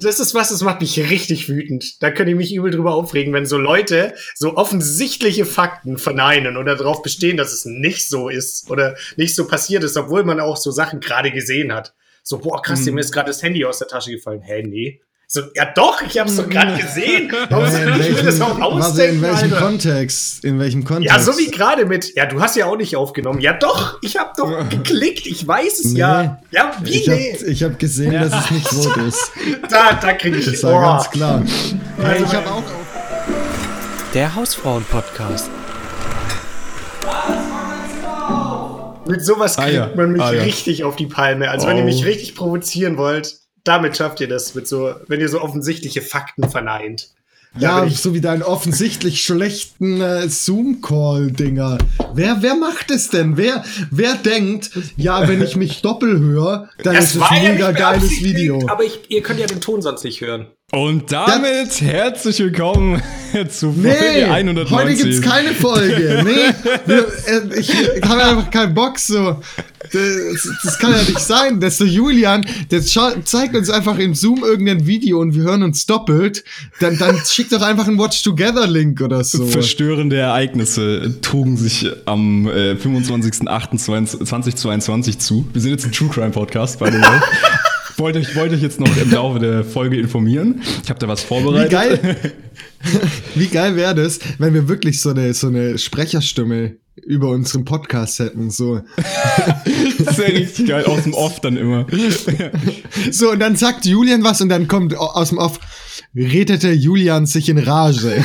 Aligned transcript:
das 0.00 0.20
ist 0.20 0.34
was, 0.34 0.50
das 0.50 0.62
macht 0.62 0.80
mich 0.80 0.98
richtig 1.10 1.48
wütend. 1.48 2.02
Da 2.02 2.10
könnte 2.10 2.32
ich 2.32 2.36
mich 2.36 2.54
übel 2.54 2.70
drüber 2.70 2.94
aufregen, 2.94 3.32
wenn 3.32 3.46
so 3.46 3.58
Leute 3.58 4.14
so 4.34 4.56
offensichtliche 4.56 5.44
Fakten 5.44 5.98
verneinen 5.98 6.56
oder 6.56 6.76
darauf 6.76 7.02
bestehen, 7.02 7.36
dass 7.36 7.52
es 7.52 7.64
nicht 7.64 8.08
so 8.08 8.28
ist 8.28 8.70
oder 8.70 8.96
nicht 9.16 9.34
so 9.34 9.46
passiert 9.46 9.84
ist, 9.84 9.96
obwohl 9.96 10.24
man 10.24 10.40
auch 10.40 10.56
so 10.56 10.70
Sachen 10.70 11.00
gerade 11.00 11.30
gesehen 11.30 11.72
hat. 11.72 11.94
So, 12.22 12.38
boah, 12.38 12.60
krass, 12.60 12.84
mhm. 12.86 12.94
mir 12.94 13.00
ist 13.00 13.12
gerade 13.12 13.28
das 13.28 13.42
Handy 13.42 13.64
aus 13.64 13.78
der 13.78 13.88
Tasche 13.88 14.10
gefallen. 14.10 14.42
Hä, 14.42 14.62
nee. 14.62 15.00
So, 15.32 15.42
ja 15.54 15.64
doch, 15.76 16.02
ich 16.02 16.18
hab's 16.18 16.34
doch 16.34 16.48
gerade 16.48 16.76
gesehen. 16.76 17.30
Warum 17.50 17.64
ja, 17.64 17.78
in 17.78 17.98
welchem, 18.00 18.26
das 18.26 18.40
auch 18.40 18.60
ausdenken, 18.60 19.14
in 19.14 19.22
welchem 19.22 19.52
Alter? 19.52 19.64
Kontext? 19.64 20.44
In 20.44 20.58
welchem 20.58 20.82
Kontext? 20.82 21.16
Ja, 21.16 21.22
so 21.22 21.38
wie 21.38 21.48
gerade 21.48 21.86
mit, 21.86 22.16
ja, 22.16 22.26
du 22.26 22.40
hast 22.40 22.56
ja 22.56 22.66
auch 22.66 22.76
nicht 22.76 22.96
aufgenommen. 22.96 23.38
Ja 23.40 23.52
doch, 23.52 23.98
ich 24.02 24.16
hab 24.16 24.36
doch 24.36 24.68
geklickt, 24.68 25.28
ich 25.28 25.46
weiß 25.46 25.78
es 25.78 25.92
nee. 25.92 26.00
ja. 26.00 26.42
Ja, 26.50 26.72
wie 26.82 26.90
ich 26.90 27.06
nee? 27.06 27.32
Hab, 27.32 27.46
ich 27.46 27.62
hab 27.62 27.78
gesehen, 27.78 28.10
ja. 28.10 28.24
dass 28.24 28.44
es 28.46 28.50
nicht 28.50 28.72
rot 28.72 28.96
ist. 29.06 29.30
da, 29.70 29.92
da 29.92 30.14
krieg 30.14 30.34
ich 30.34 30.46
Das 30.46 30.64
war 30.64 30.74
oh. 30.74 30.80
ganz 30.80 31.10
klar. 31.12 31.44
Ja, 32.02 32.12
ich 32.16 32.34
hab 32.34 32.50
auch 32.50 32.64
Der 34.12 34.34
Hausfrauen-Podcast. 34.34 35.48
Mit 39.06 39.24
sowas 39.24 39.56
kriegt 39.56 39.68
ah, 39.68 39.70
ja. 39.70 39.90
man 39.94 40.10
mich 40.10 40.22
ah, 40.22 40.32
ja. 40.32 40.42
richtig 40.42 40.82
auf 40.82 40.96
die 40.96 41.06
Palme. 41.06 41.50
Also, 41.50 41.66
oh. 41.66 41.70
wenn 41.70 41.76
ihr 41.76 41.84
mich 41.84 42.02
oh. 42.02 42.08
richtig 42.08 42.34
provozieren 42.34 42.96
wollt, 42.96 43.39
damit 43.64 43.96
schafft 43.96 44.20
ihr 44.20 44.28
das, 44.28 44.54
mit 44.54 44.66
so, 44.66 44.94
wenn 45.08 45.20
ihr 45.20 45.28
so 45.28 45.40
offensichtliche 45.40 46.02
Fakten 46.02 46.48
verneint. 46.48 47.10
Ja, 47.58 47.88
so 47.88 48.14
wie 48.14 48.20
deinen 48.20 48.44
offensichtlich 48.44 49.24
schlechten 49.24 50.00
äh, 50.00 50.28
Zoom-Call-Dinger. 50.28 51.78
Wer, 52.14 52.42
wer 52.42 52.54
macht 52.54 52.92
es 52.92 53.08
denn? 53.08 53.36
Wer, 53.36 53.64
wer 53.90 54.14
denkt, 54.14 54.70
ja, 54.96 55.26
wenn 55.26 55.42
ich 55.42 55.56
mich 55.56 55.82
doppel 55.82 56.20
höre, 56.20 56.68
dann 56.84 56.94
das 56.94 57.06
ist 57.06 57.16
es 57.16 57.22
ein 57.22 57.42
mega 57.42 57.72
geiles 57.72 58.22
Video. 58.22 58.68
Aber 58.68 58.84
ich, 58.84 59.10
ihr 59.10 59.22
könnt 59.22 59.40
ja 59.40 59.46
den 59.46 59.60
Ton 59.60 59.82
sonst 59.82 60.04
nicht 60.04 60.20
hören. 60.20 60.46
Und 60.72 61.10
damit 61.10 61.80
ja. 61.80 61.88
herzlich 61.88 62.38
willkommen 62.38 63.02
zu 63.50 63.72
Folge 63.72 63.88
nee, 63.88 64.22
190. 64.22 64.76
Heute 64.76 64.94
gibt's 64.94 65.20
keine 65.20 65.52
Folge. 65.52 66.24
Nee, 66.30 66.52
äh, 66.92 67.58
ich, 67.58 67.72
ich 67.72 68.04
habe 68.04 68.22
einfach 68.22 68.48
keinen 68.50 68.72
Bock 68.72 68.96
so. 68.98 69.40
Das, 69.92 70.48
das, 70.62 70.78
kann 70.78 70.92
ja 70.92 70.98
nicht 70.98 71.18
sein. 71.18 71.58
Das 71.58 71.72
ist 71.72 71.78
so 71.78 71.84
Julian, 71.84 72.46
der 72.70 72.82
zeigt 72.82 73.56
uns 73.56 73.68
einfach 73.68 73.98
im 73.98 74.14
Zoom 74.14 74.44
irgendein 74.44 74.86
Video 74.86 75.18
und 75.18 75.34
wir 75.34 75.42
hören 75.42 75.64
uns 75.64 75.86
doppelt. 75.86 76.44
Dann, 76.78 76.96
dann 76.98 77.20
schickt 77.26 77.50
doch 77.52 77.62
einfach 77.62 77.88
einen 77.88 77.98
Watch 77.98 78.22
Together 78.22 78.68
Link 78.68 79.00
oder 79.00 79.24
so. 79.24 79.44
Verstörende 79.46 80.18
Ereignisse 80.18 81.20
trugen 81.20 81.56
sich 81.56 81.90
am 82.04 82.46
äh, 82.46 82.74
25.08.2022 82.74 85.18
zu. 85.18 85.48
Wir 85.52 85.60
sind 85.60 85.72
jetzt 85.72 85.86
ein 85.86 85.92
True 85.92 86.08
Crime 86.08 86.30
Podcast, 86.30 86.78
by 86.78 86.92
the 86.92 87.00
way 87.00 87.20
wollte 88.00 88.18
euch, 88.18 88.34
wollte 88.34 88.54
euch 88.56 88.62
jetzt 88.62 88.80
noch 88.80 88.96
im 88.96 89.10
Laufe 89.10 89.38
der 89.38 89.64
Folge 89.64 89.98
informieren. 89.98 90.62
Ich 90.82 90.90
habe 90.90 90.98
da 90.98 91.06
was 91.06 91.22
vorbereitet. 91.22 91.70
Wie 91.70 91.74
geil, 91.74 92.16
Wie 93.34 93.46
geil 93.46 93.76
wäre 93.76 93.94
das, 93.94 94.18
wenn 94.38 94.54
wir 94.54 94.68
wirklich 94.68 95.00
so 95.00 95.10
eine, 95.10 95.32
so 95.34 95.48
eine 95.48 95.78
Sprecherstimme 95.78 96.76
über 96.96 97.28
unseren 97.28 97.64
Podcast 97.64 98.18
hätten. 98.18 98.50
So. 98.50 98.80
das 99.98 100.18
wäre 100.18 100.32
richtig 100.32 100.68
geil, 100.68 100.84
aus 100.84 101.04
dem 101.04 101.14
Off 101.14 101.40
dann 101.40 101.56
immer. 101.56 101.86
so, 103.10 103.30
und 103.30 103.40
dann 103.40 103.56
sagt 103.56 103.84
Julian 103.86 104.24
was 104.24 104.40
und 104.40 104.48
dann 104.48 104.66
kommt 104.66 104.96
aus 104.96 105.28
dem 105.28 105.38
Off, 105.38 105.60
redete 106.14 106.72
Julian 106.72 107.26
sich 107.26 107.48
in 107.48 107.58
Rage. 107.58 108.24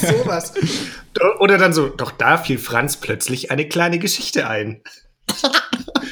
so 0.00 0.26
was. 0.26 0.52
Oder 1.38 1.58
dann 1.58 1.72
so, 1.72 1.88
doch 1.88 2.10
da 2.12 2.36
fiel 2.36 2.58
Franz 2.58 2.96
plötzlich 2.96 3.50
eine 3.50 3.68
kleine 3.68 3.98
Geschichte 3.98 4.48
ein. 4.48 4.82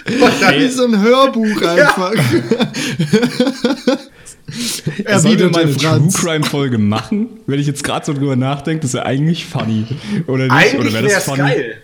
Wie 0.58 0.68
so 0.68 0.84
ein 0.84 1.00
Hörbuch 1.00 1.62
einfach. 1.62 2.14
er 5.04 5.20
sollte 5.20 5.50
mal 5.50 5.62
eine 5.62 5.76
True 5.76 6.08
Crime 6.12 6.44
Folge 6.44 6.78
machen, 6.78 7.28
wenn 7.46 7.60
ich 7.60 7.66
jetzt 7.66 7.84
gerade 7.84 8.06
so 8.06 8.14
drüber 8.14 8.36
nachdenke, 8.36 8.80
das 8.80 8.90
ist 8.90 8.94
ja 8.94 9.04
eigentlich 9.04 9.46
funny. 9.46 9.86
Oder 10.26 10.44
nicht? 10.44 10.52
Eigentlich 10.52 10.80
oder 10.80 10.92
wäre 10.92 11.08
das 11.08 11.24
funny? 11.24 11.38
geil. 11.38 11.82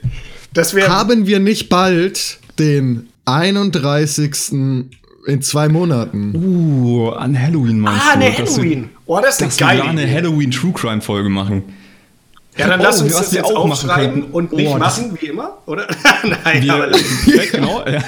Das 0.53 0.75
wär 0.75 0.89
Haben 0.89 1.27
wir 1.27 1.41
nicht 1.41 1.69
bald 1.69 2.39
den 2.59 3.09
31. 3.27 4.53
in 5.27 5.43
zwei 5.43 5.69
Monaten? 5.69 6.35
Uh, 6.35 7.11
an 7.11 7.41
Halloween 7.41 7.81
meinst 7.81 8.03
ah, 8.03 8.17
du? 8.17 8.25
Ah, 8.25 8.27
eine 8.27 8.39
Halloween. 8.39 8.91
Oh, 9.07 9.21
das 9.21 9.41
ist 9.41 9.43
eine 9.43 9.53
geile 9.73 9.83
wir 9.83 9.89
eine 9.91 10.11
Halloween 10.11 10.51
True 10.51 10.73
Crime 10.73 11.01
Folge 11.01 11.29
machen. 11.29 11.63
Ja, 12.57 12.69
dann 12.69 12.81
oh, 12.81 12.85
lass 12.85 13.03
uns 13.03 13.17
das 13.17 13.33
jetzt 13.33 13.45
auch 13.45 13.71
aufschreiben 13.71 14.31
und 14.31 14.53
nicht 14.53 14.69
oh, 14.69 14.79
machen, 14.79 15.19
wie 15.21 15.27
immer, 15.27 15.59
oder? 15.67 15.89
Nein, 16.45 16.63
wir, 16.63 16.75
aber 16.75 16.89
genau. 17.53 17.85
Ja. 17.87 18.01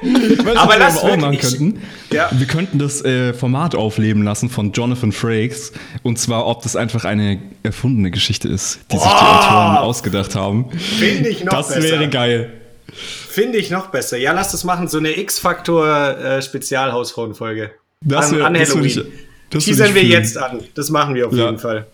Weißt, 0.00 0.56
aber 0.56 0.78
was 0.78 1.02
wir 1.02 1.12
auch 1.12 1.16
machen 1.16 1.38
könnten? 1.38 1.82
Ja. 2.12 2.30
Wir 2.32 2.46
könnten 2.46 2.78
das 2.78 3.04
äh, 3.04 3.34
Format 3.34 3.74
aufleben 3.74 4.22
lassen 4.22 4.48
von 4.50 4.70
Jonathan 4.70 5.10
Frakes. 5.10 5.72
Und 6.04 6.20
zwar, 6.20 6.46
ob 6.46 6.62
das 6.62 6.76
einfach 6.76 7.04
eine 7.04 7.42
erfundene 7.64 8.12
Geschichte 8.12 8.46
ist, 8.46 8.78
die 8.92 8.96
oh, 8.96 9.00
sich 9.00 9.10
die 9.10 9.16
Autoren 9.16 9.78
ausgedacht 9.78 10.36
haben. 10.36 10.70
Finde 10.70 11.30
ich 11.30 11.42
noch 11.42 11.52
das 11.52 11.66
besser. 11.68 11.80
Das 11.80 11.90
wäre 11.90 12.08
geil. 12.08 12.52
Finde 12.92 13.58
ich 13.58 13.70
noch 13.70 13.88
besser. 13.88 14.16
Ja, 14.16 14.30
lass 14.32 14.52
das 14.52 14.62
machen. 14.62 14.86
So 14.86 14.98
eine 14.98 15.18
X-Faktor-Spezialhausfrauenfolge. 15.18 17.64
Äh, 17.64 17.70
das 18.02 18.30
wär, 18.32 18.46
an, 18.46 18.54
an 18.54 18.62
Halloween. 18.62 18.84
Das, 18.84 19.02
das 19.50 19.64
Teasern 19.64 19.96
wir 19.96 20.04
jetzt 20.04 20.38
an. 20.38 20.60
Das 20.76 20.90
machen 20.90 21.16
wir 21.16 21.26
auf 21.26 21.32
ja. 21.32 21.46
jeden 21.46 21.58
Fall. 21.58 21.88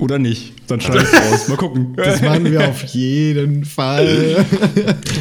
Oder 0.00 0.18
nicht. 0.18 0.54
Dann 0.66 0.80
schneidest 0.80 1.12
du 1.12 1.18
raus. 1.18 1.48
Mal 1.48 1.56
gucken. 1.56 1.92
Das 1.96 2.22
machen 2.22 2.50
wir 2.50 2.68
auf 2.68 2.82
jeden 2.84 3.64
Fall. 3.64 4.44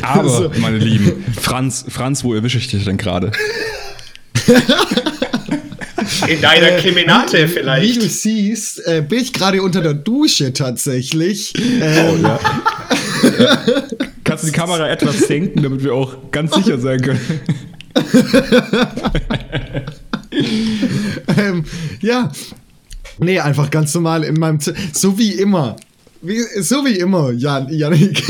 Aber, 0.01 0.29
so. 0.29 0.51
meine 0.59 0.77
Lieben, 0.77 1.23
Franz, 1.39 1.85
Franz, 1.87 2.23
wo 2.23 2.33
erwische 2.33 2.57
ich 2.57 2.69
dich 2.69 2.85
denn 2.85 2.97
gerade? 2.97 3.31
In 6.27 6.41
deiner 6.41 6.71
Kemenate 6.77 7.39
äh, 7.39 7.47
vielleicht. 7.47 7.95
Wie 7.95 7.99
du 7.99 8.09
siehst, 8.09 8.85
äh, 8.87 9.03
bin 9.07 9.19
ich 9.19 9.33
gerade 9.33 9.61
unter 9.61 9.81
der 9.81 9.93
Dusche 9.93 10.53
tatsächlich. 10.53 11.53
Ähm, 11.57 12.07
oh, 12.09 12.17
ja. 12.23 12.39
ja. 13.39 13.63
Kannst 14.23 14.43
du 14.43 14.47
die 14.47 14.53
Kamera 14.53 14.89
etwas 14.89 15.19
senken, 15.19 15.61
damit 15.61 15.83
wir 15.83 15.93
auch 15.93 16.31
ganz 16.31 16.55
sicher 16.55 16.79
sein 16.79 17.01
können? 17.01 17.19
ähm, 21.37 21.65
ja, 22.01 22.31
Nee, 23.19 23.39
einfach 23.39 23.69
ganz 23.69 23.93
normal 23.93 24.23
in 24.23 24.35
meinem 24.35 24.59
Zimmer. 24.59 24.77
So 24.93 25.17
wie 25.17 25.33
immer. 25.33 25.75
Wie, 26.21 26.41
so 26.61 26.85
wie 26.85 26.97
immer, 26.97 27.31
Jan, 27.31 27.71
Janik. 27.71 28.27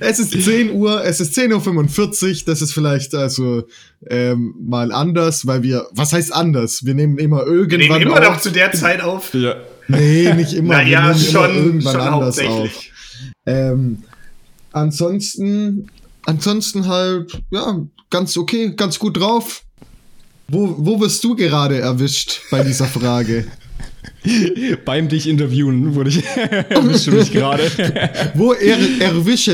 es 0.00 0.18
ist 0.20 0.30
10 0.44 0.70
Uhr, 0.72 1.04
es 1.04 1.20
ist 1.20 1.36
10.45 1.36 2.28
Uhr, 2.28 2.36
das 2.46 2.62
ist 2.62 2.72
vielleicht 2.72 3.12
also 3.12 3.64
ähm, 4.08 4.54
mal 4.60 4.92
anders, 4.92 5.48
weil 5.48 5.64
wir, 5.64 5.88
was 5.90 6.12
heißt 6.12 6.32
anders? 6.32 6.84
Wir 6.84 6.94
nehmen 6.94 7.18
immer 7.18 7.44
irgendwann 7.44 7.80
Wir 7.80 7.88
nehmen 7.88 8.02
immer 8.02 8.20
auf. 8.20 8.34
noch 8.34 8.40
zu 8.40 8.50
der 8.50 8.70
Zeit 8.70 9.00
auf. 9.00 9.34
Ja. 9.34 9.56
Nee, 9.88 10.32
nicht 10.34 10.52
immer. 10.52 10.74
naja, 10.74 11.08
wir 11.08 11.18
schon, 11.18 11.44
immer 11.44 11.54
irgendwann 11.56 11.92
schon 11.92 12.00
anders 12.00 12.38
auf. 12.38 12.70
Ähm, 13.44 14.04
ansonsten, 14.70 15.90
ansonsten 16.24 16.86
halt, 16.86 17.42
ja, 17.50 17.80
ganz 18.10 18.36
okay, 18.36 18.74
ganz 18.76 19.00
gut 19.00 19.16
drauf. 19.18 19.63
Wo, 20.48 20.74
wo 20.78 21.00
wirst 21.00 21.24
du 21.24 21.34
gerade 21.34 21.78
erwischt 21.78 22.40
bei 22.50 22.62
dieser 22.62 22.86
Frage? 22.86 23.46
Beim 24.84 25.08
dich 25.08 25.28
interviewen 25.28 25.94
wurde 25.94 26.10
ich 26.10 26.24
erwischt 26.68 27.08
mich 27.08 27.32
gerade. 27.32 27.70
Wo 28.34 28.52
er 28.52 28.78
erwischt? 29.00 29.48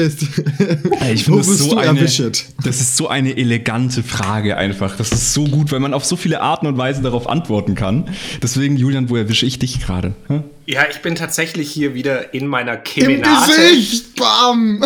Ich 1.13 1.25
finde 1.25 1.39
das 1.39 1.59
so 1.59 1.77
eine, 1.77 2.01
Das 2.01 2.81
ist 2.81 2.97
so 2.97 3.09
eine 3.09 3.37
elegante 3.37 4.03
Frage 4.03 4.57
einfach. 4.57 4.97
Das 4.97 5.13
ist 5.13 5.33
so 5.33 5.45
gut, 5.45 5.73
weil 5.73 5.81
man 5.81 5.95
auf 5.95 6.05
so 6.05 6.17
viele 6.17 6.41
Arten 6.41 6.67
und 6.67 6.77
Weisen 6.79 7.03
darauf 7.03 7.29
antworten 7.29 7.75
kann. 7.75 8.09
Deswegen, 8.43 8.77
Julian, 8.77 9.11
wo 9.11 9.17
erwische 9.17 9.47
ich 9.47 9.59
dich 9.59 9.81
gerade? 9.81 10.15
Hm? 10.29 10.45
Ja, 10.67 10.83
ich 10.89 10.99
bin 10.99 11.15
tatsächlich 11.15 11.71
hier 11.71 11.95
wieder 11.95 12.33
in 12.33 12.47
meiner 12.47 12.77
Kemenate. 12.77 13.51
Im 13.51 13.77
Gesicht, 13.77 14.17
bam! 14.17 14.85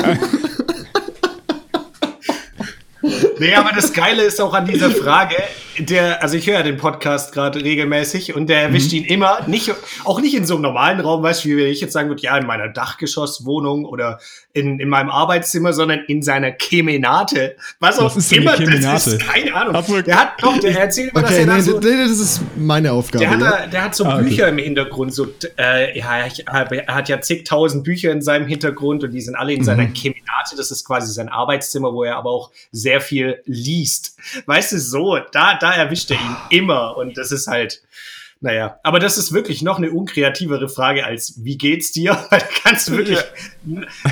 nee, 3.38 3.54
aber 3.54 3.72
das 3.74 3.92
Geile 3.92 4.22
ist 4.22 4.40
auch 4.40 4.54
an 4.54 4.66
dieser 4.66 4.90
Frage, 4.90 5.36
der, 5.78 6.22
also 6.22 6.36
ich 6.36 6.46
höre 6.46 6.62
den 6.62 6.76
Podcast 6.76 7.32
gerade 7.32 7.62
regelmäßig 7.62 8.34
und 8.34 8.48
der 8.48 8.62
erwischt 8.62 8.92
mhm. 8.92 8.98
ihn 8.98 9.04
immer, 9.04 9.40
nicht, 9.46 9.74
auch 10.04 10.20
nicht 10.20 10.34
in 10.34 10.46
so 10.46 10.54
einem 10.54 10.62
normalen 10.62 11.00
Raum, 11.00 11.22
weißt 11.22 11.44
du, 11.44 11.48
wie 11.50 11.64
ich 11.64 11.80
jetzt 11.80 11.92
sagen 11.92 12.08
würde, 12.08 12.22
ja, 12.22 12.36
in 12.36 12.46
meiner 12.46 12.68
Dachgeschosswohnung 12.68 13.84
oder 13.84 14.18
in, 14.52 14.78
in 14.78 14.88
meinem 14.88 15.10
Arbeitszimmer, 15.10 15.72
sondern 15.72 16.00
in 16.06 16.22
seiner 16.22 16.52
Kemenate. 16.52 17.56
Was 17.80 17.98
auch 17.98 18.16
ist 18.16 18.32
immer 18.32 18.56
das 18.56 19.06
ist, 19.06 19.20
keine 19.20 19.54
Ahnung. 19.54 19.84
Der 20.04 20.20
hat 20.20 20.32
doch, 20.40 20.58
der 20.58 20.78
erzählt 20.78 21.10
immer, 21.12 21.24
okay, 21.24 21.44
dass 21.44 21.48
er 21.48 21.56
nee, 21.56 21.60
so, 21.60 21.80
nee, 21.80 22.08
das 22.08 22.18
ist 22.18 22.40
meine 22.56 22.92
Aufgabe. 22.92 23.24
Der 23.24 23.30
hat, 23.30 23.40
ja? 23.40 23.66
der 23.66 23.84
hat 23.84 23.94
so 23.94 24.04
ah, 24.04 24.18
Bücher 24.18 24.44
okay. 24.44 24.52
im 24.52 24.58
Hintergrund, 24.58 25.12
so, 25.12 25.26
äh, 25.58 25.98
ja, 25.98 26.26
er 26.46 26.94
hat 26.94 27.08
ja 27.08 27.20
zigtausend 27.20 27.84
Bücher 27.84 28.12
in 28.12 28.22
seinem 28.22 28.46
Hintergrund 28.46 29.02
und 29.02 29.10
die 29.10 29.20
sind 29.20 29.34
alle 29.34 29.52
in 29.52 29.60
mhm. 29.60 29.64
seiner 29.64 29.86
Kemenate. 29.86 30.56
Das 30.56 30.70
ist 30.70 30.84
quasi 30.84 31.12
sein 31.12 31.28
Arbeitszimmer, 31.28 31.92
wo 31.92 32.04
er 32.04 32.16
aber 32.16 32.30
auch 32.30 32.50
sehr 32.70 33.00
viel 33.00 33.42
liest. 33.46 34.16
Weißt 34.46 34.72
du, 34.72 34.78
so, 34.78 35.18
da, 35.32 35.58
da 35.64 35.72
erwischt 35.72 36.10
er 36.10 36.18
ihn 36.18 36.36
immer 36.50 36.94
und 36.98 37.16
das 37.16 37.32
ist 37.32 37.46
halt, 37.46 37.82
naja, 38.40 38.78
aber 38.82 38.98
das 38.98 39.16
ist 39.16 39.32
wirklich 39.32 39.62
noch 39.62 39.78
eine 39.78 39.90
unkreativere 39.90 40.68
Frage 40.68 41.06
als 41.06 41.42
wie 41.42 41.56
geht's 41.56 41.90
dir? 41.90 42.12
Weil 42.30 42.40
da 42.40 42.46
kannst 42.62 42.88
du 42.88 42.98
wirklich, 42.98 43.18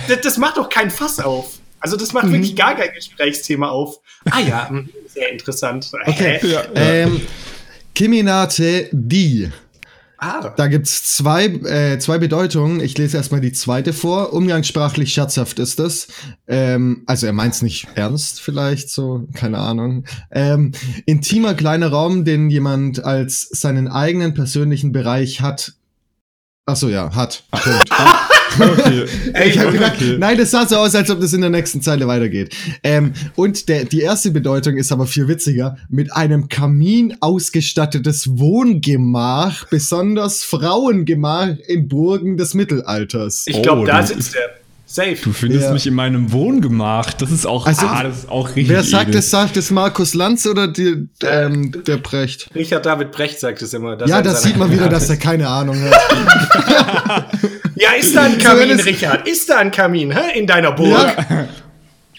das, 0.08 0.20
das 0.22 0.38
macht 0.38 0.56
doch 0.56 0.70
kein 0.70 0.90
Fass 0.90 1.20
auf. 1.20 1.58
Also 1.78 1.96
das 1.96 2.14
macht 2.14 2.26
mhm. 2.26 2.32
wirklich 2.32 2.56
gar 2.56 2.75
kein 2.75 2.94
Gesprächsthema 2.94 3.69
auf. 3.69 3.99
Ah 4.31 4.40
ja, 4.40 4.70
sehr 5.06 5.31
interessant. 5.31 5.90
Okay. 6.06 6.40
ja. 6.43 6.64
Ähm, 6.75 7.20
Keminate 7.94 8.88
die. 8.93 9.50
Ah. 10.24 10.54
Da 10.56 10.69
gibt 10.69 10.86
es 10.86 11.02
zwei, 11.16 11.46
äh, 11.46 11.98
zwei 11.98 12.19
Bedeutungen. 12.19 12.78
Ich 12.78 12.96
lese 12.96 13.16
erstmal 13.16 13.40
die 13.40 13.50
zweite 13.50 13.92
vor. 13.92 14.32
Umgangssprachlich 14.32 15.12
scherzhaft 15.12 15.58
ist 15.58 15.80
das. 15.80 16.06
Ähm, 16.46 17.02
also 17.06 17.26
er 17.26 17.32
meint 17.32 17.54
es 17.54 17.62
nicht 17.62 17.88
ernst, 17.96 18.40
vielleicht 18.40 18.88
so, 18.88 19.26
keine 19.34 19.58
Ahnung. 19.58 20.04
Ähm, 20.30 20.70
intimer 21.06 21.54
kleiner 21.54 21.88
Raum, 21.88 22.24
den 22.24 22.50
jemand 22.50 23.04
als 23.04 23.48
seinen 23.50 23.88
eigenen 23.88 24.32
persönlichen 24.32 24.92
Bereich 24.92 25.40
hat. 25.40 25.72
Ach 26.66 26.76
so, 26.76 26.88
ja, 26.88 27.12
hat. 27.16 27.42
Punkt. 27.50 27.90
Okay. 28.58 29.04
Ey, 29.32 29.50
ich 29.50 29.58
hab 29.58 29.72
gedacht, 29.72 29.94
okay. 29.96 30.16
Nein, 30.19 30.38
das 30.38 30.50
sah 30.50 30.66
so 30.66 30.76
aus, 30.76 30.94
als 30.94 31.10
ob 31.10 31.20
das 31.20 31.32
in 31.32 31.40
der 31.40 31.50
nächsten 31.50 31.82
Zeile 31.82 32.06
weitergeht. 32.06 32.54
Ähm, 32.82 33.12
und 33.37 33.69
der, 33.69 33.84
die 33.84 34.00
erste 34.00 34.31
Bedeutung 34.31 34.76
ist 34.76 34.93
aber 34.93 35.06
viel 35.06 35.28
witziger. 35.28 35.76
Mit 35.88 36.12
einem 36.12 36.49
Kamin 36.49 37.16
ausgestattetes 37.20 38.38
Wohngemach, 38.38 39.66
besonders 39.69 40.43
Frauengemach 40.43 41.56
in 41.66 41.88
Burgen 41.88 42.37
des 42.37 42.54
Mittelalters. 42.54 43.44
Ich 43.46 43.62
glaube, 43.62 43.82
oh, 43.82 43.84
da 43.87 44.02
sitzt 44.02 44.34
der. 44.34 44.61
Safe. 44.92 45.16
Du 45.22 45.32
findest 45.32 45.64
ja. 45.64 45.72
mich 45.72 45.86
in 45.86 45.94
meinem 45.94 46.32
Wohngemach. 46.32 47.14
Das 47.14 47.30
ist 47.30 47.46
auch, 47.46 47.66
also, 47.66 47.86
ah, 47.86 48.02
das 48.02 48.18
ist 48.18 48.28
auch 48.28 48.48
richtig. 48.48 48.68
Wer 48.68 48.82
sagt 48.82 49.14
es? 49.14 49.30
Sagt 49.30 49.56
es 49.56 49.70
Markus 49.70 50.12
Lanz 50.12 50.44
oder 50.44 50.68
die, 50.68 51.08
ähm, 51.22 51.72
der 51.86 51.96
Brecht? 51.96 52.50
Richard 52.54 52.84
David 52.84 53.10
Brecht 53.10 53.40
sagt 53.40 53.62
es 53.62 53.72
immer. 53.72 54.06
Ja, 54.06 54.20
das 54.20 54.42
sieht 54.42 54.58
man 54.58 54.70
wieder, 54.70 54.90
dass 54.90 55.08
er 55.08 55.16
keine 55.16 55.48
Ahnung 55.48 55.78
hat. 55.80 57.24
ja, 57.74 57.92
ist 57.98 58.14
da 58.14 58.24
ein 58.24 58.36
Kamin, 58.36 58.76
so, 58.76 58.84
Richard? 58.84 59.26
Ist 59.26 59.48
da 59.48 59.56
ein 59.60 59.70
Kamin 59.70 60.12
hä? 60.12 60.38
in 60.38 60.46
deiner 60.46 60.72
Burg? 60.72 61.16
Ja. 61.16 61.48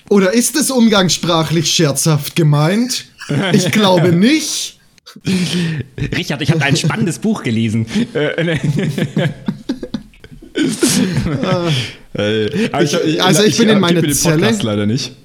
Oder 0.09 0.33
ist 0.33 0.55
es 0.55 0.71
umgangssprachlich 0.71 1.71
scherzhaft 1.71 2.35
gemeint? 2.35 3.05
Ich 3.51 3.71
glaube 3.71 4.13
nicht. 4.13 4.79
Richard, 6.17 6.41
ich 6.41 6.49
habe 6.49 6.63
ein 6.63 6.75
spannendes 6.75 7.19
Buch 7.19 7.43
gelesen. 7.43 7.85
Also 12.15 13.00
ich, 13.00 13.15
ich, 13.15 13.23
also 13.23 13.44
ich, 13.44 13.57
bin 13.57 13.69
in 13.69 13.79
meiner 13.79 14.07
Zelle. 14.11 14.55
leider 14.61 14.85
nicht. 14.85 15.15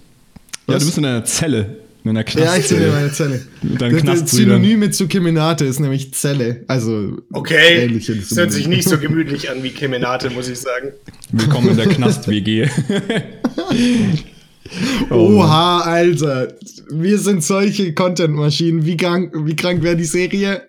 Ja, 0.66 0.74
Was? 0.74 0.80
du 0.80 0.86
bist 0.86 0.98
in 0.98 1.04
einer 1.04 1.24
Zelle. 1.24 1.76
In 2.02 2.10
einer 2.10 2.24
Knastzelle. 2.24 2.46
Ja, 2.46 2.56
ich 2.56 2.68
bin 2.68 2.80
in 2.80 2.90
meiner 2.90 3.12
Zelle. 3.12 3.42
Deinen 3.62 4.06
das 4.06 4.30
Synonyme 4.30 4.90
zu 4.90 5.06
Kemenate 5.06 5.66
ist 5.66 5.80
nämlich 5.80 6.14
Zelle. 6.14 6.64
Also 6.66 7.18
okay. 7.32 7.84
ähnliches. 7.84 8.30
Das 8.30 8.38
hört 8.38 8.52
sich 8.52 8.68
nicht 8.68 8.88
so 8.88 8.96
gemütlich 8.96 9.50
an 9.50 9.62
wie 9.62 9.70
Kemenate, 9.70 10.30
muss 10.30 10.48
ich 10.48 10.58
sagen. 10.58 10.92
Willkommen 11.32 11.70
in 11.70 11.76
der 11.76 11.88
Knast-WG. 11.88 12.66
oh, 15.10 15.14
Oha, 15.14 15.80
Alter. 15.80 16.54
Wir 16.90 17.18
sind 17.18 17.44
solche 17.44 17.92
Content-Maschinen. 17.92 18.86
Wie 18.86 18.96
krank, 18.96 19.34
wie 19.44 19.56
krank 19.56 19.82
wäre 19.82 19.96
die 19.96 20.04
Serie? 20.04 20.62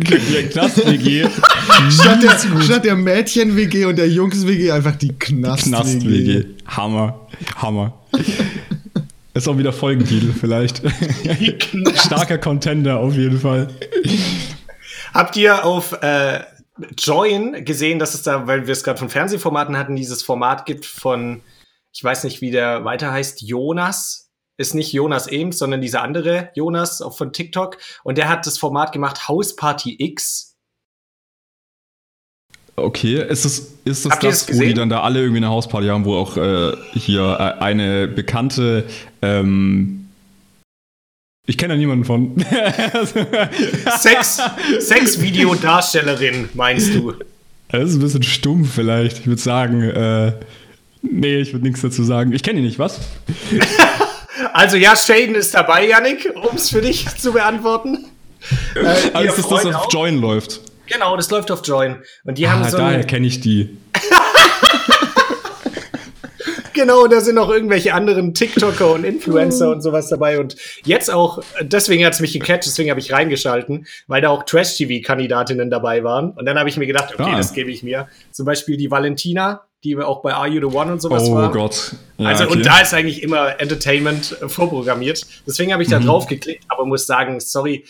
Knast-WG. 0.00 1.26
statt, 1.90 2.22
der, 2.22 2.60
statt 2.60 2.84
der 2.84 2.96
Mädchen-WG 2.96 3.84
und 3.86 3.96
der 3.96 4.08
Jungs-WG 4.08 4.70
einfach 4.70 4.96
die 4.96 5.16
Knast-WG. 5.18 5.70
Knast-WG. 5.70 6.44
Hammer. 6.66 7.26
Hammer. 7.56 7.94
Ist 9.34 9.48
auch 9.48 9.58
wieder 9.58 9.72
Folgentitel 9.72 10.32
vielleicht. 10.32 10.82
Starker 11.94 12.38
Contender 12.38 12.98
auf 12.98 13.14
jeden 13.14 13.38
Fall. 13.38 13.68
Habt 15.14 15.36
ihr 15.36 15.64
auf 15.64 15.92
äh, 16.02 16.40
Join 16.98 17.64
gesehen, 17.64 17.98
dass 17.98 18.14
es 18.14 18.22
da, 18.22 18.46
weil 18.46 18.66
wir 18.66 18.72
es 18.72 18.84
gerade 18.84 18.98
von 18.98 19.08
Fernsehformaten 19.08 19.76
hatten, 19.76 19.96
dieses 19.96 20.22
Format 20.22 20.66
gibt 20.66 20.86
von, 20.86 21.42
ich 21.92 22.02
weiß 22.02 22.24
nicht, 22.24 22.40
wie 22.40 22.50
der 22.50 22.84
weiter 22.84 23.12
heißt, 23.12 23.42
Jonas? 23.42 24.28
ist 24.58 24.74
nicht 24.74 24.92
Jonas 24.92 25.30
Eames, 25.30 25.58
sondern 25.58 25.80
dieser 25.80 26.02
andere 26.02 26.50
Jonas 26.54 27.00
auch 27.00 27.16
von 27.16 27.32
TikTok. 27.32 27.78
Und 28.02 28.18
der 28.18 28.28
hat 28.28 28.46
das 28.46 28.58
Format 28.58 28.92
gemacht 28.92 29.28
House 29.28 29.56
Party 29.56 29.96
X. 29.98 30.47
Okay, 32.82 33.22
ist 33.22 33.44
das, 33.44 33.58
ist 33.84 34.06
das 34.06 34.18
das, 34.18 34.58
wo 34.58 34.62
die 34.62 34.74
dann 34.74 34.88
da 34.88 35.02
alle 35.02 35.20
irgendwie 35.20 35.38
eine 35.38 35.48
Hausparty 35.48 35.88
haben, 35.88 36.04
wo 36.04 36.16
auch 36.16 36.36
äh, 36.36 36.72
hier 36.94 37.36
äh, 37.38 37.62
eine 37.62 38.08
bekannte 38.08 38.84
ähm, 39.22 39.98
ich 41.48 41.56
kenne 41.56 41.72
da 41.72 41.78
niemanden 41.78 42.04
von. 42.04 42.36
Sex, 43.98 44.38
Sex-Video-Darstellerin, 44.80 46.50
meinst 46.52 46.94
du? 46.94 47.14
Das 47.70 47.88
ist 47.88 47.96
ein 47.96 48.00
bisschen 48.00 48.22
stumpf 48.22 48.74
vielleicht. 48.74 49.20
Ich 49.20 49.26
würde 49.26 49.40
sagen, 49.40 49.82
äh, 49.82 50.32
nee, 51.00 51.38
ich 51.38 51.54
würde 51.54 51.64
nichts 51.64 51.80
dazu 51.80 52.04
sagen. 52.04 52.32
Ich 52.32 52.42
kenne 52.42 52.58
ihn 52.58 52.66
nicht, 52.66 52.78
was? 52.78 53.00
Also 54.52 54.76
ja, 54.76 54.94
Shaden 54.94 55.34
ist 55.34 55.52
dabei, 55.52 55.88
Yannick, 55.88 56.32
um 56.36 56.56
es 56.56 56.70
für 56.70 56.80
dich 56.80 57.06
zu 57.16 57.32
beantworten. 57.32 58.06
Äh, 58.76 59.10
also 59.14 59.42
dass 59.42 59.64
das 59.64 59.74
auf 59.74 59.88
Join 59.92 60.20
läuft. 60.20 60.60
Genau, 60.88 61.16
das 61.16 61.30
läuft 61.30 61.50
auf 61.50 61.60
Join. 61.64 62.02
Und 62.24 62.38
die 62.38 62.46
ah, 62.46 62.52
haben 62.52 62.64
so. 62.64 62.76
Daher 62.76 63.04
kenne 63.04 63.26
ich 63.26 63.40
die. 63.40 63.76
genau, 66.78 67.06
da 67.06 67.20
sind 67.20 67.38
auch 67.38 67.50
irgendwelche 67.50 67.92
anderen 67.92 68.34
TikToker 68.34 68.92
und 68.92 69.04
Influencer 69.04 69.70
und 69.70 69.82
sowas 69.82 70.08
dabei. 70.08 70.38
Und 70.38 70.56
jetzt 70.84 71.10
auch, 71.10 71.42
deswegen 71.60 72.04
hat 72.04 72.14
es 72.14 72.20
mich 72.20 72.32
gecatcht, 72.32 72.66
deswegen 72.66 72.90
habe 72.90 73.00
ich 73.00 73.12
reingeschalten, 73.12 73.86
weil 74.06 74.22
da 74.22 74.30
auch 74.30 74.44
Trash-TV-Kandidatinnen 74.44 75.70
dabei 75.70 76.04
waren. 76.04 76.30
Und 76.30 76.46
dann 76.46 76.58
habe 76.58 76.68
ich 76.68 76.76
mir 76.76 76.86
gedacht, 76.86 77.14
okay, 77.14 77.30
ah. 77.32 77.36
das 77.36 77.52
gebe 77.52 77.70
ich 77.70 77.82
mir. 77.82 78.08
Zum 78.30 78.46
Beispiel 78.46 78.76
die 78.76 78.90
Valentina, 78.90 79.62
die 79.84 79.96
auch 79.98 80.22
bei 80.22 80.32
Are 80.32 80.48
You 80.48 80.68
the 80.68 80.76
One 80.76 80.92
und 80.92 81.02
sowas 81.02 81.24
oh 81.26 81.34
war. 81.34 81.50
Oh 81.50 81.52
Gott. 81.52 81.94
Ja, 82.16 82.28
also, 82.28 82.44
okay. 82.44 82.54
und 82.54 82.66
da 82.66 82.80
ist 82.80 82.94
eigentlich 82.94 83.22
immer 83.22 83.60
Entertainment 83.60 84.36
äh, 84.40 84.48
vorprogrammiert. 84.48 85.26
Deswegen 85.46 85.72
habe 85.72 85.82
ich 85.82 85.88
da 85.88 86.00
mhm. 86.00 86.06
drauf 86.06 86.26
geklickt, 86.26 86.64
aber 86.68 86.84
muss 86.84 87.06
sagen, 87.06 87.40
sorry. 87.40 87.84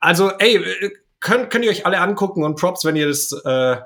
Also, 0.00 0.32
ey, 0.38 0.56
äh, 0.56 0.90
könnt, 1.20 1.50
könnt 1.50 1.64
ihr 1.64 1.70
euch 1.70 1.86
alle 1.86 2.00
angucken 2.00 2.42
und 2.42 2.58
Props, 2.58 2.84
wenn 2.84 2.96
ihr 2.96 3.08
das 3.08 3.32
äh, 3.44 3.76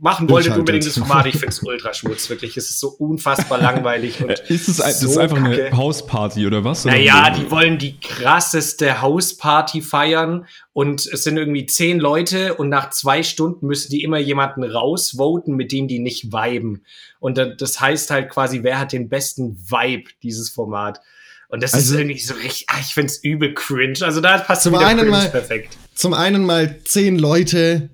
machen 0.00 0.28
wolltet, 0.28 0.56
unbedingt 0.56 0.86
das 0.86 0.98
Format. 0.98 1.26
Ich 1.26 1.34
finde 1.34 1.48
es 1.48 1.62
ultra 1.62 1.92
schmutz, 1.92 2.30
wirklich. 2.30 2.56
Es 2.56 2.70
ist 2.70 2.78
so 2.78 2.88
unfassbar 2.88 3.58
langweilig. 3.58 4.22
Und 4.22 4.30
ist 4.48 4.68
es 4.68 4.76
das 4.76 5.02
ist 5.02 5.18
einfach 5.18 5.36
kacke. 5.36 5.66
eine 5.66 5.76
Hausparty 5.76 6.46
oder 6.46 6.62
was? 6.64 6.84
naja, 6.84 7.30
die 7.30 7.50
wollen 7.50 7.78
die 7.78 7.98
krasseste 7.98 9.02
Hausparty 9.02 9.82
feiern 9.82 10.46
und 10.72 11.06
es 11.06 11.24
sind 11.24 11.36
irgendwie 11.36 11.66
zehn 11.66 11.98
Leute 11.98 12.54
und 12.54 12.68
nach 12.68 12.90
zwei 12.90 13.22
Stunden 13.22 13.66
müssen 13.66 13.90
die 13.90 14.02
immer 14.02 14.18
jemanden 14.18 14.62
rausvoten, 14.62 15.56
mit 15.56 15.72
dem 15.72 15.88
die 15.88 15.98
nicht 15.98 16.32
viben. 16.32 16.84
Und 17.18 17.38
das 17.38 17.80
heißt 17.80 18.10
halt 18.10 18.30
quasi, 18.30 18.62
wer 18.62 18.78
hat 18.78 18.92
den 18.92 19.08
besten 19.08 19.56
Vibe, 19.56 20.10
dieses 20.22 20.50
Format. 20.50 21.00
Und 21.48 21.62
das 21.62 21.74
also, 21.74 21.94
ist 21.94 22.00
irgendwie 22.00 22.18
so 22.18 22.34
richtig, 22.34 22.66
ah, 22.68 22.78
ich 22.80 22.94
finde 22.94 23.12
es 23.12 23.22
übel 23.22 23.54
cringe. 23.54 23.98
Also 24.02 24.20
da 24.20 24.38
passt 24.38 24.62
zum 24.62 24.74
wieder 24.74 24.86
einen 24.86 25.08
mal, 25.08 25.28
perfekt. 25.28 25.76
Zum 25.94 26.12
einen 26.12 26.44
mal 26.44 26.76
zehn 26.84 27.18
Leute, 27.18 27.88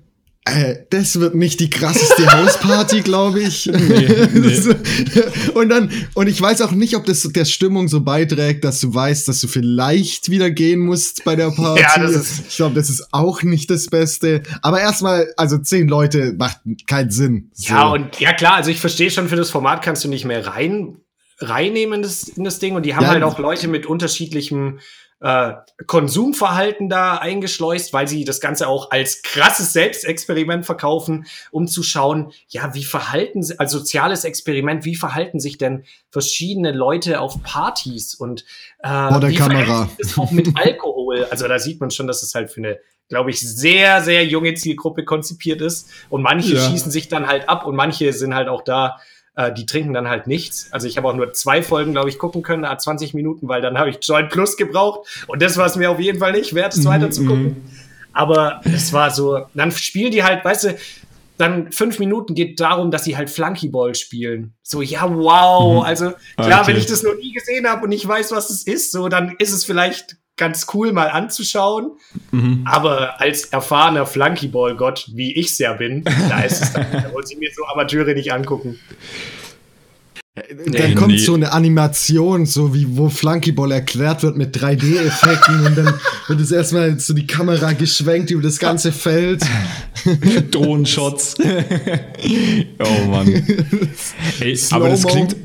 äh, 0.45 0.75
das 0.89 1.19
wird 1.19 1.35
nicht 1.35 1.59
die 1.59 1.69
krasseste 1.69 2.31
Hausparty, 2.33 3.01
glaube 3.01 3.41
ich. 3.41 3.67
Nee, 3.67 4.27
nee. 4.33 5.53
und 5.53 5.69
dann, 5.69 5.89
und 6.15 6.27
ich 6.27 6.41
weiß 6.41 6.61
auch 6.61 6.71
nicht, 6.71 6.95
ob 6.95 7.05
das 7.05 7.21
der 7.21 7.45
Stimmung 7.45 7.87
so 7.87 8.01
beiträgt, 8.01 8.63
dass 8.65 8.81
du 8.81 8.93
weißt, 8.93 9.27
dass 9.27 9.39
du 9.39 9.47
vielleicht 9.47 10.29
wieder 10.29 10.49
gehen 10.49 10.79
musst 10.79 11.23
bei 11.23 11.35
der 11.35 11.51
Party. 11.51 11.83
Ja, 11.83 11.99
das 11.99 12.15
ist 12.15 12.43
ich 12.49 12.55
glaube, 12.55 12.75
das 12.75 12.89
ist 12.89 13.07
auch 13.11 13.43
nicht 13.43 13.69
das 13.69 13.87
Beste. 13.87 14.43
Aber 14.61 14.79
erstmal, 14.79 15.31
also 15.37 15.57
zehn 15.57 15.87
Leute 15.87 16.33
macht 16.37 16.59
keinen 16.87 17.11
Sinn. 17.11 17.51
So. 17.53 17.73
Ja, 17.73 17.87
und 17.89 18.19
ja 18.19 18.33
klar, 18.33 18.55
also 18.55 18.71
ich 18.71 18.79
verstehe 18.79 19.11
schon, 19.11 19.27
für 19.27 19.35
das 19.35 19.49
Format 19.49 19.83
kannst 19.83 20.03
du 20.03 20.07
nicht 20.07 20.25
mehr 20.25 20.45
rein 20.47 20.97
reinnehmen 21.39 21.95
in 21.95 22.01
das, 22.01 22.23
in 22.23 22.43
das 22.43 22.59
Ding. 22.59 22.75
Und 22.75 22.85
die 22.85 22.95
haben 22.95 23.03
ja, 23.03 23.09
halt 23.09 23.23
auch 23.23 23.39
Leute 23.39 23.67
mit 23.67 23.85
unterschiedlichem 23.85 24.79
äh, 25.23 25.53
Konsumverhalten 25.87 26.89
da 26.89 27.15
eingeschleust, 27.15 27.93
weil 27.93 28.09
sie 28.09 28.25
das 28.25 28.41
Ganze 28.41 28.67
auch 28.67 28.91
als 28.91 29.21
krasses 29.21 29.71
Selbstexperiment 29.71 30.65
verkaufen, 30.65 31.25
um 31.49 31.67
zu 31.67 31.81
schauen, 31.81 32.33
ja, 32.49 32.73
wie 32.75 32.83
verhalten 32.83 33.41
sie, 33.41 33.57
als 33.57 33.71
soziales 33.71 34.25
Experiment, 34.25 34.83
wie 34.83 34.95
verhalten 34.95 35.39
sich 35.39 35.57
denn 35.57 35.85
verschiedene 36.09 36.73
Leute 36.73 37.21
auf 37.21 37.41
Partys 37.41 38.15
und 38.15 38.43
äh, 38.79 38.89
Vor 38.89 39.21
der 39.21 39.29
wie 39.29 39.35
Kamera. 39.35 39.89
es 39.97 40.17
auch 40.17 40.31
mit 40.31 40.49
Alkohol. 40.55 41.25
Also 41.31 41.47
da 41.47 41.57
sieht 41.57 41.79
man 41.79 41.89
schon, 41.89 42.07
dass 42.07 42.21
es 42.21 42.35
halt 42.35 42.51
für 42.51 42.59
eine 42.59 42.79
glaube 43.09 43.29
ich, 43.29 43.39
sehr, 43.41 44.01
sehr 44.01 44.25
junge 44.25 44.55
Zielgruppe 44.55 45.05
konzipiert 45.05 45.61
ist. 45.61 45.89
Und 46.09 46.23
manche 46.23 46.55
ja. 46.55 46.61
schießen 46.61 46.91
sich 46.91 47.09
dann 47.09 47.27
halt 47.27 47.47
ab 47.47 47.65
und 47.65 47.75
manche 47.75 48.11
sind 48.13 48.33
halt 48.33 48.47
auch 48.47 48.63
da, 48.63 48.97
äh, 49.35 49.51
die 49.51 49.65
trinken 49.65 49.93
dann 49.93 50.07
halt 50.07 50.27
nichts. 50.27 50.67
Also 50.71 50.87
ich 50.87 50.97
habe 50.97 51.07
auch 51.07 51.15
nur 51.15 51.33
zwei 51.33 51.63
Folgen, 51.63 51.91
glaube 51.91 52.09
ich, 52.09 52.19
gucken 52.19 52.43
können, 52.43 52.65
20 52.77 53.13
Minuten, 53.13 53.47
weil 53.47 53.61
dann 53.61 53.77
habe 53.77 53.89
ich 53.89 53.97
Joint 54.01 54.29
Plus 54.29 54.57
gebraucht. 54.57 55.25
Und 55.27 55.41
das 55.41 55.57
war 55.57 55.65
es 55.65 55.75
mir 55.75 55.89
auf 55.91 55.99
jeden 55.99 56.19
Fall 56.19 56.33
nicht 56.33 56.53
wert, 56.53 56.73
es 56.73 56.79
mhm, 56.79 56.89
weiter 56.89 57.11
zu 57.11 57.25
gucken. 57.25 57.43
Mhm. 57.43 57.63
Aber 58.13 58.61
es 58.63 58.93
war 58.93 59.09
so, 59.09 59.45
dann 59.53 59.71
spielen 59.71 60.11
die 60.11 60.23
halt, 60.23 60.45
weißt 60.45 60.65
du, 60.65 60.77
dann 61.37 61.71
fünf 61.71 61.97
Minuten 61.97 62.35
geht 62.35 62.59
darum, 62.59 62.91
dass 62.91 63.05
sie 63.05 63.17
halt 63.17 63.29
Flunkyball 63.29 63.95
spielen. 63.95 64.53
So, 64.61 64.81
ja, 64.81 65.11
wow. 65.13 65.81
Mhm. 65.81 65.81
Also 65.81 66.13
klar, 66.37 66.61
okay. 66.61 66.71
wenn 66.71 66.77
ich 66.77 66.85
das 66.85 67.01
noch 67.01 67.15
nie 67.15 67.33
gesehen 67.33 67.67
habe 67.67 67.85
und 67.85 67.91
ich 67.91 68.07
weiß, 68.07 68.31
was 68.31 68.49
es 68.49 68.63
ist, 68.63 68.91
so, 68.91 69.09
dann 69.09 69.35
ist 69.39 69.51
es 69.51 69.65
vielleicht 69.65 70.17
ganz 70.37 70.67
cool 70.73 70.93
mal 70.93 71.09
anzuschauen. 71.09 71.91
Mhm. 72.31 72.63
Aber 72.65 73.21
als 73.21 73.45
erfahrener 73.45 74.05
Flunkyball-Gott, 74.05 75.11
wie 75.13 75.33
ich 75.33 75.47
es 75.47 75.59
ja 75.59 75.73
bin, 75.73 76.03
da 76.29 76.41
ist 76.41 76.63
es 76.63 76.73
dann, 76.73 76.85
da 76.91 77.13
wollte 77.13 77.33
ich 77.33 77.39
mir 77.39 77.49
so 77.55 77.65
Amateure 77.65 78.13
nicht 78.13 78.33
angucken. 78.33 78.79
Dann 80.35 80.89
nee, 80.89 80.95
kommt 80.95 81.11
nee. 81.11 81.17
so 81.19 81.35
eine 81.35 81.51
Animation, 81.51 82.47
so 82.47 82.73
wie 82.73 82.97
wo 82.97 83.07
Flunkyball 83.07 83.71
erklärt 83.71 84.23
wird 84.23 84.35
mit 84.35 84.57
3D-Effekten 84.57 85.63
und 85.63 85.77
dann 85.77 85.93
wird 86.27 86.39
es 86.39 86.51
erstmal 86.51 86.99
so 86.99 87.13
die 87.13 87.27
Kamera 87.27 87.73
geschwenkt 87.73 88.31
über 88.31 88.41
das 88.41 88.57
ganze 88.57 88.91
Feld. 88.91 89.43
Drohenshots. 90.49 91.35
oh 92.79 93.07
Mann. 93.11 93.27
Ey, 94.39 94.59
aber 94.71 94.89
das 94.89 95.05
klingt, 95.05 95.35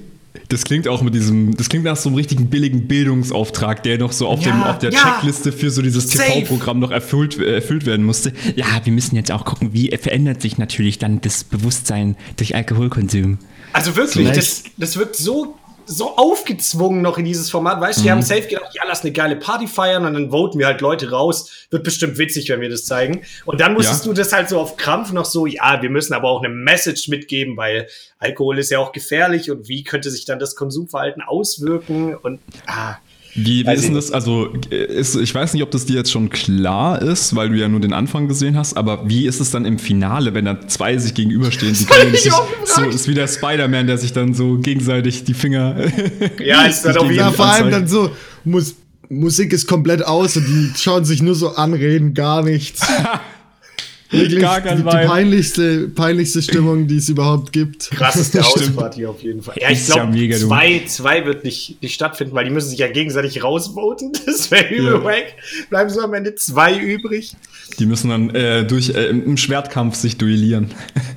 das 0.49 0.65
klingt 0.65 0.89
auch 0.89 1.03
mit 1.03 1.15
diesem, 1.15 1.55
das 1.57 1.69
klingt 1.69 1.85
nach 1.85 1.97
so 1.97 2.09
einem 2.09 2.17
richtigen 2.17 2.49
billigen 2.49 2.89
Bildungsauftrag, 2.89 3.83
der 3.83 3.99
noch 3.99 4.13
so 4.13 4.27
auf, 4.27 4.41
ja, 4.43 4.53
dem, 4.53 4.63
auf 4.63 4.79
der 4.79 4.91
ja, 4.93 4.99
Checkliste 4.99 5.53
für 5.53 5.71
so 5.71 5.83
dieses 5.83 6.07
TV-Programm 6.07 6.79
noch 6.79 6.91
erfüllt, 6.91 7.39
äh, 7.39 7.57
erfüllt 7.57 7.85
werden 7.85 8.05
musste. 8.07 8.33
Ja, 8.57 8.67
wir 8.83 8.93
müssen 8.93 9.15
jetzt 9.17 9.31
auch 9.31 9.45
gucken, 9.45 9.73
wie 9.73 9.95
verändert 9.97 10.41
sich 10.41 10.57
natürlich 10.57 10.99
dann 10.99 11.21
das 11.21 11.45
Bewusstsein 11.45 12.17
durch 12.37 12.55
Alkoholkonsum. 12.55 13.39
Also 13.75 13.97
wirklich, 13.97 14.31
das, 14.31 14.65
das 14.79 14.97
wird 14.97 15.17
so 15.17 15.58
so 15.89 16.17
aufgezwungen 16.17 17.03
noch 17.03 17.19
in 17.19 17.25
dieses 17.25 17.51
Format. 17.51 17.81
Weißt 17.81 17.99
du, 17.99 18.01
mhm. 18.03 18.05
die 18.05 18.11
haben 18.13 18.23
safe 18.23 18.47
gedacht, 18.47 18.75
ja, 18.75 18.83
lass 18.87 19.03
eine 19.03 19.13
geile 19.13 19.37
Party 19.37 19.67
feiern 19.67 20.05
und 20.05 20.15
dann 20.15 20.31
voten 20.31 20.59
wir 20.59 20.67
halt 20.67 20.81
Leute 20.81 21.11
raus. 21.11 21.67
Wird 21.71 21.83
bestimmt 21.83 22.19
witzig, 22.19 22.49
wenn 22.51 22.61
wir 22.61 22.69
das 22.69 22.85
zeigen. 22.85 23.23
Und 23.47 23.61
dann 23.61 23.75
musstest 23.75 24.05
ja. 24.05 24.11
du 24.11 24.15
das 24.15 24.33
halt 24.33 24.49
so 24.49 24.61
auf 24.61 24.77
Krampf 24.77 25.13
noch 25.13 25.25
so, 25.25 25.47
ja, 25.47 25.81
wir 25.81 25.91
müssen 25.91 26.13
aber 26.13 26.29
auch 26.29 26.43
eine 26.43 26.53
Message 26.53 27.09
mitgeben, 27.09 27.57
weil 27.57 27.89
Alkohol 28.19 28.59
ist 28.59 28.71
ja 28.71 28.79
auch 28.79 28.93
gefährlich 28.93 29.51
und 29.51 29.69
wie 29.69 29.83
könnte 29.83 30.11
sich 30.11 30.25
dann 30.25 30.39
das 30.39 30.55
Konsumverhalten 30.55 31.23
auswirken 31.23 32.15
und 32.15 32.41
ah. 32.67 32.97
Wie, 33.45 33.67
wie 33.67 33.73
ist 33.73 33.85
denn 33.85 33.95
das? 33.95 34.11
Also, 34.11 34.53
ist, 34.71 35.15
ich 35.17 35.35
weiß 35.35 35.55
nicht, 35.55 35.63
ob 35.63 35.71
das 35.71 35.87
dir 35.87 35.97
jetzt 35.97 36.11
schon 36.11 36.31
klar 36.31 37.01
ist, 37.01 37.37
weil 37.37 37.51
du 37.51 37.57
ja 37.57 37.69
nur 37.69 37.81
den 37.81 37.93
Anfang 37.93 38.29
gesehen 38.29 38.57
hast, 38.57 38.77
aber 38.77 39.09
wie 39.09 39.27
ist 39.27 39.41
es 39.41 39.51
dann 39.51 39.65
im 39.65 39.79
Finale, 39.79 40.35
wenn 40.35 40.45
da 40.45 40.67
zwei 40.67 40.97
sich 40.99 41.15
gegenüberstehen? 41.15 41.75
Die 41.75 41.85
können 41.85 42.15
sich, 42.15 42.33
so 42.65 42.83
ist 42.83 43.09
wie 43.09 43.15
der 43.15 43.29
Spider-Man, 43.29 43.87
der 43.87 43.99
sich 43.99 44.13
dann 44.13 44.35
so 44.35 44.59
gegenseitig 44.59 45.25
die 45.25 45.35
Finger. 45.35 45.77
Ja, 46.45 46.65
ist 46.67 46.83
dann 46.83 46.97
auf 46.97 47.11
jeden 47.11 47.23
Fall. 47.25 47.33
Vor 47.33 47.47
allem 47.47 47.71
dann 47.71 47.87
so, 47.87 48.11
muss, 48.45 48.75
Musik 49.09 49.53
ist 49.53 49.67
komplett 49.67 50.05
aus 50.05 50.37
und 50.37 50.47
die 50.47 50.71
schauen 50.77 51.05
sich 51.05 51.23
nur 51.23 51.35
so 51.35 51.55
an, 51.55 51.75
reden 51.75 52.15
gar 52.15 52.43
nichts. 52.43 52.87
Wirklich 54.11 54.41
Gar 54.41 54.63
kein 54.63 54.79
die, 54.79 54.83
die 54.85 54.89
peinlichste, 54.89 55.89
peinlichste 55.89 56.41
Stimmung, 56.41 56.87
die 56.87 56.97
es 56.97 57.11
überhaupt 57.11 57.53
gibt. 57.53 57.91
Krasseste 57.91 58.43
Hausparty 58.45 59.05
auf 59.05 59.23
jeden 59.23 59.43
Fall. 59.43 59.57
Ja, 59.61 59.71
ich 59.71 59.85
glaube, 59.85 60.17
ja 60.17 60.37
zwei, 60.37 60.83
zwei 60.87 61.27
wird 61.27 61.45
nicht, 61.45 61.83
nicht 61.83 61.95
stattfinden, 61.95 62.35
weil 62.35 62.47
die 62.47 62.51
müssen 62.51 62.71
sich 62.71 62.79
ja 62.79 62.89
gegenseitig 62.89 63.43
rausvoten. 63.43 64.13
Das 64.29 64.51
wäre 64.51 64.69
übel 64.69 64.93
ja. 64.93 65.05
wack. 65.05 65.35
Bleiben 65.71 65.91
so 65.91 66.01
am 66.01 66.13
Ende 66.13 66.35
zwei 66.35 66.77
übrig. 66.77 67.35
Die 67.79 67.87
müssen 67.87 68.11
dann 68.11 68.31
äh, 68.31 68.65
durch 68.65 68.91
äh, 68.91 69.09
im 69.09 69.37
Schwertkampf 69.37 69.95
sich 69.95 70.19
duellieren. 70.19 70.71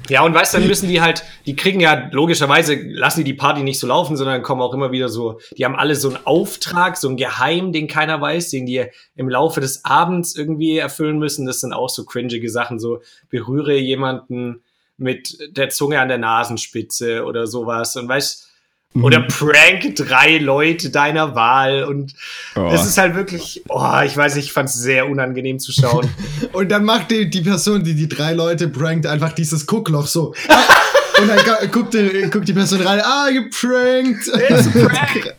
Ja, 0.10 0.24
und 0.24 0.34
weißt, 0.34 0.54
dann 0.54 0.68
müssen 0.68 0.90
die 0.90 1.02
halt, 1.02 1.24
die 1.46 1.56
kriegen 1.56 1.80
ja 1.80 2.10
logischerweise, 2.12 2.76
lassen 2.76 3.20
die 3.20 3.32
die 3.32 3.34
Party 3.34 3.64
nicht 3.64 3.80
so 3.80 3.88
laufen, 3.88 4.18
sondern 4.18 4.42
kommen 4.44 4.62
auch 4.62 4.74
immer 4.74 4.92
wieder 4.92 5.10
so, 5.10 5.40
die 5.58 5.66
haben 5.66 5.76
alle 5.76 5.96
so 5.96 6.10
einen 6.10 6.26
Auftrag, 6.26 6.98
so 6.98 7.08
einen 7.08 7.18
Geheim, 7.18 7.72
den 7.72 7.88
keiner 7.88 8.20
weiß, 8.20 8.50
den 8.50 8.66
die 8.66 8.86
im 9.16 9.30
Laufe 9.30 9.62
des 9.62 9.86
Abends 9.86 10.36
irgendwie 10.36 10.78
erfüllen 10.78 11.20
müssen. 11.20 11.46
Das 11.46 11.62
sind 11.62 11.74
auch 11.74 11.90
so 11.90 12.06
cringige 12.06 12.50
Sachen, 12.50 12.80
so 12.82 13.02
berühre 13.30 13.78
jemanden 13.78 14.62
mit 14.98 15.38
der 15.56 15.70
Zunge 15.70 16.02
an 16.02 16.10
der 16.10 16.18
Nasenspitze 16.18 17.24
oder 17.24 17.48
sowas. 17.48 17.96
Und 17.96 18.10
weißt, 18.10 18.52
Mhm. 18.94 19.04
Oder 19.06 19.22
prank 19.22 19.96
drei 19.96 20.38
Leute 20.38 20.90
deiner 20.90 21.34
Wahl. 21.36 21.84
Und 21.84 22.14
oh. 22.56 22.70
es 22.74 22.86
ist 22.86 22.98
halt 22.98 23.16
wirklich, 23.16 23.64
oh, 23.70 24.02
ich 24.06 24.16
weiß 24.16 24.36
nicht, 24.36 24.46
ich 24.46 24.54
fand 24.54 24.70
es 24.70 24.76
sehr 24.76 25.10
unangenehm 25.10 25.60
zu 25.60 25.72
schauen. 25.72 26.10
und 26.54 26.70
dann 26.70 26.84
macht 26.84 27.12
die, 27.12 27.30
die 27.30 27.42
Person, 27.42 27.84
die 27.84 27.96
die 27.96 28.10
drei 28.10 28.34
Leute 28.34 28.68
prankt, 28.68 29.06
einfach 29.06 29.32
dieses 29.32 29.66
Guckloch 29.66 30.08
so. 30.08 30.34
und 31.22 31.28
dann 31.28 31.72
guckt 31.72 31.94
die, 31.94 32.30
guckt 32.30 32.48
die 32.48 32.54
Person 32.54 32.82
rein, 32.82 33.00
ah, 33.02 33.30
geprankt. 33.30 34.30
prank. 34.74 35.36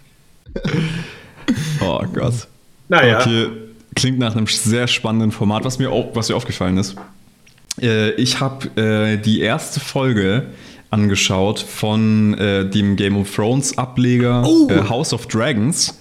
oh 1.81 2.03
Gott. 2.15 2.35
Naja. 2.89 3.21
Okay, 3.21 3.49
klingt 3.95 4.19
nach 4.19 4.35
einem 4.35 4.47
sehr 4.47 4.89
spannenden 4.89 5.31
Format, 5.31 5.65
was 5.65 5.79
mir, 5.79 5.91
auch, 5.91 6.15
was 6.15 6.31
mir 6.31 6.37
aufgefallen 6.37 6.79
ist. 6.79 6.97
Äh, 7.81 8.11
ich 8.13 8.41
habe 8.41 8.69
äh, 8.81 9.17
die 9.17 9.41
erste 9.41 9.81
Folge 9.81 10.47
angeschaut 10.91 11.59
von 11.59 12.35
äh, 12.35 12.69
dem 12.69 12.97
Game 12.97 13.17
of 13.17 13.35
Thrones 13.35 13.77
Ableger 13.79 14.45
oh. 14.47 14.69
äh, 14.71 14.89
House 14.89 15.13
of 15.13 15.27
Dragons. 15.27 15.99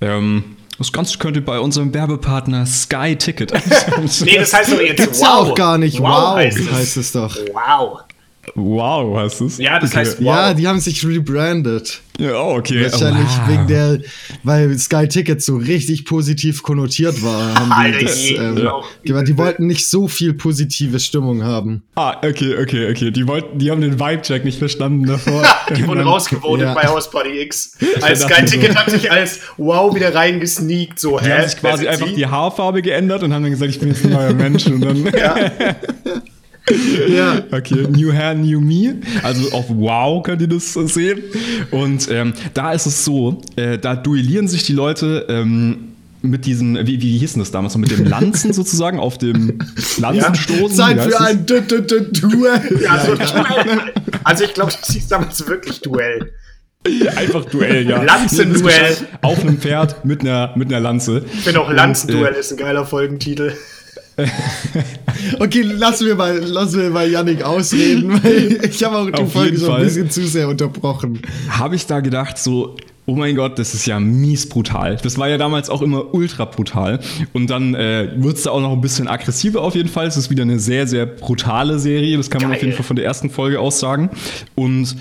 Ähm, 0.00 0.56
das 0.78 0.92
Ganze 0.92 1.18
könnt 1.18 1.36
ihr 1.36 1.44
bei 1.44 1.58
unserem 1.58 1.92
Werbepartner 1.92 2.64
Sky 2.64 3.14
Ticket 3.16 3.52
Nee, 4.24 4.38
das 4.38 4.54
heißt 4.54 4.72
doch 4.72 4.80
jetzt 4.80 4.96
Gibt's 4.96 5.20
wow. 5.20 5.28
auch 5.28 5.54
gar 5.54 5.76
nicht. 5.76 5.98
Wow, 6.00 6.08
wow 6.08 6.36
heißt, 6.36 6.58
es. 6.58 6.72
heißt 6.72 6.96
es 6.96 7.12
doch. 7.12 7.36
Wow. 7.52 8.00
Wow, 8.54 9.16
heißt 9.18 9.42
es? 9.42 9.58
Ja, 9.58 9.78
das 9.78 9.94
heißt 9.94 10.18
wow. 10.20 10.26
Ja, 10.26 10.54
die 10.54 10.66
haben 10.66 10.80
sich 10.80 11.04
rebrandet. 11.06 12.00
Ja, 12.18 12.32
oh, 12.34 12.56
okay. 12.56 12.82
Wahrscheinlich 12.82 13.28
wow. 13.28 13.48
wegen 13.48 13.66
der, 13.66 14.00
weil 14.42 14.76
Sky 14.78 15.08
Ticket 15.08 15.42
so 15.42 15.56
richtig 15.56 16.04
positiv 16.04 16.62
konnotiert 16.62 17.22
war, 17.22 17.54
haben 17.54 17.98
die 17.98 18.04
das 18.04 18.30
ähm, 18.30 18.58
ja. 18.58 19.22
Die 19.22 19.38
wollten 19.38 19.66
nicht 19.66 19.86
so 19.88 20.08
viel 20.08 20.34
positive 20.34 21.00
Stimmung 21.00 21.44
haben. 21.44 21.82
Ah, 21.94 22.16
okay, 22.18 22.56
okay, 22.60 22.90
okay. 22.90 23.10
Die 23.10 23.26
wollten, 23.26 23.58
die 23.58 23.70
haben 23.70 23.80
den 23.80 24.00
Vibe-Check 24.00 24.44
nicht 24.44 24.58
verstanden 24.58 25.06
davor. 25.06 25.42
die 25.76 25.86
wurden 25.86 26.02
rausgevotet 26.02 26.66
ja. 26.66 26.74
bei 26.74 26.86
House 26.86 27.10
Party 27.10 27.40
X. 27.42 27.76
Als 28.00 28.22
Sky 28.22 28.44
Ticket 28.44 28.72
so. 28.72 28.78
hat 28.78 28.90
sich 28.90 29.10
als 29.10 29.40
wow 29.56 29.94
wieder 29.94 30.14
reingesneakt, 30.14 30.98
so, 30.98 31.18
die 31.18 31.26
hä? 31.26 31.32
haben 31.32 31.48
sich 31.48 31.58
quasi 31.58 31.88
einfach 31.88 32.08
die 32.08 32.26
Haarfarbe 32.26 32.82
geändert 32.82 33.22
und 33.22 33.32
haben 33.32 33.42
dann 33.42 33.52
gesagt, 33.52 33.70
ich 33.70 33.78
bin 33.78 33.88
jetzt 33.88 34.04
ein 34.04 34.12
neuer 34.12 34.32
Mensch 34.32 34.66
und 34.66 34.80
dann. 34.80 35.04
ja. 35.06 35.34
ja. 37.08 37.42
Okay, 37.50 37.86
New 37.90 38.12
Hair, 38.12 38.34
New 38.34 38.60
Me. 38.60 38.96
Also 39.22 39.52
auf 39.52 39.66
Wow 39.68 40.22
könnt 40.22 40.40
ihr 40.42 40.48
das 40.48 40.72
sehen. 40.74 41.22
Und 41.70 42.10
ähm, 42.10 42.32
da 42.54 42.72
ist 42.72 42.86
es 42.86 43.04
so, 43.04 43.40
äh, 43.56 43.78
da 43.78 43.96
duellieren 43.96 44.48
sich 44.48 44.64
die 44.64 44.72
Leute 44.72 45.26
ähm, 45.28 45.90
mit 46.22 46.46
diesem, 46.46 46.76
wie, 46.86 47.00
wie 47.00 47.18
hieß 47.18 47.34
denn 47.34 47.40
das 47.40 47.50
damals, 47.50 47.76
mit 47.76 47.90
dem 47.90 48.04
Lanzen 48.04 48.52
sozusagen 48.52 48.98
auf 48.98 49.18
dem 49.18 49.58
Lanzenstoßen. 49.98 50.78
Ja, 50.78 50.96
Zeit 50.96 51.02
für 51.02 51.20
ein 51.20 51.46
du 51.46 51.62
du 51.62 51.82
du 51.82 52.00
Duell. 52.02 52.80
Ja, 52.82 53.04
so 53.04 53.14
Duell. 53.14 53.92
Also 54.24 54.44
ich 54.44 54.54
glaube, 54.54 54.72
das 54.78 54.90
hieß 54.92 55.08
damals 55.08 55.46
wirklich 55.46 55.80
Duell. 55.80 56.32
Einfach 57.16 57.44
Duell, 57.44 57.86
ja. 57.88 58.02
Lanzenduell. 58.02 58.96
Auf 59.20 59.40
einem 59.40 59.58
Pferd 59.58 60.04
mit 60.04 60.22
einer, 60.22 60.52
mit 60.56 60.68
einer 60.68 60.80
Lanze. 60.80 61.24
Ich 61.32 61.40
finde 61.40 61.60
auch 61.60 61.70
Lanzenduell 61.70 62.34
äh, 62.34 62.40
ist 62.40 62.52
ein 62.52 62.56
geiler 62.56 62.86
Folgentitel. 62.86 63.52
okay, 65.38 65.62
lassen 65.62 66.06
wir 66.06 66.14
mal, 66.14 66.38
lassen 66.38 66.80
wir 66.80 66.90
mal 66.90 67.10
Yannick 67.10 67.42
ausreden, 67.42 68.20
weil 68.22 68.60
ich 68.64 68.82
habe 68.84 68.96
auch 68.96 69.10
die 69.10 69.22
Auf 69.22 69.32
Folge 69.32 69.56
so 69.56 69.72
ein 69.72 69.82
bisschen 69.82 70.10
zu 70.10 70.26
sehr 70.26 70.48
unterbrochen. 70.48 71.20
Habe 71.48 71.76
ich 71.76 71.86
da 71.86 72.00
gedacht, 72.00 72.38
so, 72.38 72.76
oh 73.06 73.14
mein 73.14 73.34
Gott, 73.34 73.58
das 73.58 73.74
ist 73.74 73.86
ja 73.86 73.98
mies 73.98 74.48
brutal. 74.48 74.96
Das 75.02 75.18
war 75.18 75.28
ja 75.28 75.38
damals 75.38 75.70
auch 75.70 75.82
immer 75.82 76.14
ultra 76.14 76.44
brutal. 76.44 77.00
Und 77.32 77.50
dann 77.50 77.74
äh, 77.74 78.12
wird 78.16 78.36
es 78.36 78.44
da 78.44 78.50
auch 78.50 78.60
noch 78.60 78.72
ein 78.72 78.80
bisschen 78.80 79.08
aggressiver 79.08 79.62
auf 79.62 79.74
jeden 79.74 79.88
Fall. 79.88 80.06
Es 80.06 80.16
ist 80.16 80.30
wieder 80.30 80.42
eine 80.42 80.58
sehr, 80.58 80.86
sehr 80.86 81.06
brutale 81.06 81.78
Serie. 81.78 82.16
Das 82.16 82.30
kann 82.30 82.42
man 82.42 82.50
Geil. 82.50 82.58
auf 82.58 82.62
jeden 82.62 82.74
Fall 82.76 82.84
von 82.84 82.96
der 82.96 83.04
ersten 83.04 83.30
Folge 83.30 83.58
aus 83.58 83.80
sagen. 83.80 84.10
Und 84.54 84.96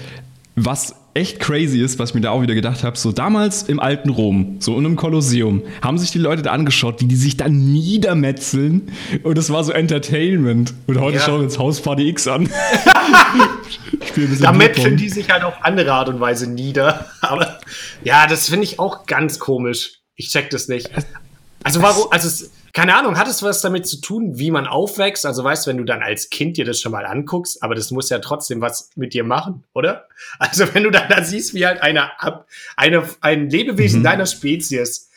was 0.55 0.95
echt 1.13 1.39
crazy 1.39 1.81
ist, 1.81 1.99
was 1.99 2.09
ich 2.09 2.15
mir 2.15 2.21
da 2.21 2.31
auch 2.31 2.41
wieder 2.41 2.55
gedacht 2.55 2.83
habe, 2.83 2.97
so 2.97 3.11
damals 3.11 3.63
im 3.63 3.79
alten 3.79 4.09
Rom, 4.09 4.57
so 4.59 4.77
in 4.77 4.85
einem 4.85 4.95
Kolosseum, 4.95 5.63
haben 5.81 5.97
sich 5.97 6.11
die 6.11 6.19
Leute 6.19 6.41
da 6.41 6.51
angeschaut, 6.51 7.01
wie 7.01 7.05
die 7.05 7.15
sich 7.15 7.37
dann 7.37 7.71
niedermetzeln 7.71 8.91
und 9.23 9.37
das 9.37 9.49
war 9.49 9.63
so 9.63 9.71
Entertainment. 9.71 10.73
Und 10.87 10.99
heute 10.99 11.17
ja. 11.17 11.23
schauen 11.23 11.39
wir 11.39 11.45
uns 11.45 11.57
Hausparty 11.57 12.07
X 12.09 12.27
an. 12.27 12.49
da 14.41 14.51
metzeln 14.51 14.97
die 14.97 15.09
sich 15.09 15.29
halt 15.29 15.43
auf 15.43 15.53
andere 15.61 15.91
Art 15.93 16.09
und 16.09 16.19
Weise 16.19 16.49
nieder. 16.49 17.05
Aber 17.21 17.59
ja, 18.03 18.27
das 18.27 18.49
finde 18.49 18.65
ich 18.65 18.79
auch 18.79 19.05
ganz 19.05 19.39
komisch. 19.39 19.99
Ich 20.15 20.29
check 20.29 20.49
das 20.49 20.67
nicht. 20.67 20.89
Also 21.63 21.81
warum, 21.81 22.11
also 22.11 22.27
es, 22.27 22.51
keine 22.73 22.95
Ahnung, 22.95 23.17
hat 23.17 23.27
es 23.27 23.43
was 23.43 23.61
damit 23.61 23.87
zu 23.87 24.01
tun, 24.01 24.37
wie 24.37 24.51
man 24.51 24.67
aufwächst? 24.67 25.25
Also 25.25 25.43
weißt, 25.43 25.67
wenn 25.67 25.77
du 25.77 25.83
dann 25.83 26.01
als 26.01 26.29
Kind 26.29 26.57
dir 26.57 26.65
das 26.65 26.79
schon 26.79 26.91
mal 26.91 27.05
anguckst, 27.05 27.63
aber 27.63 27.75
das 27.75 27.91
muss 27.91 28.09
ja 28.09 28.19
trotzdem 28.19 28.61
was 28.61 28.89
mit 28.95 29.13
dir 29.13 29.23
machen, 29.23 29.63
oder? 29.73 30.07
Also 30.37 30.73
wenn 30.73 30.83
du 30.83 30.91
dann 30.91 31.09
da 31.09 31.23
siehst, 31.23 31.53
wie 31.53 31.65
halt 31.65 31.81
eine, 31.81 32.11
eine 32.75 33.03
ein 33.21 33.49
Lebewesen 33.49 34.01
mhm. 34.01 34.03
deiner 34.03 34.25
Spezies 34.25 35.09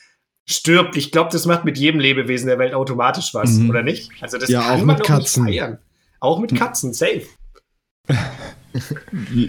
stirbt, 0.46 0.96
ich 0.96 1.10
glaube, 1.12 1.30
das 1.32 1.44
macht 1.44 1.64
mit 1.64 1.76
jedem 1.76 2.00
Lebewesen 2.00 2.46
der 2.46 2.58
Welt 2.58 2.72
automatisch 2.72 3.34
was, 3.34 3.50
mhm. 3.50 3.70
oder 3.70 3.82
nicht? 3.82 4.10
Also 4.20 4.38
das 4.38 4.48
ja, 4.48 4.62
kann 4.62 4.80
auch 4.80 4.84
man 4.84 4.96
mit 4.96 5.06
Katzen. 5.06 5.44
nicht 5.44 5.58
feiern. 5.58 5.78
Auch 6.20 6.38
mit 6.38 6.54
Katzen, 6.54 6.92
safe. 6.92 7.22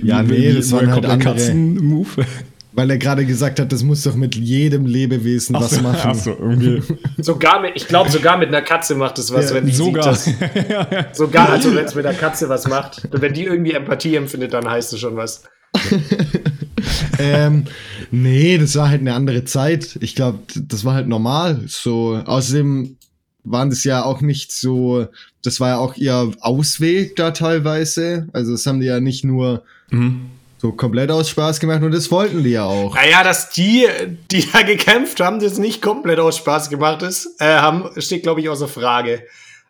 ja, 0.03 0.23
nee, 0.23 0.53
das 0.53 0.71
war 0.71 0.79
halt 0.79 1.05
andere 1.05 1.19
Katzen-Move. 1.19 2.25
Weil 2.75 2.89
er 2.89 2.97
gerade 2.97 3.23
gesagt 3.25 3.59
hat, 3.59 3.71
das 3.71 3.83
muss 3.83 4.01
doch 4.01 4.15
mit 4.15 4.33
jedem 4.35 4.87
Lebewesen 4.87 5.55
was 5.55 5.71
so, 5.71 5.81
machen. 5.81 6.15
So, 6.15 6.31
irgendwie. 6.31 6.81
sogar 7.21 7.61
mit, 7.61 7.73
ich 7.75 7.87
glaube, 7.87 8.09
sogar 8.09 8.37
mit 8.37 8.47
einer 8.47 8.63
Katze 8.63 8.95
macht 8.95 9.19
es 9.19 9.31
was, 9.31 9.49
ja, 9.49 9.55
wenn 9.55 9.67
die 9.67 9.73
sogar. 9.73 10.15
sieht 10.15 10.41
das. 10.41 11.07
sogar, 11.17 11.49
also 11.49 11.75
wenn 11.75 11.85
es 11.85 11.93
mit 11.93 12.05
einer 12.05 12.17
Katze 12.17 12.49
was 12.49 12.67
macht. 12.67 13.05
Und 13.11 13.21
wenn 13.21 13.33
die 13.33 13.43
irgendwie 13.43 13.73
Empathie 13.73 14.15
empfindet, 14.15 14.53
dann 14.53 14.67
heißt 14.67 14.91
es 14.93 14.99
schon 14.99 15.15
was. 15.15 15.43
ähm, 17.19 17.65
nee, 18.09 18.57
das 18.57 18.75
war 18.75 18.89
halt 18.89 19.01
eine 19.01 19.13
andere 19.13 19.45
Zeit. 19.45 19.97
Ich 20.01 20.15
glaube, 20.15 20.39
das 20.55 20.83
war 20.83 20.95
halt 20.95 21.07
normal. 21.07 21.61
So, 21.67 22.21
außerdem 22.25 22.97
waren 23.43 23.69
das 23.69 23.83
ja 23.83 24.03
auch 24.03 24.21
nicht 24.21 24.51
so, 24.51 25.07
das 25.43 25.59
war 25.59 25.69
ja 25.69 25.77
auch 25.77 25.95
ihr 25.95 26.31
Ausweg 26.39 27.15
da 27.17 27.31
teilweise. 27.31 28.27
Also 28.33 28.53
das 28.53 28.65
haben 28.65 28.79
die 28.79 28.87
ja 28.87 28.99
nicht 28.99 29.23
nur 29.23 29.63
mhm 29.91 30.31
so 30.63 30.71
komplett 30.71 31.11
aus 31.11 31.29
Spaß 31.29 31.59
gemacht 31.59 31.83
und 31.83 31.93
das 31.93 32.09
wollten 32.09 32.41
die 32.41 32.51
ja 32.51 32.63
auch. 32.63 32.95
Naja, 32.95 33.21
dass 33.21 33.49
die, 33.49 33.85
die 34.31 34.49
da 34.49 34.61
gekämpft 34.61 35.19
haben, 35.19 35.41
das 35.41 35.57
nicht 35.57 35.81
komplett 35.81 36.19
aus 36.19 36.37
Spaß 36.37 36.69
gemacht 36.69 37.01
ist, 37.01 37.35
äh, 37.39 37.57
haben, 37.57 37.89
steht, 37.97 38.23
glaube 38.23 38.39
ich, 38.39 38.47
außer 38.47 38.69
Frage. 38.69 39.23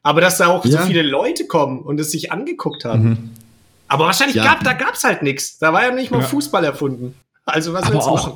Aber 0.03 0.21
dass 0.21 0.37
da 0.37 0.49
auch 0.49 0.63
ja. 0.65 0.81
so 0.81 0.85
viele 0.85 1.01
Leute 1.01 1.47
kommen 1.47 1.79
und 1.81 1.99
es 1.99 2.11
sich 2.11 2.31
angeguckt 2.31 2.85
haben. 2.85 3.03
Mhm. 3.03 3.29
Aber 3.87 4.05
wahrscheinlich 4.05 4.35
ja. 4.35 4.43
gab, 4.43 4.63
da 4.63 4.73
gab's 4.73 5.03
halt 5.03 5.23
nichts. 5.23 5.57
Da 5.57 5.73
war 5.73 5.81
ja 5.81 5.91
nicht 5.91 6.11
mal 6.11 6.21
ja. 6.21 6.27
Fußball 6.27 6.63
erfunden. 6.63 7.15
Also 7.43 7.73
was 7.73 7.91
willst 7.91 8.05
du 8.05 8.11
machen? 8.11 8.33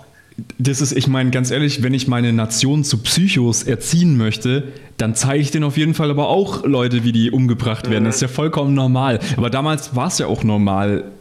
Das 0.57 0.81
ist, 0.81 0.93
ich 0.93 1.07
meine, 1.07 1.29
ganz 1.29 1.51
ehrlich, 1.51 1.83
wenn 1.83 1.93
ich 1.93 2.07
meine 2.07 2.33
Nation 2.33 2.83
zu 2.83 2.97
Psychos 3.03 3.63
erziehen 3.63 4.17
möchte, 4.17 4.71
dann 4.97 5.13
zeige 5.13 5.41
ich 5.41 5.51
denen 5.51 5.63
auf 5.63 5.77
jeden 5.77 5.93
Fall 5.93 6.09
aber 6.09 6.27
auch 6.27 6.65
Leute, 6.65 7.03
wie 7.03 7.11
die 7.11 7.29
umgebracht 7.29 7.87
werden. 7.87 8.03
Mhm. 8.03 8.07
Das 8.07 8.15
ist 8.15 8.21
ja 8.21 8.27
vollkommen 8.27 8.73
normal. 8.73 9.19
Aber 9.35 9.51
damals 9.51 9.95
war 9.95 10.07
es 10.07 10.17
ja 10.17 10.25
auch 10.25 10.43
normal, 10.43 11.11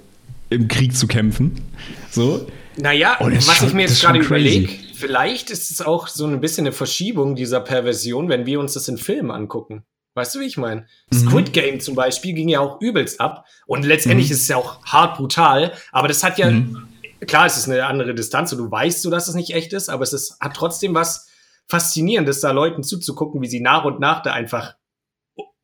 im 0.50 0.68
Krieg 0.68 0.96
zu 0.96 1.06
kämpfen. 1.06 1.60
So. 2.10 2.46
Naja, 2.76 3.16
oh, 3.20 3.30
was 3.30 3.56
schon, 3.56 3.68
ich 3.68 3.74
mir 3.74 3.82
jetzt 3.82 4.00
gerade 4.02 4.18
überlege, 4.18 4.68
vielleicht 4.94 5.50
ist 5.50 5.70
es 5.70 5.80
auch 5.80 6.08
so 6.08 6.26
ein 6.26 6.40
bisschen 6.40 6.66
eine 6.66 6.72
Verschiebung 6.72 7.34
dieser 7.34 7.60
Perversion, 7.60 8.28
wenn 8.28 8.46
wir 8.46 8.60
uns 8.60 8.74
das 8.74 8.88
in 8.88 8.98
Filmen 8.98 9.30
angucken. 9.30 9.84
Weißt 10.14 10.34
du, 10.34 10.40
wie 10.40 10.46
ich 10.46 10.56
meine? 10.56 10.86
Mhm. 11.10 11.16
Squid 11.16 11.52
Game 11.52 11.80
zum 11.80 11.94
Beispiel 11.94 12.32
ging 12.32 12.48
ja 12.48 12.60
auch 12.60 12.80
übelst 12.80 13.20
ab. 13.20 13.44
Und 13.66 13.84
letztendlich 13.84 14.28
mhm. 14.28 14.32
ist 14.32 14.42
es 14.42 14.48
ja 14.48 14.56
auch 14.56 14.82
hart 14.84 15.18
brutal. 15.18 15.72
Aber 15.92 16.08
das 16.08 16.22
hat 16.22 16.38
ja, 16.38 16.50
mhm. 16.50 16.88
klar, 17.26 17.46
es 17.46 17.58
ist 17.58 17.68
eine 17.68 17.84
andere 17.84 18.14
Distanz 18.14 18.50
und 18.52 18.58
du 18.58 18.70
weißt 18.70 19.02
so, 19.02 19.10
dass 19.10 19.28
es 19.28 19.34
nicht 19.34 19.52
echt 19.52 19.74
ist, 19.74 19.90
aber 19.90 20.02
es 20.02 20.14
ist, 20.14 20.38
hat 20.40 20.54
trotzdem 20.54 20.94
was 20.94 21.28
Faszinierendes, 21.68 22.40
da 22.40 22.52
Leuten 22.52 22.82
zuzugucken, 22.82 23.42
wie 23.42 23.48
sie 23.48 23.60
nach 23.60 23.84
und 23.84 24.00
nach 24.00 24.22
da 24.22 24.32
einfach 24.32 24.76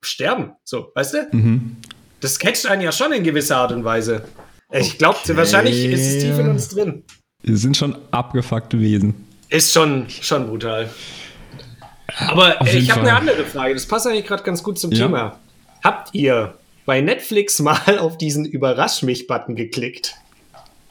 sterben. 0.02 0.52
So, 0.64 0.90
weißt 0.94 1.14
du? 1.14 1.28
Mhm. 1.32 1.76
Das 2.20 2.38
catcht 2.38 2.66
einen 2.66 2.82
ja 2.82 2.92
schon 2.92 3.12
in 3.12 3.22
gewisser 3.22 3.56
Art 3.56 3.72
und 3.72 3.84
Weise. 3.84 4.24
Ich 4.72 4.98
glaube, 4.98 5.18
okay. 5.22 5.36
wahrscheinlich 5.36 5.84
ist 5.84 6.00
es 6.00 6.22
tief 6.22 6.38
in 6.38 6.48
uns 6.48 6.68
drin. 6.68 7.02
Wir 7.42 7.56
sind 7.56 7.76
schon 7.76 7.96
abgefuckte 8.10 8.80
Wesen. 8.80 9.14
Ist 9.48 9.72
schon, 9.72 10.08
schon 10.08 10.46
brutal. 10.46 10.88
Aber 12.18 12.60
äh, 12.62 12.78
ich 12.78 12.90
habe 12.90 13.02
eine 13.02 13.14
andere 13.14 13.44
Frage. 13.44 13.74
Das 13.74 13.86
passt 13.86 14.06
eigentlich 14.06 14.26
gerade 14.26 14.42
ganz 14.42 14.62
gut 14.62 14.78
zum 14.78 14.92
ja. 14.92 15.06
Thema. 15.06 15.38
Habt 15.82 16.14
ihr 16.14 16.54
bei 16.86 17.00
Netflix 17.00 17.58
mal 17.60 17.98
auf 17.98 18.16
diesen 18.16 18.44
Überrasch 18.44 19.02
mich-Button 19.02 19.56
geklickt? 19.56 20.14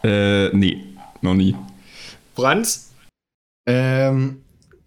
Äh, 0.03 0.49
nee, 0.49 0.83
noch 1.21 1.33
nie. 1.33 1.55
Franz? 2.35 2.91
Ähm, 3.67 4.41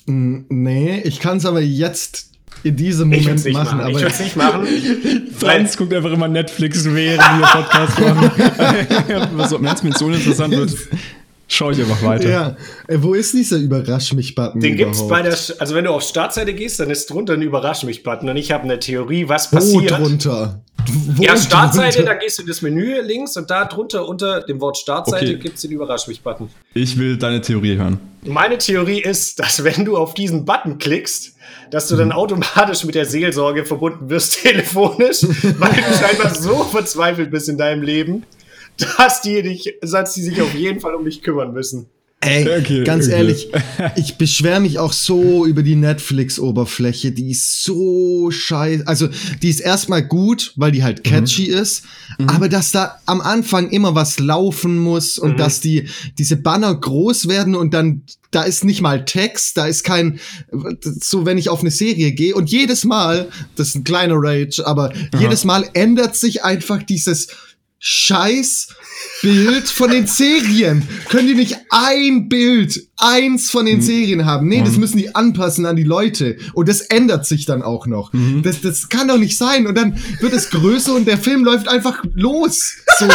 nee, 0.07 1.01
ich 1.01 1.21
kann 1.21 1.39
es 1.39 1.47
aber 1.47 1.61
jetzt 1.61 2.34
in 2.65 2.77
diesem 2.77 3.11
Moment 3.11 3.45
machen, 3.45 3.53
machen. 3.53 3.81
Aber 3.81 3.91
ich 3.91 3.97
würde 3.97 4.09
es 4.09 4.21
nicht 4.21 4.37
machen. 4.37 4.67
Franz 5.39 5.77
guckt 5.77 5.93
einfach 5.95 6.13
immer 6.13 6.29
Netflix, 6.29 6.85
während 6.85 7.21
wir 7.21 7.47
Podcast 7.47 8.01
machen. 8.01 8.31
Wenn 9.61 9.67
es 9.67 9.83
mir 9.83 9.93
so 9.93 10.09
interessant 10.09 10.57
wird, 10.57 10.71
Schau 11.47 11.71
ich 11.71 11.79
einfach 11.79 12.03
weiter. 12.03 12.31
Ja, 12.31 12.57
äh, 12.89 12.97
wo 13.01 13.15
ist 13.15 13.35
dieser 13.35 13.59
Überrasch 13.59 14.15
mich-Button? 14.15 14.61
Den 14.61 14.77
gibt 14.77 14.95
es 14.95 15.07
bei 15.07 15.21
der, 15.21 15.37
also 15.59 15.75
wenn 15.75 15.85
du 15.85 15.91
auf 15.91 16.03
Startseite 16.03 16.55
gehst, 16.55 16.81
dann 16.81 16.91
ist 16.91 17.11
drunter 17.11 17.35
ein 17.35 17.43
Überrasch 17.43 17.85
mich-Button 17.85 18.29
und 18.31 18.37
ich 18.37 18.51
habe 18.51 18.65
eine 18.65 18.79
Theorie, 18.79 19.29
was 19.29 19.51
passiert. 19.51 19.93
Wo 19.93 20.05
drunter? 20.05 20.64
Wo 20.93 21.23
ja, 21.23 21.37
Startseite, 21.37 21.99
drunter? 21.99 22.15
da 22.15 22.19
gehst 22.19 22.39
du 22.39 22.43
in 22.43 22.49
das 22.49 22.63
Menü 22.63 23.01
links 23.01 23.37
und 23.37 23.51
da 23.51 23.65
drunter 23.65 24.09
unter 24.09 24.41
dem 24.43 24.61
Wort 24.61 24.77
Startseite 24.77 25.25
okay. 25.25 25.37
gibt 25.37 25.57
es 25.57 25.63
den 25.63 25.73
Überrasch 25.73 26.07
mich-Button. 26.09 26.49
Ich 26.75 26.99
will 26.99 27.17
deine 27.17 27.41
Theorie 27.41 27.77
hören. 27.77 27.99
Meine 28.23 28.59
Theorie 28.59 29.01
ist, 29.01 29.39
dass 29.39 29.65
wenn 29.65 29.85
du 29.85 29.97
auf 29.97 30.15
diesen 30.15 30.45
Button 30.45 30.79
klickst, 30.79 31.35
dass 31.71 31.89
du 31.89 31.97
dann 31.97 32.09
mhm. 32.09 32.13
automatisch 32.13 32.85
mit 32.85 32.95
der 32.95 33.07
Seelsorge 33.07 33.65
verbunden 33.65 34.09
wirst, 34.09 34.39
telefonisch, 34.43 35.23
weil 35.59 35.73
du 35.73 35.95
scheinbar 35.95 36.35
so 36.35 36.65
verzweifelt 36.65 37.31
bist 37.31 37.49
in 37.49 37.59
deinem 37.59 37.83
Leben, 37.83 38.25
dass 38.97 39.23
die, 39.23 39.43
dich, 39.43 39.75
dass 39.81 40.15
die 40.15 40.23
sich 40.23 40.41
auf 40.41 40.55
jeden 40.55 40.81
Fall 40.81 40.95
um 40.95 41.05
dich 41.05 41.23
kümmern 41.23 41.53
müssen. 41.53 41.87
Ey, 42.25 42.59
okay, 42.59 42.85
ganz 42.85 43.07
okay. 43.07 43.17
ehrlich, 43.17 43.49
ich 43.97 44.17
beschwere 44.17 44.61
mich 44.61 44.79
auch 44.79 44.93
so 44.93 45.47
über 45.47 45.63
die 45.63 45.77
Netflix-Oberfläche. 45.77 47.13
Die 47.13 47.31
ist 47.31 47.63
so 47.63 48.31
scheiße. 48.31 48.87
Also, 48.87 49.09
die 49.43 49.49
ist 49.49 49.61
erstmal 49.61 50.03
gut, 50.07 50.53
weil 50.57 50.73
die 50.73 50.83
halt 50.83 51.05
mhm. 51.05 51.11
catchy 51.11 51.49
mhm. 51.51 51.59
ist. 51.59 51.85
Mhm. 52.19 52.29
Aber 52.29 52.49
dass 52.49 52.73
da 52.73 52.99
am 53.07 53.21
Anfang 53.21 53.71
immer 53.71 53.95
was 53.95 54.19
laufen 54.19 54.79
muss 54.79 55.19
und 55.19 55.33
mhm. 55.33 55.37
dass 55.37 55.61
die, 55.61 55.89
diese 56.19 56.37
Banner 56.37 56.75
groß 56.75 57.29
werden 57.29 57.55
und 57.55 57.75
dann, 57.75 58.03
da 58.31 58.43
ist 58.43 58.65
nicht 58.65 58.81
mal 58.81 59.05
Text, 59.05 59.57
da 59.57 59.67
ist 59.67 59.85
kein, 59.85 60.19
so 60.83 61.25
wenn 61.25 61.39
ich 61.39 61.49
auf 61.49 61.61
eine 61.61 61.71
Serie 61.71 62.13
gehe 62.13 62.35
und 62.35 62.51
jedes 62.51 62.85
Mal, 62.85 63.29
das 63.57 63.69
ist 63.69 63.75
ein 63.77 63.85
kleiner 63.85 64.17
Rage, 64.17 64.67
aber 64.67 64.91
Aha. 64.91 65.21
jedes 65.21 65.45
Mal 65.45 65.69
ändert 65.75 66.17
sich 66.17 66.43
einfach 66.43 66.83
dieses, 66.83 67.29
scheiß 67.87 68.69
Bild 69.23 69.69
von 69.69 69.91
den 69.91 70.07
Serien. 70.07 70.87
Können 71.09 71.29
die 71.29 71.35
nicht 71.35 71.57
ein 71.71 72.29
Bild, 72.29 72.89
eins 72.97 73.51
von 73.51 73.67
den 73.67 73.79
mhm. 73.79 73.83
Serien 73.83 74.27
haben? 74.27 74.49
Nee, 74.49 74.61
das 74.61 74.75
mhm. 74.75 74.81
müssen 74.81 74.99
die 74.99 75.15
anpassen 75.15 75.67
an 75.67 75.77
die 75.77 75.83
Leute. 75.83 76.37
Und 76.53 76.69
das 76.69 76.81
ändert 76.83 77.27
sich 77.27 77.47
dann 77.47 77.63
auch 77.63 77.87
noch. 77.87 78.13
Mhm. 78.13 78.43
Das, 78.43 78.61
das 78.61 78.89
kann 78.89 79.09
doch 79.09 79.19
nicht 79.19 79.37
sein. 79.37 79.67
Und 79.67 79.77
dann 79.77 79.97
wird 80.21 80.33
es 80.33 80.51
größer 80.51 80.95
und 80.95 81.07
der 81.07 81.19
Film 81.19 81.45
läuft 81.45 81.69
einfach 81.69 82.03
los. 82.15 82.75
So. 82.99 83.09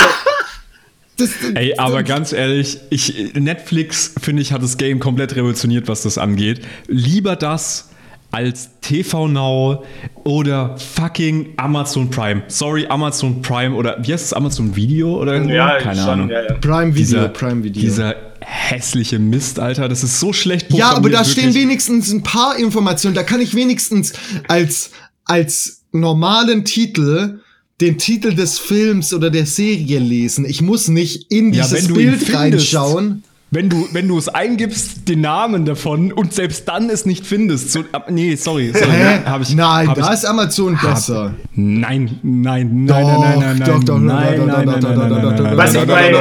Das, 1.17 1.31
Ey, 1.53 1.75
aber 1.77 2.03
ganz 2.03 2.31
ehrlich, 2.31 2.77
ich, 2.89 3.33
Netflix, 3.33 4.13
finde 4.21 4.41
ich, 4.41 4.53
hat 4.53 4.63
das 4.63 4.77
Game 4.77 4.99
komplett 4.99 5.35
revolutioniert, 5.35 5.89
was 5.89 6.01
das 6.03 6.17
angeht. 6.17 6.61
Lieber 6.87 7.35
das 7.35 7.88
als 8.31 8.69
TV 8.81 9.27
Now 9.27 9.83
oder 10.23 10.77
fucking 10.77 11.53
Amazon 11.57 12.09
Prime. 12.09 12.43
Sorry, 12.47 12.85
Amazon 12.87 13.41
Prime 13.41 13.75
oder 13.75 13.97
wie 14.01 14.13
heißt 14.13 14.25
es, 14.25 14.33
Amazon 14.33 14.75
Video 14.75 15.19
oder 15.19 15.33
irgendwo? 15.33 15.53
Ja, 15.53 15.79
Keine 15.79 16.01
schon, 16.01 16.09
Ahnung. 16.09 16.29
Ja, 16.29 16.43
ja. 16.43 16.53
Prime 16.55 16.93
Video, 16.93 17.05
dieser, 17.05 17.27
Prime 17.29 17.63
Video. 17.63 17.81
Dieser 17.81 18.15
hässliche 18.41 19.19
Mist, 19.19 19.59
Alter, 19.59 19.89
das 19.89 20.03
ist 20.03 20.19
so 20.19 20.33
schlecht 20.33 20.71
Ja, 20.73 20.91
aber 20.91 21.09
da 21.09 21.19
wirklich. 21.19 21.31
stehen 21.33 21.53
wenigstens 21.53 22.11
ein 22.11 22.23
paar 22.23 22.57
Informationen, 22.57 23.15
da 23.15 23.23
kann 23.23 23.41
ich 23.41 23.55
wenigstens 23.55 24.13
als, 24.47 24.91
als 25.25 25.81
normalen 25.91 26.65
Titel 26.65 27.39
den 27.81 27.97
Titel 27.97 28.33
des 28.33 28.59
Films 28.59 29.13
oder 29.13 29.29
der 29.29 29.45
Serie 29.45 29.99
lesen. 29.99 30.45
Ich 30.45 30.61
muss 30.61 30.89
nicht 30.89 31.31
in 31.31 31.51
dieses 31.51 31.87
ja, 31.87 31.93
Bild 31.93 32.33
reinschauen 32.33 33.23
wenn 33.51 33.69
du, 33.69 33.87
wenn 33.93 34.07
du 34.07 34.17
es 34.17 34.29
eingibst, 34.29 35.09
den 35.09 35.21
Namen 35.21 35.65
davon 35.65 36.11
und 36.11 36.33
selbst 36.33 36.67
dann 36.67 36.89
es 36.89 37.05
nicht 37.05 37.25
findest. 37.25 37.71
So, 37.71 37.83
nee, 38.09 38.35
sorry. 38.35 38.71
sorry? 38.73 39.21
Hab 39.25 39.41
ich, 39.41 39.55
nein, 39.55 39.87
hab 39.87 39.95
da 39.95 40.07
ich, 40.07 40.13
ist 40.13 40.25
Amazon 40.25 40.77
besser. 40.81 41.33
Nein, 41.55 42.19
nein, 42.21 42.85
nein, 42.85 43.05
nein, 43.05 43.19
nein, 43.19 43.39
nein, 43.39 43.59
doch, 43.65 43.83
doch, 43.83 43.99
nein, 43.99 44.45
nein, 44.45 44.65
nein, 44.65 44.79
nein, 44.79 45.09
nein, 45.09 45.43
nein, 45.43 45.57
Was 45.57 45.73
ich 45.73 45.85
bei 45.85 46.11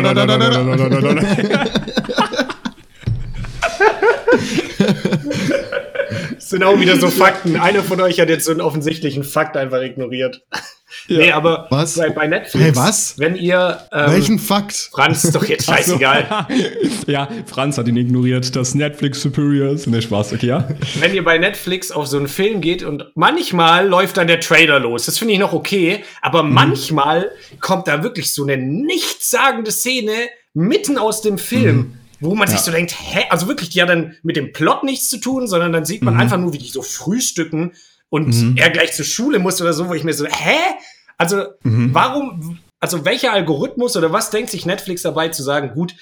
sind 6.38 6.64
auch 6.64 6.80
wieder 6.80 6.96
so 6.98 7.10
Fakten. 7.10 7.56
Einer 7.56 7.82
von 7.82 8.00
euch 8.00 8.20
hat 8.20 8.30
jetzt 8.30 8.46
so 8.46 8.52
einen 8.52 8.62
offensichtlichen 8.62 9.22
Fakt 9.22 9.56
einfach 9.56 9.82
ignoriert. 9.82 10.42
Ja. 11.08 11.18
Nee, 11.18 11.32
aber 11.32 11.66
was? 11.70 11.96
Bei, 11.96 12.10
bei, 12.10 12.26
Netflix, 12.26 12.64
hey, 12.64 12.76
was? 12.76 13.18
wenn 13.18 13.34
ihr. 13.34 13.80
Ähm, 13.92 14.12
Welchen 14.12 14.38
Fakt? 14.38 14.90
Franz 14.92 15.24
ist 15.24 15.34
doch 15.34 15.44
jetzt 15.44 15.64
scheißegal. 15.64 16.46
ja, 17.06 17.28
Franz 17.46 17.78
hat 17.78 17.88
ihn 17.88 17.96
ignoriert, 17.96 18.54
dass 18.54 18.74
Netflix 18.74 19.22
superior 19.22 19.72
ist. 19.72 19.86
Ne, 19.86 20.02
Spaß, 20.02 20.34
okay, 20.34 20.46
ja. 20.46 20.68
Wenn 21.00 21.14
ihr 21.14 21.24
bei 21.24 21.38
Netflix 21.38 21.90
auf 21.90 22.06
so 22.06 22.18
einen 22.18 22.28
Film 22.28 22.60
geht 22.60 22.82
und 22.82 23.06
manchmal 23.14 23.88
läuft 23.88 24.18
dann 24.18 24.26
der 24.26 24.40
Trailer 24.40 24.80
los, 24.80 25.06
das 25.06 25.16
finde 25.16 25.32
ich 25.32 25.40
noch 25.40 25.54
okay, 25.54 26.04
aber 26.20 26.42
mhm. 26.42 26.52
manchmal 26.52 27.30
kommt 27.60 27.88
da 27.88 28.02
wirklich 28.02 28.34
so 28.34 28.42
eine 28.42 28.58
nichtssagende 28.58 29.72
Szene 29.72 30.12
mitten 30.52 30.98
aus 30.98 31.22
dem 31.22 31.38
Film. 31.38 31.76
Mhm 31.76 31.94
wo 32.20 32.34
man 32.34 32.48
ja. 32.48 32.56
sich 32.56 32.60
so 32.62 32.72
denkt, 32.72 32.96
hä, 32.98 33.26
also 33.30 33.46
wirklich, 33.46 33.70
die 33.70 33.80
hat 33.80 33.88
dann 33.88 34.16
mit 34.22 34.34
dem 34.36 34.52
Plot 34.52 34.82
nichts 34.82 35.08
zu 35.08 35.18
tun, 35.18 35.46
sondern 35.46 35.72
dann 35.72 35.84
sieht 35.84 36.02
man 36.02 36.14
mhm. 36.14 36.20
einfach 36.20 36.36
nur, 36.36 36.52
wie 36.52 36.58
die 36.58 36.68
so 36.68 36.82
frühstücken 36.82 37.74
und 38.10 38.28
mhm. 38.28 38.56
er 38.56 38.70
gleich 38.70 38.92
zur 38.92 39.04
Schule 39.04 39.38
muss 39.38 39.60
oder 39.60 39.72
so, 39.72 39.88
wo 39.88 39.94
ich 39.94 40.04
mir 40.04 40.14
so, 40.14 40.26
hä? 40.26 40.58
Also, 41.18 41.44
mhm. 41.62 41.92
warum, 41.92 42.58
also 42.80 43.04
welcher 43.04 43.32
Algorithmus 43.32 43.96
oder 43.96 44.12
was 44.12 44.30
denkt 44.30 44.50
sich 44.50 44.64
Netflix 44.64 45.02
dabei 45.02 45.28
zu 45.28 45.42
sagen, 45.42 45.72
gut, 45.74 45.94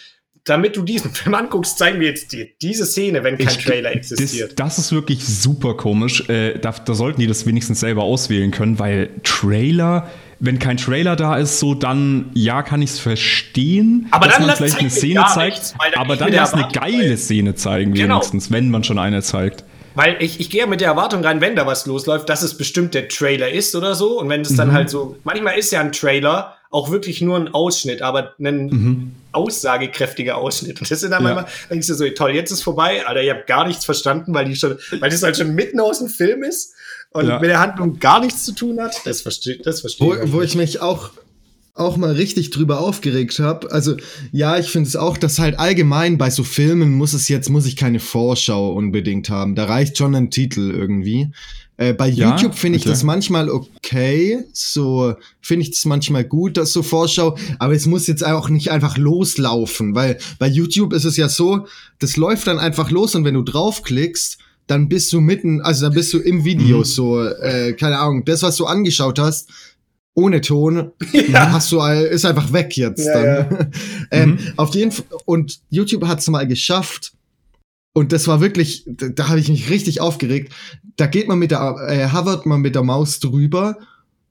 damit 0.45 0.77
du 0.77 0.83
diesen 0.83 1.11
Film 1.15 1.35
anguckst, 1.35 1.79
zeigen 1.79 2.01
wir 2.01 2.09
jetzt 2.09 2.33
dir 2.33 2.47
diese 2.63 2.87
Szene, 2.87 3.25
wenn 3.25 3.37
kein 3.37 3.49
ich, 3.49 3.65
Trailer 3.65 3.93
existiert. 3.93 4.59
Das, 4.59 4.77
das, 4.77 4.79
ist 4.79 4.93
wirklich 4.93 5.25
super 5.27 5.75
komisch. 5.75 6.29
Äh, 6.29 6.59
da, 6.59 6.73
da, 6.73 6.95
sollten 6.95 7.21
die 7.21 7.27
das 7.27 7.47
wenigstens 7.47 7.81
selber 7.81 8.05
auswählen 8.05 8.51
können, 8.51 8.79
weil 8.79 9.11
Trailer, 9.25 10.09
wenn 10.39 10.59
kein 10.59 10.77
Trailer 10.77 11.17
da 11.17 11.37
ist, 11.37 11.59
so 11.59 11.75
dann 11.75 12.31
ja, 12.35 12.63
kann 12.63 12.83
ich 12.83 12.91
es 12.91 12.99
verstehen, 12.99 14.07
aber 14.11 14.27
dass 14.27 14.37
dann 14.37 14.47
man 14.47 14.57
vielleicht 14.57 14.79
eine 14.79 14.91
Szene 14.91 15.25
zeigt, 15.33 15.57
nichts, 15.57 15.75
aber 15.97 16.17
dann 16.17 16.33
lass 16.33 16.55
eine 16.55 16.69
geile 16.73 17.17
Szene 17.17 17.55
zeigen, 17.55 17.95
genau. 17.95 18.17
wenigstens, 18.17 18.51
wenn 18.51 18.71
man 18.71 18.85
schon 18.85 18.99
eine 18.99 19.23
zeigt. 19.23 19.65
Weil 19.97 20.23
ich, 20.23 20.41
ich 20.41 20.51
gehe 20.51 20.67
mit 20.67 20.83
der 20.83 20.89
Erwartung 20.89 21.25
rein, 21.25 21.41
wenn 21.41 21.57
da 21.57 21.67
was 21.67 21.87
losläuft, 21.87 22.29
dass 22.29 22.43
es 22.43 22.57
bestimmt 22.57 22.93
der 22.93 23.09
Trailer 23.09 23.51
ist 23.51 23.75
oder 23.75 23.95
so. 23.95 24.21
Und 24.21 24.29
wenn 24.29 24.43
es 24.43 24.55
dann 24.55 24.69
mhm. 24.69 24.73
halt 24.73 24.91
so, 24.91 25.17
manchmal 25.25 25.59
ist 25.59 25.73
ja 25.73 25.81
ein 25.81 25.91
Trailer 25.91 26.55
auch 26.71 26.91
wirklich 26.91 27.23
nur 27.23 27.37
ein 27.37 27.55
Ausschnitt, 27.55 28.03
aber 28.03 28.35
ein 28.39 28.67
mhm. 28.67 29.13
aussagekräftiger 29.33 30.37
Ausschnitt. 30.37 30.81
Und 30.81 30.91
das 30.91 31.01
sind 31.01 31.13
dann 31.13 31.25
ja. 31.25 31.35
manchmal, 31.35 31.53
denkst 31.71 31.87
du 31.87 31.95
so, 31.95 32.07
toll, 32.11 32.33
jetzt 32.33 32.51
ist 32.51 32.63
vorbei, 32.63 33.07
Alter, 33.07 33.23
ich 33.23 33.31
habe 33.31 33.45
gar 33.47 33.67
nichts 33.67 33.87
verstanden, 33.87 34.35
weil 34.35 34.45
die 34.45 34.55
schon, 34.55 34.77
weil 35.01 35.09
das 35.09 35.23
halt 35.23 35.39
schon 35.39 35.55
mitten 35.55 35.81
aus 35.81 36.01
dem 36.01 36.09
Film 36.09 36.43
ist 36.43 36.75
und 37.13 37.29
ja. 37.29 37.39
mit 37.39 37.49
der 37.49 37.61
Handlung 37.61 37.99
gar 37.99 38.21
nichts 38.21 38.45
zu 38.45 38.53
tun 38.53 38.79
hat. 38.79 39.01
Das 39.07 39.23
verstehe 39.23 39.57
das 39.63 39.81
versteh 39.81 40.05
wo, 40.05 40.15
ich. 40.15 40.33
Wo 40.33 40.43
ich 40.43 40.55
mich 40.57 40.83
auch 40.83 41.11
auch 41.77 41.97
mal 41.97 42.13
richtig 42.13 42.51
drüber 42.51 42.81
aufgeregt 42.81 43.39
habe. 43.39 43.71
Also 43.71 43.97
ja, 44.33 44.59
ich 44.59 44.71
finde 44.71 44.89
es 44.89 44.97
auch, 44.97 45.17
dass 45.17 45.39
halt 45.39 45.59
allgemein 45.59 46.19
bei 46.19 46.31
so 46.31 46.43
Filmen 46.43 46.95
muss 46.95 47.13
es 47.13 47.29
jetzt, 47.29 47.51
muss 47.51 47.67
ich 47.67 47.77
keine 47.77 48.01
Vorschau 48.01 48.73
unbedingt 48.73 49.29
haben. 49.29 49.55
Da 49.55 49.65
reicht 49.65 49.99
schon 49.99 50.15
ein 50.15 50.31
Titel 50.31 50.71
irgendwie. 50.71 51.31
Äh, 51.77 51.93
bei 51.93 52.09
ja, 52.09 52.31
YouTube 52.31 52.55
finde 52.55 52.79
ich 52.79 52.85
das 52.85 53.05
manchmal 53.05 53.51
okay. 53.51 54.45
So 54.55 55.15
finde 55.43 55.65
ich 55.65 55.71
das 55.73 55.85
manchmal 55.85 56.25
gut, 56.25 56.57
dass 56.57 56.73
so 56.73 56.83
Vorschau. 56.83 57.37
Aber 57.59 57.75
es 57.75 57.85
muss 57.85 58.07
jetzt 58.07 58.25
auch 58.25 58.49
nicht 58.49 58.71
einfach 58.71 58.97
loslaufen, 58.97 59.95
weil 59.95 60.19
bei 60.39 60.49
YouTube 60.49 60.95
ist 60.95 61.05
es 61.05 61.19
ja 61.19 61.29
so, 61.29 61.67
das 61.99 62.17
läuft 62.17 62.47
dann 62.47 62.59
einfach 62.59 62.91
los 62.91 63.15
und 63.15 63.25
wenn 63.25 63.35
du 63.35 63.43
draufklickst, 63.43 64.39
dann 64.67 64.89
bist 64.89 65.13
du 65.13 65.21
mitten, 65.21 65.61
also 65.61 65.87
dann 65.87 65.95
bist 65.95 66.13
du 66.13 66.19
im 66.19 66.45
Video 66.45 66.79
mhm. 66.79 66.85
so, 66.85 67.23
äh, 67.23 67.75
keine 67.75 67.99
Ahnung, 67.99 68.25
das, 68.25 68.43
was 68.43 68.57
du 68.57 68.65
angeschaut 68.67 69.19
hast, 69.19 69.51
ohne 70.17 70.41
Ton, 70.41 70.91
ja. 71.13 71.53
hast 71.53 71.71
du, 71.71 71.81
ist 71.81 72.25
einfach 72.25 72.53
weg 72.53 72.77
jetzt. 72.77 73.07
Ja, 73.07 73.43
dann. 73.43 73.51
Ja. 73.51 73.67
ähm, 74.11 74.31
mhm. 74.31 74.39
Auf 74.57 74.75
jeden 74.75 74.91
Fall, 74.91 75.05
und 75.27 75.61
YouTube 75.71 76.07
hat 76.07 76.19
es 76.19 76.29
mal 76.29 76.47
geschafft, 76.47 77.13
und 77.93 78.13
das 78.13 78.29
war 78.29 78.43
wirklich, 78.43 78.85
da, 78.87 79.09
da 79.09 79.29
habe 79.29 79.41
ich 79.41 79.49
mich 79.49 79.71
richtig 79.71 80.03
aufgeregt. 80.03 80.53
Da 80.97 81.07
geht 81.07 81.29
man 81.29 81.39
mit 81.39 81.51
der, 81.51 81.77
äh, 81.89 82.13
hovert 82.13 82.45
man 82.45 82.61
mit 82.61 82.75
der 82.75 82.83
Maus 82.83 83.21
drüber 83.21 83.79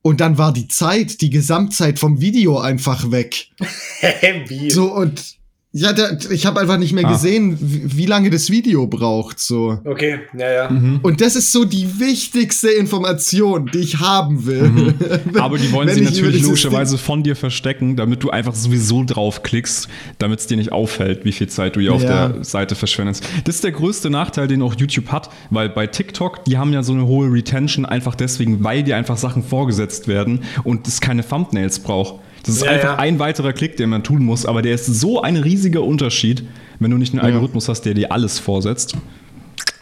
und 0.03 0.21
dann 0.21 0.37
war 0.37 0.53
die 0.53 0.67
Zeit, 0.67 1.19
die 1.21 1.31
Gesamtzeit 1.31 1.97
vom 1.97 2.21
Video 2.21 2.59
einfach 2.59 3.09
weg. 3.09 3.47
Wie? 4.47 4.69
So 4.69 4.93
und 4.93 5.37
ja, 5.77 5.91
der, 5.91 6.17
ich 6.31 6.45
habe 6.45 6.61
einfach 6.61 6.77
nicht 6.77 6.93
mehr 6.93 7.05
ah. 7.05 7.11
gesehen, 7.11 7.57
wie, 7.59 7.97
wie, 7.97 8.05
lange 8.05 8.29
das 8.29 8.49
Video 8.49 8.87
braucht. 8.87 9.41
So. 9.41 9.77
Okay, 9.83 10.19
ja, 10.37 10.49
ja. 10.49 10.69
Mhm. 10.69 11.01
Und 11.03 11.19
das 11.19 11.35
ist 11.35 11.51
so 11.51 11.65
die 11.65 11.99
wichtigste 11.99 12.69
Information, 12.69 13.69
die 13.73 13.79
ich 13.79 13.99
haben 13.99 14.45
will. 14.45 14.69
Mhm. 14.69 14.93
Aber 15.37 15.57
die 15.57 15.69
wollen 15.73 15.89
sie 15.89 15.99
natürlich 15.99 16.43
logischerweise 16.43 16.97
von 16.97 17.23
dir 17.23 17.35
verstecken, 17.35 17.97
damit 17.97 18.23
du 18.23 18.29
einfach 18.29 18.55
sowieso 18.55 19.03
draufklickst, 19.03 19.89
damit 20.17 20.39
es 20.39 20.47
dir 20.47 20.55
nicht 20.55 20.71
auffällt, 20.71 21.25
wie 21.25 21.33
viel 21.33 21.47
Zeit 21.47 21.75
du 21.75 21.81
hier 21.81 21.89
ja. 21.89 21.95
auf 21.95 22.05
der 22.05 22.45
Seite 22.45 22.75
verschwendest. 22.75 23.27
Das 23.43 23.55
ist 23.55 23.65
der 23.65 23.73
größte 23.73 24.09
Nachteil, 24.09 24.47
den 24.47 24.61
auch 24.61 24.75
YouTube 24.75 25.09
hat, 25.09 25.29
weil 25.49 25.67
bei 25.67 25.87
TikTok, 25.87 26.45
die 26.45 26.57
haben 26.57 26.71
ja 26.71 26.83
so 26.83 26.93
eine 26.93 27.05
hohe 27.05 27.29
Retention 27.29 27.85
einfach 27.85 28.15
deswegen, 28.15 28.63
weil 28.63 28.83
dir 28.83 28.95
einfach 28.95 29.17
Sachen 29.17 29.43
vorgesetzt 29.43 30.07
werden 30.07 30.45
und 30.63 30.87
es 30.87 31.01
keine 31.01 31.27
Thumbnails 31.27 31.79
braucht. 31.79 32.21
Das 32.45 32.57
ist 32.57 32.63
ja, 32.63 32.71
einfach 32.71 32.89
ja. 32.89 32.95
ein 32.97 33.17
weiterer 33.17 33.53
Klick, 33.53 33.75
den 33.77 33.89
man 33.89 34.03
tun 34.03 34.23
muss, 34.23 34.45
aber 34.45 34.61
der 34.61 34.75
ist 34.75 34.85
so 34.85 35.21
ein 35.21 35.35
riesiger 35.35 35.83
Unterschied, 35.83 36.43
wenn 36.79 36.91
du 36.91 36.97
nicht 36.97 37.13
einen 37.13 37.19
ja. 37.19 37.25
Algorithmus 37.25 37.67
hast, 37.67 37.81
der 37.81 37.95
dir 37.95 38.11
alles 38.11 38.37
vorsetzt. 38.37 38.95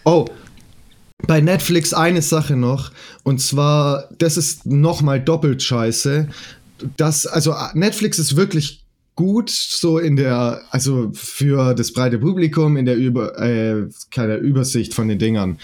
Oh, 0.05 0.25
bei 1.27 1.41
Netflix 1.41 1.93
eine 1.93 2.21
Sache 2.21 2.55
noch, 2.55 2.91
und 3.23 3.39
zwar, 3.39 4.09
das 4.17 4.37
ist 4.37 4.65
nochmal 4.65 5.21
doppelt 5.21 5.61
scheiße. 5.61 6.27
Das, 6.97 7.25
also 7.25 7.53
Netflix 7.73 8.19
ist 8.19 8.35
wirklich 8.35 8.83
gut, 9.15 9.49
so 9.49 9.99
in 9.99 10.15
der, 10.15 10.61
also 10.71 11.11
für 11.13 11.73
das 11.73 11.93
breite 11.93 12.19
Publikum, 12.19 12.77
in 12.77 12.85
der 12.85 12.95
Über, 12.95 13.39
äh, 13.39 13.87
keine 14.11 14.35
Übersicht 14.35 14.93
von 14.93 15.07
den 15.07 15.19
Dingern. 15.19 15.59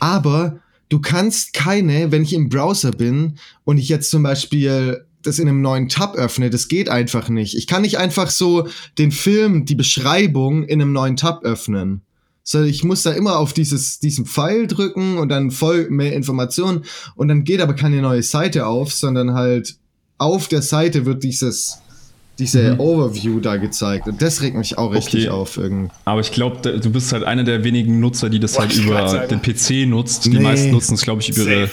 Aber 0.00 0.58
du 0.88 1.00
kannst 1.00 1.54
keine, 1.54 2.10
wenn 2.10 2.22
ich 2.22 2.32
im 2.32 2.48
Browser 2.48 2.90
bin 2.90 3.38
und 3.64 3.78
ich 3.78 3.88
jetzt 3.88 4.10
zum 4.10 4.22
Beispiel 4.22 5.05
das 5.26 5.38
in 5.38 5.48
einem 5.48 5.60
neuen 5.60 5.88
Tab 5.88 6.16
öffne. 6.16 6.50
Das 6.50 6.68
geht 6.68 6.88
einfach 6.88 7.28
nicht. 7.28 7.56
Ich 7.56 7.66
kann 7.66 7.82
nicht 7.82 7.98
einfach 7.98 8.30
so 8.30 8.68
den 8.98 9.12
Film, 9.12 9.64
die 9.64 9.74
Beschreibung 9.74 10.64
in 10.64 10.80
einem 10.80 10.92
neuen 10.92 11.16
Tab 11.16 11.44
öffnen. 11.44 12.02
So, 12.48 12.62
ich 12.62 12.84
muss 12.84 13.02
da 13.02 13.10
immer 13.10 13.38
auf 13.38 13.52
dieses, 13.52 13.98
diesen 13.98 14.24
Pfeil 14.24 14.68
drücken 14.68 15.18
und 15.18 15.30
dann 15.30 15.50
voll 15.50 15.90
mehr 15.90 16.12
Informationen 16.12 16.84
und 17.16 17.26
dann 17.26 17.42
geht 17.42 17.60
aber 17.60 17.74
keine 17.74 18.00
neue 18.00 18.22
Seite 18.22 18.66
auf, 18.66 18.92
sondern 18.92 19.34
halt 19.34 19.76
auf 20.16 20.46
der 20.46 20.62
Seite 20.62 21.06
wird 21.06 21.24
dieses, 21.24 21.78
diese 22.38 22.74
mhm. 22.74 22.80
Overview 22.80 23.40
da 23.40 23.56
gezeigt. 23.56 24.06
Und 24.06 24.22
das 24.22 24.42
regt 24.42 24.56
mich 24.56 24.78
auch 24.78 24.92
richtig 24.92 25.26
okay. 25.26 25.30
auf 25.30 25.56
irgendwie. 25.56 25.92
Aber 26.04 26.20
ich 26.20 26.30
glaube, 26.30 26.78
du 26.78 26.90
bist 26.90 27.12
halt 27.12 27.24
einer 27.24 27.42
der 27.42 27.64
wenigen 27.64 27.98
Nutzer, 27.98 28.30
die 28.30 28.38
das 28.38 28.52
Boah, 28.52 28.60
halt 28.60 28.76
über 28.76 29.26
den 29.26 29.42
PC 29.42 29.88
nutzt. 29.88 30.26
Die 30.26 30.30
nee. 30.30 30.40
meisten 30.40 30.70
nutzen 30.70 30.94
es, 30.94 31.02
glaube 31.02 31.22
ich, 31.22 31.30
über 31.30 31.42
ihre 31.42 31.70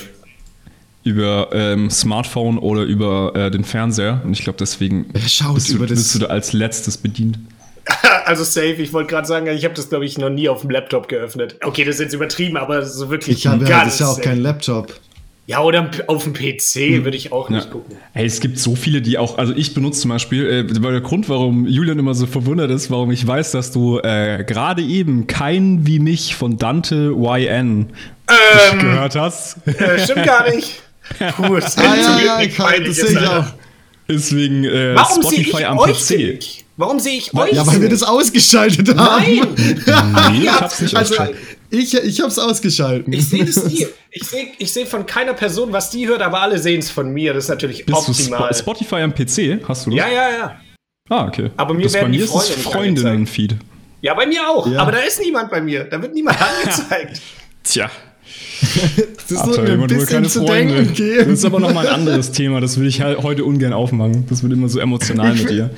über 1.04 1.50
ähm, 1.52 1.90
Smartphone 1.90 2.58
oder 2.58 2.84
über 2.84 3.34
äh, 3.36 3.52
den 3.52 3.64
Fernseher. 3.64 4.22
Und 4.24 4.34
ich 4.34 4.44
glaube, 4.44 4.58
deswegen 4.60 5.08
Schau 5.28 5.54
bist, 5.54 5.74
du, 5.74 5.80
bist 5.80 6.16
du 6.16 6.20
da 6.20 6.28
als 6.28 6.54
letztes 6.54 6.98
bedient. 6.98 7.38
Also 8.26 8.46
safe, 8.46 8.82
ich 8.82 8.94
wollte 8.94 9.10
gerade 9.10 9.28
sagen, 9.28 9.48
ich 9.48 9.66
habe 9.66 9.74
das, 9.74 9.90
glaube 9.90 10.06
ich, 10.06 10.18
noch 10.18 10.30
nie 10.30 10.48
auf 10.48 10.62
dem 10.62 10.70
Laptop 10.70 11.10
geöffnet. 11.10 11.58
Okay, 11.62 11.84
das 11.84 11.96
ist 11.96 12.02
jetzt 12.02 12.14
übertrieben, 12.14 12.56
aber 12.56 12.86
so 12.86 13.10
wirklich 13.10 13.40
ich 13.40 13.48
habe 13.48 13.66
ja, 13.66 13.84
das 13.84 13.96
ist 13.96 14.00
ja 14.00 14.08
auch 14.08 14.22
kein 14.22 14.40
Laptop. 14.40 14.98
Ja, 15.46 15.60
oder 15.62 15.92
auf 16.08 16.24
dem 16.24 16.32
PC 16.32 16.76
hm. 16.76 17.04
würde 17.04 17.18
ich 17.18 17.34
auch 17.34 17.50
nicht 17.50 17.66
ja. 17.66 17.72
gucken. 17.72 17.98
Hey, 18.14 18.26
es 18.26 18.40
gibt 18.40 18.58
so 18.58 18.76
viele, 18.76 19.02
die 19.02 19.18
auch, 19.18 19.38
also 19.38 19.54
ich 19.54 19.74
benutze 19.74 20.00
zum 20.02 20.10
Beispiel, 20.10 20.46
äh, 20.46 20.64
der 20.64 21.02
Grund, 21.02 21.28
warum 21.28 21.68
Julian 21.68 22.00
immer 22.00 22.14
so 22.14 22.28
verwundert 22.28 22.72
ist, 22.72 22.90
warum 22.90 23.12
ich 23.12 23.28
weiß, 23.28 23.52
dass 23.52 23.72
du 23.72 24.00
äh, 24.00 24.46
gerade 24.46 24.82
eben 24.82 25.28
kein 25.28 25.86
wie 25.86 26.00
mich 26.00 26.36
von 26.36 26.58
Dante 26.58 27.14
YN 27.18 27.88
ähm, 28.30 28.80
gehört 28.80 29.18
hast. 29.18 29.68
Äh, 29.68 30.00
stimmt 30.00 30.26
gar 30.26 30.50
nicht. 30.50 30.82
Puh, 31.36 31.56
das 31.60 31.78
ah, 31.78 31.96
ja, 31.96 32.20
ja, 32.20 32.42
ich 32.42 32.56
kann, 32.56 32.84
das 32.84 32.96
sehe 32.96 33.12
ich 33.12 33.28
auch. 33.28 33.46
Deswegen 34.08 34.64
äh, 34.66 34.96
Warum 34.96 35.22
Spotify 35.22 35.64
am 35.66 35.78
PC. 35.78 36.10
Nicht? 36.18 36.66
Warum 36.76 37.00
sehe 37.00 37.18
ich 37.18 37.34
euch? 37.34 37.54
Ja, 37.54 37.66
weil 37.68 37.82
wir 37.82 37.90
das 37.90 38.04
ausgeschaltet 38.04 38.98
haben. 38.98 39.24
Nein! 39.24 39.48
nee, 40.32 40.40
ich 40.44 40.52
hab's 40.52 40.82
nicht 40.82 40.96
also, 40.96 41.16
Ich, 41.70 41.94
ich 41.94 42.22
hab's 42.22 42.40
ausgeschaltet. 42.40 43.14
Ich 43.14 43.30
sehe 43.30 43.46
das 43.46 43.64
nie. 43.70 43.88
Ich 44.12 44.24
sehe 44.24 44.48
ich 44.58 44.74
seh 44.74 44.86
von 44.86 45.06
keiner 45.06 45.34
Person, 45.34 45.72
was 45.72 45.90
die 45.92 46.08
hört, 46.08 46.22
aber 46.22 46.42
alle 46.42 46.58
sehen 46.58 46.80
es 46.80 46.90
von 46.90 47.12
mir. 47.12 47.34
Das 47.34 47.46
ist 47.46 47.50
natürlich 47.50 47.86
Bist 47.86 48.10
optimal. 48.10 48.50
Du 48.50 48.56
Sp 48.58 48.62
Spotify 48.64 48.96
am 48.98 49.14
PC? 49.14 49.68
Hast 49.68 49.86
du 49.86 49.92
das? 49.92 49.98
Ja, 50.00 50.08
ja, 50.08 50.30
ja. 50.32 50.60
Ah, 51.10 51.26
okay. 51.28 51.52
Aber 51.58 51.74
mir 51.74 51.84
das 51.84 51.94
werden 51.94 52.06
bei 52.06 52.18
mir 52.18 52.22
die 52.22 52.28
Freunde 52.28 52.54
ist 52.54 52.64
Freundinnen-Feed. 52.64 53.56
Ja, 54.02 54.14
bei 54.16 54.26
mir 54.26 54.50
auch. 54.50 54.68
Ja. 54.68 54.80
Aber 54.80 54.92
da 54.92 55.00
ist 55.00 55.20
niemand 55.20 55.50
bei 55.52 55.62
mir. 55.62 55.84
Da 55.86 56.02
wird 56.02 56.14
niemand 56.14 56.38
angezeigt. 56.42 57.22
Tja. 57.64 57.90
Das 58.62 59.32
ist 59.32 59.38
Ach, 59.38 59.58
mir 59.58 59.74
ein 59.74 59.88
bisschen 59.88 60.26
zu 60.26 60.46
Freunde. 60.46 60.76
denken 60.76 60.94
geben. 60.94 61.30
Das 61.30 61.40
ist 61.40 61.46
aber 61.46 61.60
nochmal 61.60 61.88
ein 61.88 61.94
anderes 61.94 62.32
Thema, 62.32 62.62
das 62.62 62.80
will 62.80 62.88
ich 62.88 63.02
halt 63.02 63.22
heute 63.22 63.46
ungern 63.46 63.74
aufmachen. 63.74 64.26
Das 64.30 64.44
wird 64.44 64.54
immer 64.54 64.70
so 64.70 64.80
emotional 64.80 65.36
mit 65.36 65.50
dir. 65.50 65.70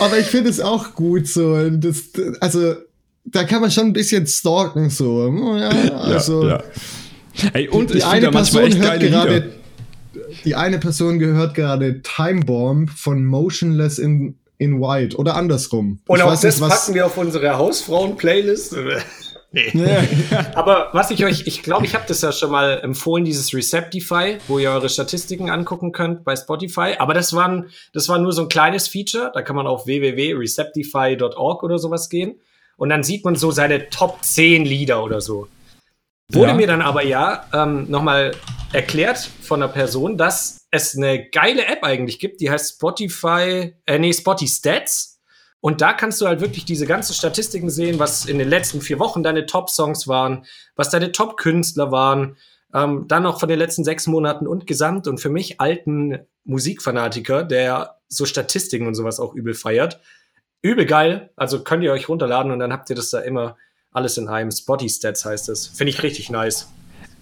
aber 0.00 0.18
ich 0.18 0.26
finde 0.26 0.50
es 0.50 0.60
auch 0.60 0.94
gut 0.94 1.26
so. 1.26 1.70
Das, 1.70 2.10
also, 2.40 2.74
da 3.24 3.44
kann 3.44 3.60
man 3.60 3.70
schon 3.70 3.86
ein 3.86 3.92
bisschen 3.92 4.26
stalken, 4.26 4.90
so. 4.90 5.28
Ja, 5.58 5.68
also. 5.68 6.46
Ja, 6.46 6.62
ja. 7.36 7.50
Ey, 7.52 7.68
und 7.68 7.90
die, 7.90 7.94
die 7.94 8.04
eine 8.04 8.30
Person 8.30 8.76
hört 8.76 9.00
gerade. 9.00 9.52
Die 10.44 10.54
eine 10.54 10.78
Person 10.78 11.18
gehört 11.18 11.54
gerade 11.54 12.00
Time 12.02 12.44
Bomb 12.44 12.90
von 12.90 13.24
Motionless 13.24 13.98
in, 13.98 14.36
in 14.58 14.80
White 14.80 15.16
oder 15.16 15.36
andersrum. 15.36 16.00
Und 16.06 16.18
ich 16.18 16.22
auch 16.22 16.40
das 16.40 16.60
nicht, 16.60 16.68
packen 16.68 16.94
wir 16.94 17.06
auf 17.06 17.16
unsere 17.16 17.56
Hausfrauen-Playlist. 17.56 18.76
Nee. 19.54 19.98
Aber 20.54 20.88
was 20.92 21.10
ich 21.10 21.24
euch, 21.24 21.46
ich 21.46 21.62
glaube, 21.62 21.86
ich 21.86 21.94
habe 21.94 22.04
das 22.08 22.20
ja 22.22 22.32
schon 22.32 22.50
mal 22.50 22.80
empfohlen, 22.80 23.24
dieses 23.24 23.54
Receptify, 23.54 24.38
wo 24.48 24.58
ihr 24.58 24.70
eure 24.70 24.88
Statistiken 24.88 25.48
angucken 25.48 25.92
könnt 25.92 26.24
bei 26.24 26.34
Spotify. 26.34 26.94
Aber 26.98 27.14
das 27.14 27.32
war, 27.34 27.64
das 27.92 28.08
war 28.08 28.18
nur 28.18 28.32
so 28.32 28.42
ein 28.42 28.48
kleines 28.48 28.88
Feature. 28.88 29.30
Da 29.32 29.42
kann 29.42 29.54
man 29.54 29.66
auf 29.66 29.86
www.receptify.org 29.86 31.62
oder 31.62 31.78
sowas 31.78 32.08
gehen. 32.08 32.40
Und 32.76 32.88
dann 32.88 33.04
sieht 33.04 33.24
man 33.24 33.36
so 33.36 33.52
seine 33.52 33.88
Top 33.90 34.24
10 34.24 34.64
Lieder 34.64 35.04
oder 35.04 35.20
so. 35.20 35.46
Wurde 36.32 36.48
ja. 36.48 36.54
mir 36.54 36.66
dann 36.66 36.82
aber 36.82 37.04
ja 37.04 37.46
ähm, 37.52 37.88
nochmal 37.88 38.32
erklärt 38.72 39.18
von 39.18 39.62
einer 39.62 39.70
Person, 39.70 40.18
dass 40.18 40.66
es 40.70 40.96
eine 40.96 41.28
geile 41.30 41.66
App 41.66 41.84
eigentlich 41.84 42.18
gibt, 42.18 42.40
die 42.40 42.50
heißt 42.50 42.74
Spotify, 42.74 43.74
äh, 43.86 43.98
nee, 43.98 44.12
Spotify 44.12 44.48
Stats. 44.48 45.13
Und 45.64 45.80
da 45.80 45.94
kannst 45.94 46.20
du 46.20 46.26
halt 46.26 46.42
wirklich 46.42 46.66
diese 46.66 46.84
ganzen 46.84 47.14
Statistiken 47.14 47.70
sehen, 47.70 47.98
was 47.98 48.26
in 48.26 48.38
den 48.38 48.50
letzten 48.50 48.82
vier 48.82 48.98
Wochen 48.98 49.22
deine 49.22 49.46
Top-Songs 49.46 50.06
waren, 50.06 50.44
was 50.76 50.90
deine 50.90 51.10
Top-Künstler 51.10 51.90
waren, 51.90 52.36
ähm, 52.74 53.06
dann 53.08 53.22
noch 53.22 53.40
von 53.40 53.48
den 53.48 53.58
letzten 53.58 53.82
sechs 53.82 54.06
Monaten 54.06 54.46
und 54.46 54.66
gesamt 54.66 55.08
und 55.08 55.22
für 55.22 55.30
mich 55.30 55.62
alten 55.62 56.18
Musikfanatiker, 56.44 57.44
der 57.44 57.96
so 58.08 58.26
Statistiken 58.26 58.86
und 58.86 58.94
sowas 58.94 59.18
auch 59.18 59.32
übel 59.32 59.54
feiert. 59.54 60.02
Übel 60.60 60.84
geil. 60.84 61.30
Also 61.34 61.64
könnt 61.64 61.82
ihr 61.82 61.92
euch 61.92 62.10
runterladen 62.10 62.52
und 62.52 62.58
dann 62.58 62.70
habt 62.70 62.90
ihr 62.90 62.96
das 62.96 63.08
da 63.08 63.20
immer 63.20 63.56
alles 63.90 64.18
in 64.18 64.28
einem. 64.28 64.50
Spotty 64.50 64.90
Stats 64.90 65.24
heißt 65.24 65.48
es. 65.48 65.68
Finde 65.68 65.92
ich 65.92 66.02
richtig 66.02 66.28
nice. 66.28 66.68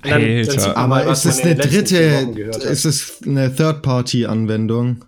Dann, 0.03 0.21
dann 0.21 0.61
Aber 0.73 0.89
mal, 0.89 1.13
ist 1.13 1.27
es 1.27 1.43
eine 1.43 1.55
dritte, 1.55 1.97
ist 2.69 2.87
es 2.87 3.21
eine 3.25 3.55
Third-Party-Anwendung? 3.55 5.05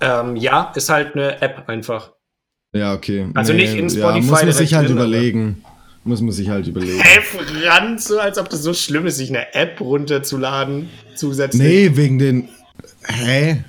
Ähm, 0.00 0.36
ja, 0.36 0.72
ist 0.74 0.88
halt 0.88 1.14
eine 1.14 1.42
App 1.42 1.68
einfach. 1.68 2.15
Ja, 2.76 2.94
okay. 2.94 3.26
Also 3.34 3.52
nee, 3.52 3.62
nicht 3.62 3.74
in 3.74 3.90
Spotify. 3.90 4.18
Ja, 4.18 4.22
muss 4.22 4.42
man 4.42 4.52
sich 4.52 4.74
halt 4.74 4.88
drin, 4.88 4.96
überlegen. 4.96 5.64
Muss 6.04 6.20
man 6.20 6.32
sich 6.32 6.48
halt 6.48 6.68
überlegen. 6.68 7.00
Hä, 7.00 7.20
Franz, 7.20 8.06
so 8.06 8.20
als 8.20 8.38
ob 8.38 8.48
das 8.48 8.62
so 8.62 8.74
schlimm 8.74 9.06
ist, 9.06 9.16
sich 9.16 9.30
eine 9.30 9.54
App 9.54 9.80
runterzuladen 9.80 10.88
zusätzlich. 11.16 11.62
Nee, 11.62 11.96
wegen 11.96 12.18
den. 12.18 12.48
Hä? 13.04 13.64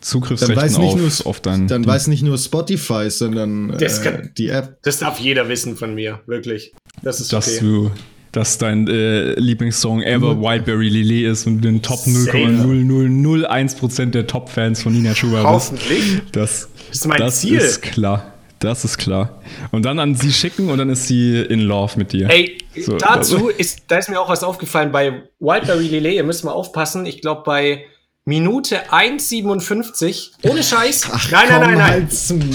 Zugriffsrechten 0.00 0.56
dann 0.56 0.64
weiß 0.64 0.78
nicht 0.78 0.94
auf, 0.94 0.98
nur, 0.98 1.10
auf 1.26 1.40
dein. 1.40 1.66
Dann 1.66 1.86
weiß 1.86 2.06
nicht 2.06 2.22
nur 2.22 2.38
Spotify, 2.38 3.10
sondern 3.10 3.70
äh, 3.78 3.88
kann, 4.02 4.30
die 4.38 4.48
App. 4.48 4.78
Das 4.82 5.00
darf 5.00 5.18
jeder 5.18 5.48
wissen 5.48 5.76
von 5.76 5.94
mir, 5.94 6.20
wirklich. 6.26 6.72
Das 7.02 7.20
ist 7.20 7.32
dass 7.32 7.56
okay. 7.56 7.60
Du, 7.60 7.90
dass 8.32 8.58
dein 8.58 8.88
äh, 8.88 9.34
Lieblingssong 9.34 10.02
Ever 10.02 10.34
mhm. 10.36 10.42
Wildberry 10.42 10.88
Lily 10.88 11.26
ist 11.26 11.46
und 11.46 11.62
den 11.62 11.82
Top 11.82 12.00
0,0001% 12.00 14.06
der 14.06 14.26
Top-Fans 14.26 14.82
von 14.82 14.92
Nina 14.92 15.12
Chuba 15.12 15.42
bist. 15.42 15.46
Hoffentlich. 15.46 16.22
Das, 16.32 16.68
das 16.88 16.96
ist 16.96 17.06
mein 17.06 17.18
das 17.18 17.40
Ziel. 17.40 17.56
Das 17.56 17.64
ist 17.64 17.82
klar. 17.82 18.32
Das 18.60 18.84
ist 18.84 18.98
klar. 18.98 19.40
Und 19.70 19.86
dann 19.86 19.98
an 19.98 20.14
sie 20.14 20.32
schicken 20.32 20.68
und 20.68 20.78
dann 20.78 20.90
ist 20.90 21.06
sie 21.06 21.40
in 21.40 21.60
Love 21.60 21.98
mit 21.98 22.12
dir. 22.12 22.28
Ey, 22.28 22.58
so, 22.76 22.98
dazu 22.98 23.48
ist, 23.48 23.84
da 23.88 23.96
ist 23.96 24.10
mir 24.10 24.20
auch 24.20 24.28
was 24.28 24.44
aufgefallen 24.44 24.92
bei 24.92 25.22
Wildberry 25.40 25.88
Lily. 25.88 26.16
Ihr 26.16 26.24
müsst 26.24 26.44
mal 26.44 26.52
aufpassen. 26.52 27.06
Ich 27.06 27.22
glaube, 27.22 27.42
bei 27.44 27.86
Minute 28.26 28.90
1,57. 28.90 30.32
Ohne 30.42 30.62
Scheiß. 30.62 31.08
Ach, 31.10 31.30
nein, 31.30 31.48
nein, 31.48 31.60
nein, 31.60 31.78
nein. 31.78 32.08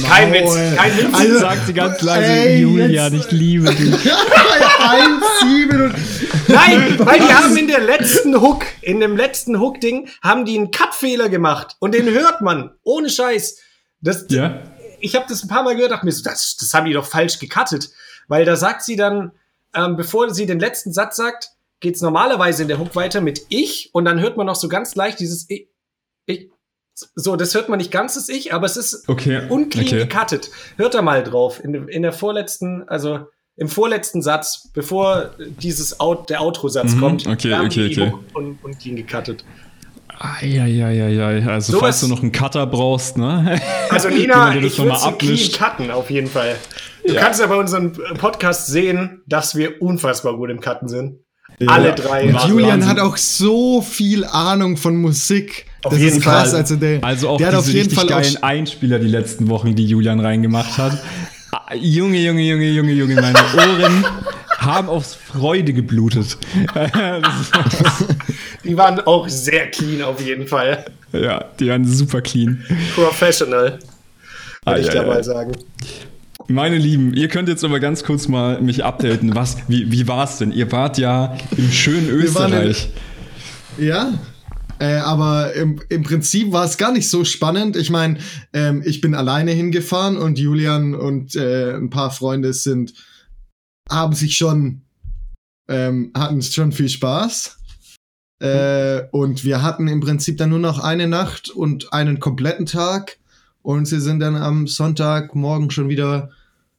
Kein 0.07 0.31
Witz. 0.31 0.55
Kein 0.75 0.97
Witz. 0.97 1.13
Also, 1.13 1.39
sagt 1.39 1.65
sie 1.65 1.73
ganz 1.73 2.01
leise, 2.01 2.31
ey, 2.31 2.61
Julian, 2.61 3.13
ich 3.15 3.31
liebe 3.31 3.73
dich. 3.73 3.95
1,57. 3.95 5.91
Nein, 6.47 6.99
weil 6.99 7.19
die 7.19 7.33
haben 7.33 7.57
in 7.57 7.67
der 7.67 7.81
letzten 7.81 8.39
Hook, 8.39 8.65
in 8.83 8.99
dem 8.99 9.17
letzten 9.17 9.59
Hook-Ding, 9.59 10.07
haben 10.21 10.45
die 10.45 10.55
einen 10.55 10.69
Cut-Fehler 10.69 11.29
gemacht. 11.29 11.75
Und 11.79 11.95
den 11.95 12.05
hört 12.11 12.41
man. 12.41 12.69
Ohne 12.83 13.09
Scheiß. 13.09 13.57
Das, 14.01 14.27
ja. 14.29 14.61
Ich 15.05 15.15
habe 15.15 15.25
das 15.29 15.43
ein 15.43 15.47
paar 15.47 15.63
Mal 15.63 15.75
gehört, 15.75 15.91
dachte 15.91 16.05
mir 16.05 16.11
so, 16.11 16.23
das, 16.23 16.55
das 16.55 16.73
haben 16.73 16.85
die 16.85 16.93
doch 16.93 17.05
falsch 17.05 17.37
gecuttet. 17.37 17.91
Weil 18.27 18.43
da 18.43 18.55
sagt 18.55 18.83
sie 18.83 18.95
dann, 18.95 19.31
ähm, 19.75 19.95
bevor 19.95 20.33
sie 20.33 20.47
den 20.47 20.59
letzten 20.59 20.93
Satz 20.93 21.15
sagt, 21.15 21.51
geht 21.79 21.95
es 21.95 22.01
normalerweise 22.01 22.63
in 22.63 22.67
der 22.67 22.79
Hook 22.79 22.95
weiter 22.95 23.21
mit 23.21 23.45
ich 23.49 23.91
und 23.93 24.05
dann 24.05 24.19
hört 24.19 24.35
man 24.35 24.47
noch 24.47 24.55
so 24.55 24.67
ganz 24.67 24.95
leicht 24.95 25.19
dieses 25.19 25.47
ich. 25.49 25.67
ich 26.25 26.49
so, 26.93 27.35
das 27.35 27.53
hört 27.53 27.69
man 27.69 27.77
nicht 27.77 27.91
ganz 27.91 28.15
das 28.15 28.29
Ich, 28.29 28.53
aber 28.53 28.65
es 28.65 28.77
ist 28.77 29.07
okay. 29.09 29.47
unclean 29.49 29.85
okay. 29.85 30.07
gecuttet. 30.07 30.49
Hört 30.77 30.93
da 30.93 31.01
mal 31.01 31.23
drauf. 31.23 31.63
In, 31.63 31.87
in 31.89 32.01
der 32.01 32.13
vorletzten, 32.13 32.87
also 32.87 33.27
im 33.57 33.67
vorletzten 33.67 34.21
Satz, 34.21 34.69
bevor 34.73 35.31
dieses 35.37 35.99
Out, 35.99 36.29
der 36.29 36.41
Outro-Satz 36.41 36.93
mhm. 36.93 36.99
kommt, 36.99 37.27
okay, 37.27 37.53
okay, 37.53 37.89
die 37.89 38.01
okay. 38.01 38.13
Und, 38.33 38.63
und 38.63 38.79
clean 38.79 38.95
gecuttet. 38.95 39.45
Eieieiei. 40.19 41.45
Also, 41.45 41.73
so 41.73 41.79
falls 41.79 41.99
du 42.01 42.07
noch 42.07 42.21
einen 42.21 42.31
Cutter 42.31 42.65
brauchst, 42.67 43.17
ne? 43.17 43.59
Also, 43.89 44.09
Nina, 44.09 44.55
ich 44.55 44.77
würde 44.77 44.93
es 44.95 45.17
clean 45.17 45.51
cutten, 45.51 45.91
auf 45.91 46.09
jeden 46.09 46.27
Fall. 46.27 46.55
Du 47.05 47.13
ja. 47.13 47.21
kannst 47.21 47.39
ja 47.39 47.47
bei 47.47 47.55
unserem 47.55 47.93
Podcast 48.17 48.67
sehen, 48.67 49.21
dass 49.27 49.55
wir 49.55 49.81
unfassbar 49.81 50.35
gut 50.35 50.49
im 50.49 50.59
Cutten 50.59 50.87
sind. 50.87 51.19
Ja. 51.59 51.69
Alle 51.69 51.93
drei. 51.93 52.27
Und 52.27 52.43
Julian 52.47 52.81
Wahnsinn. 52.81 52.89
hat 52.89 52.99
auch 52.99 53.15
so 53.17 53.81
viel 53.81 54.25
Ahnung 54.25 54.75
von 54.77 54.97
Musik. 54.97 55.67
Auf 55.83 55.93
das 55.93 56.01
jeden 56.01 56.17
ist 56.17 56.23
krass. 56.23 56.51
Fall. 56.51 56.59
Also, 56.61 56.75
der, 56.75 57.03
also 57.03 57.29
auch 57.29 57.37
der 57.37 57.51
diese 57.51 57.57
hat 57.57 57.63
auf 57.63 57.73
jeden 57.73 57.91
Fall 57.91 58.07
geilen 58.07 58.43
Einspieler 58.43 58.99
die 58.99 59.07
letzten 59.07 59.49
Wochen, 59.49 59.75
die 59.75 59.85
Julian 59.85 60.19
reingemacht 60.19 60.77
hat. 60.77 61.01
Ah, 61.51 61.73
Junge, 61.75 62.17
Junge, 62.17 62.41
Junge, 62.41 62.69
Junge, 62.69 62.91
Junge, 62.91 63.15
meine 63.15 63.39
Ohren 63.55 64.05
haben 64.57 64.89
aufs 64.89 65.13
Freude 65.15 65.73
geblutet. 65.73 66.37
die 68.65 68.77
waren 68.77 68.99
auch 69.01 69.27
sehr 69.29 69.69
clean 69.71 70.01
auf 70.01 70.19
jeden 70.21 70.47
Fall. 70.47 70.85
Ja, 71.11 71.45
die 71.59 71.69
waren 71.69 71.85
super 71.85 72.21
clean. 72.21 72.63
Professional, 72.93 73.71
würde 73.71 73.81
ah, 74.65 74.77
ich 74.77 74.87
ja, 74.87 74.93
da 74.93 75.01
ja. 75.01 75.07
mal 75.07 75.23
sagen. 75.23 75.51
Meine 76.47 76.77
Lieben, 76.77 77.13
ihr 77.13 77.27
könnt 77.27 77.49
jetzt 77.49 77.63
aber 77.63 77.79
ganz 77.79 78.03
kurz 78.03 78.27
mal 78.27 78.61
mich 78.61 78.83
updaten. 78.83 79.33
Was, 79.33 79.57
wie, 79.67 79.91
wie 79.91 80.07
war 80.07 80.25
es 80.25 80.37
denn? 80.37 80.51
Ihr 80.51 80.71
wart 80.71 80.97
ja 80.97 81.35
im 81.57 81.71
schönen 81.71 82.09
Österreich. 82.09 82.89
In, 83.77 83.87
ja, 83.87 84.13
äh, 84.79 84.97
aber 84.97 85.53
im, 85.53 85.81
im 85.89 86.03
Prinzip 86.03 86.51
war 86.51 86.65
es 86.65 86.77
gar 86.77 86.91
nicht 86.91 87.09
so 87.09 87.23
spannend. 87.23 87.75
Ich 87.75 87.89
meine, 87.89 88.19
ähm, 88.53 88.83
ich 88.85 89.01
bin 89.01 89.15
alleine 89.15 89.51
hingefahren 89.51 90.17
und 90.17 90.37
Julian 90.37 90.93
und 90.93 91.35
äh, 91.35 91.73
ein 91.73 91.89
paar 91.89 92.11
Freunde 92.11 92.53
sind, 92.53 92.93
haben 93.89 94.13
sich 94.13 94.37
schon, 94.37 94.81
ähm, 95.67 96.11
hatten 96.15 96.41
schon 96.41 96.71
viel 96.71 96.89
Spaß. 96.89 97.57
Äh, 98.39 99.03
und 99.11 99.43
wir 99.43 99.61
hatten 99.61 99.87
im 99.87 100.01
Prinzip 100.01 100.37
dann 100.37 100.49
nur 100.49 100.59
noch 100.59 100.79
eine 100.79 101.07
Nacht 101.07 101.49
und 101.49 101.93
einen 101.93 102.19
kompletten 102.19 102.65
Tag. 102.65 103.17
Und 103.61 103.85
sie 103.85 103.99
sind 103.99 104.19
dann 104.19 104.35
am 104.35 104.67
Sonntagmorgen 104.67 105.71
schon 105.71 105.89
wieder 105.89 106.29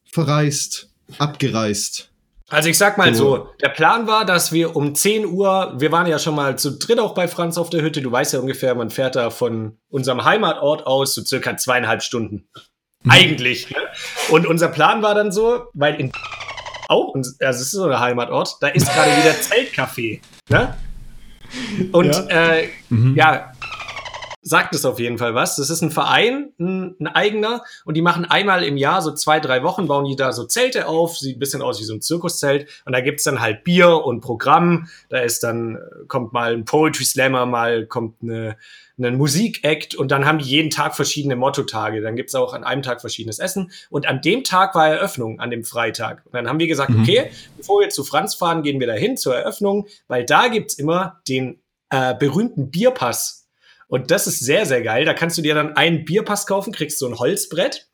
verreist, 0.05 0.89
abgereist. 1.17 2.09
Also 2.49 2.69
ich 2.69 2.77
sag 2.77 2.97
mal 2.97 3.13
so. 3.13 3.35
so, 3.35 3.49
der 3.61 3.69
Plan 3.69 4.07
war, 4.07 4.23
dass 4.23 4.53
wir 4.53 4.77
um 4.77 4.95
10 4.95 5.25
Uhr, 5.25 5.73
wir 5.77 5.91
waren 5.91 6.07
ja 6.07 6.17
schon 6.17 6.33
mal 6.33 6.57
zu 6.57 6.77
dritt 6.77 6.97
auch 6.97 7.13
bei 7.13 7.27
Franz 7.27 7.57
auf 7.57 7.69
der 7.69 7.81
Hütte, 7.81 8.01
du 8.01 8.09
weißt 8.09 8.33
ja 8.33 8.39
ungefähr, 8.39 8.73
man 8.73 8.89
fährt 8.89 9.17
da 9.17 9.31
von 9.31 9.77
unserem 9.89 10.23
Heimatort 10.23 10.87
aus 10.87 11.13
so 11.13 11.25
circa 11.25 11.57
zweieinhalb 11.57 12.01
Stunden. 12.01 12.47
Mhm. 13.03 13.11
Eigentlich. 13.11 13.69
Ne? 13.69 13.77
Und 14.29 14.47
unser 14.47 14.69
Plan 14.69 15.01
war 15.01 15.13
dann 15.13 15.33
so, 15.33 15.65
weil 15.73 15.95
in 15.95 16.11
auch, 16.87 17.13
also 17.15 17.33
es 17.39 17.59
ist 17.59 17.71
so 17.71 17.83
ein 17.83 17.99
Heimatort, 17.99 18.55
da 18.61 18.67
ist 18.67 18.87
gerade 18.87 19.11
wieder 19.11 19.31
Zeltcafé. 19.41 20.21
Ne? 20.47 20.73
Und 21.91 22.13
ja, 22.13 22.55
äh, 22.55 22.69
mhm. 22.89 23.15
ja 23.15 23.51
sagt 24.47 24.73
es 24.75 24.85
auf 24.85 24.99
jeden 24.99 25.17
Fall 25.17 25.35
was. 25.35 25.57
Das 25.57 25.69
ist 25.69 25.81
ein 25.81 25.91
Verein, 25.91 26.53
ein, 26.59 26.95
ein, 26.99 27.07
eigener, 27.07 27.63
und 27.85 27.95
die 27.95 28.01
machen 28.01 28.25
einmal 28.25 28.63
im 28.63 28.77
Jahr, 28.77 29.01
so 29.01 29.13
zwei, 29.13 29.39
drei 29.39 29.61
Wochen, 29.63 29.87
bauen 29.87 30.05
die 30.05 30.15
da 30.15 30.31
so 30.31 30.45
Zelte 30.45 30.87
auf, 30.87 31.17
sieht 31.17 31.37
ein 31.37 31.39
bisschen 31.39 31.61
aus 31.61 31.79
wie 31.79 31.83
so 31.83 31.93
ein 31.93 32.01
Zirkuszelt, 32.01 32.67
und 32.85 32.93
da 32.93 33.01
gibt's 33.01 33.23
dann 33.23 33.41
halt 33.41 33.63
Bier 33.63 34.05
und 34.05 34.21
Programm, 34.21 34.87
da 35.09 35.19
ist 35.19 35.43
dann, 35.43 35.77
kommt 36.07 36.33
mal 36.33 36.53
ein 36.53 36.65
Poetry 36.65 37.03
Slammer, 37.03 37.45
mal 37.45 37.85
kommt 37.85 38.15
eine, 38.21 38.57
einen 38.97 39.17
Musikact 39.17 39.95
und 39.95 40.11
dann 40.11 40.25
haben 40.25 40.39
die 40.39 40.45
jeden 40.45 40.69
Tag 40.69 40.95
verschiedene 40.95 41.35
Motto-Tage. 41.35 42.01
Dann 42.01 42.15
gibt's 42.15 42.35
auch 42.35 42.53
an 42.53 42.63
einem 42.63 42.81
Tag 42.81 43.01
verschiedenes 43.01 43.39
Essen. 43.39 43.71
Und 43.89 44.07
an 44.07 44.21
dem 44.21 44.43
Tag 44.43 44.73
war 44.75 44.87
Eröffnung, 44.87 45.39
an 45.39 45.51
dem 45.51 45.63
Freitag. 45.63 46.25
Und 46.25 46.33
dann 46.33 46.47
haben 46.47 46.59
wir 46.59 46.67
gesagt, 46.67 46.89
mhm. 46.89 47.01
okay, 47.01 47.31
bevor 47.57 47.81
wir 47.81 47.89
zu 47.89 48.03
Franz 48.03 48.35
fahren, 48.35 48.63
gehen 48.63 48.79
wir 48.79 48.87
dahin 48.87 49.17
zur 49.17 49.35
Eröffnung, 49.35 49.87
weil 50.07 50.25
da 50.25 50.47
gibt's 50.47 50.73
immer 50.73 51.21
den 51.27 51.61
äh, 51.89 52.15
berühmten 52.15 52.71
Bierpass 52.71 53.47
und 53.87 54.11
das 54.11 54.27
ist 54.27 54.39
sehr, 54.39 54.65
sehr 54.65 54.81
geil. 54.81 55.05
Da 55.05 55.13
kannst 55.13 55.37
du 55.37 55.41
dir 55.41 55.55
dann 55.55 55.75
einen 55.75 56.05
Bierpass 56.05 56.45
kaufen, 56.45 56.73
kriegst 56.73 56.99
so 56.99 57.07
ein 57.07 57.17
Holzbrett. 57.17 57.87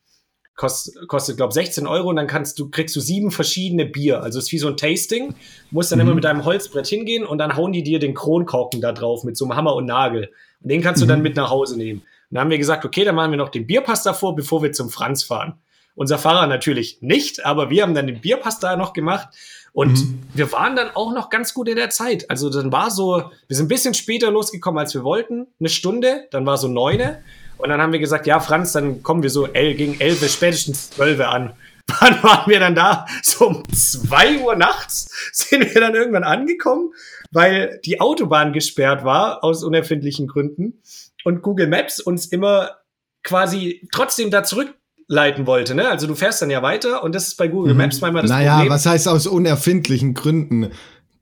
Kost, 0.55 0.95
kostet, 1.07 1.37
glaube 1.37 1.51
16 1.51 1.87
Euro 1.87 2.09
und 2.09 2.15
dann 2.15 2.27
kannst 2.27 2.59
du, 2.59 2.69
kriegst 2.69 2.95
du 2.95 2.99
sieben 2.99 3.31
verschiedene 3.31 3.87
Bier. 3.87 4.21
Also 4.21 4.37
es 4.37 4.45
ist 4.45 4.51
wie 4.51 4.59
so 4.59 4.67
ein 4.67 4.77
Tasting. 4.77 5.33
Musst 5.71 5.91
dann 5.91 5.97
mhm. 5.97 6.05
immer 6.05 6.15
mit 6.15 6.23
deinem 6.23 6.45
Holzbrett 6.45 6.85
hingehen 6.85 7.25
und 7.25 7.39
dann 7.39 7.55
hauen 7.55 7.71
die 7.71 7.81
dir 7.81 7.97
den 7.97 8.13
Kronkorken 8.13 8.79
da 8.79 8.91
drauf 8.91 9.23
mit 9.23 9.35
so 9.35 9.45
einem 9.45 9.55
Hammer 9.55 9.75
und 9.75 9.85
Nagel. 9.85 10.31
Den 10.63 10.81
kannst 10.81 11.01
du 11.01 11.05
dann 11.05 11.19
mhm. 11.19 11.23
mit 11.23 11.35
nach 11.35 11.49
Hause 11.49 11.77
nehmen. 11.77 11.99
Und 11.99 12.35
dann 12.35 12.41
haben 12.41 12.51
wir 12.51 12.57
gesagt, 12.57 12.85
okay, 12.85 13.03
dann 13.03 13.15
machen 13.15 13.31
wir 13.31 13.37
noch 13.37 13.49
den 13.49 13.67
Bierpass 13.67 14.03
davor, 14.03 14.35
bevor 14.35 14.63
wir 14.63 14.71
zum 14.71 14.89
Franz 14.89 15.23
fahren. 15.23 15.55
Unser 15.95 16.17
Fahrer 16.17 16.47
natürlich 16.47 16.97
nicht, 17.01 17.45
aber 17.45 17.69
wir 17.69 17.83
haben 17.83 17.93
dann 17.93 18.07
den 18.07 18.19
Bierpass 18.21 18.59
da 18.59 18.75
noch 18.75 18.93
gemacht. 18.93 19.29
Und 19.73 19.99
mhm. 19.99 20.23
wir 20.33 20.51
waren 20.51 20.75
dann 20.75 20.89
auch 20.95 21.13
noch 21.13 21.29
ganz 21.29 21.53
gut 21.53 21.67
in 21.67 21.75
der 21.75 21.89
Zeit. 21.89 22.29
Also 22.29 22.49
dann 22.49 22.71
war 22.71 22.91
so, 22.91 23.31
wir 23.47 23.55
sind 23.55 23.65
ein 23.65 23.69
bisschen 23.69 23.93
später 23.93 24.31
losgekommen, 24.31 24.79
als 24.79 24.93
wir 24.93 25.03
wollten. 25.03 25.47
Eine 25.59 25.69
Stunde, 25.69 26.27
dann 26.31 26.45
war 26.45 26.57
so 26.57 26.67
neune. 26.67 27.23
Und 27.57 27.69
dann 27.69 27.81
haben 27.81 27.91
wir 27.91 27.99
gesagt, 27.99 28.27
ja, 28.27 28.39
Franz, 28.39 28.71
dann 28.73 29.03
kommen 29.03 29.23
wir 29.23 29.29
so 29.29 29.47
gegen 29.51 29.99
elf, 29.99 30.27
spätestens 30.29 30.91
zwölf 30.91 31.19
an. 31.19 31.53
Wann 31.99 32.23
waren 32.23 32.49
wir 32.49 32.59
dann 32.59 32.75
da? 32.75 33.05
So 33.21 33.47
um 33.47 33.63
zwei 33.73 34.39
Uhr 34.39 34.55
nachts 34.55 35.09
sind 35.33 35.73
wir 35.73 35.81
dann 35.81 35.95
irgendwann 35.95 36.23
angekommen, 36.23 36.91
weil 37.31 37.79
die 37.85 37.99
Autobahn 37.99 38.53
gesperrt 38.53 39.03
war 39.03 39.43
aus 39.43 39.63
unerfindlichen 39.63 40.27
Gründen 40.27 40.81
und 41.25 41.41
Google 41.41 41.67
Maps 41.67 41.99
uns 41.99 42.25
immer 42.27 42.77
quasi 43.23 43.87
trotzdem 43.91 44.31
da 44.31 44.43
zurück 44.43 44.73
leiten 45.07 45.45
wollte. 45.45 45.75
Ne? 45.75 45.87
Also 45.87 46.07
du 46.07 46.15
fährst 46.15 46.41
dann 46.41 46.49
ja 46.49 46.61
weiter 46.61 47.03
und 47.03 47.13
das 47.13 47.27
ist 47.27 47.35
bei 47.35 47.47
Google 47.47 47.73
mhm. 47.73 47.79
Maps 47.79 48.01
manchmal 48.01 48.23
das 48.23 48.31
naja, 48.31 48.53
Problem. 48.53 48.69
Naja, 48.69 48.75
was 48.75 48.85
heißt 48.85 49.07
aus 49.07 49.27
unerfindlichen 49.27 50.13
Gründen? 50.13 50.71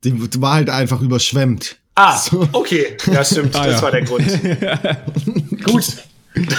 Die 0.03 0.41
war 0.41 0.53
halt 0.53 0.69
einfach 0.69 1.01
überschwemmt. 1.01 1.77
Ah, 1.95 2.17
so. 2.17 2.47
okay. 2.53 2.97
Ja, 3.11 3.23
stimmt. 3.23 3.55
ah, 3.59 3.65
das 3.65 3.77
ja. 3.77 3.81
war 3.81 3.91
der 3.91 4.03
Grund. 4.03 4.25
Gut. 5.63 5.97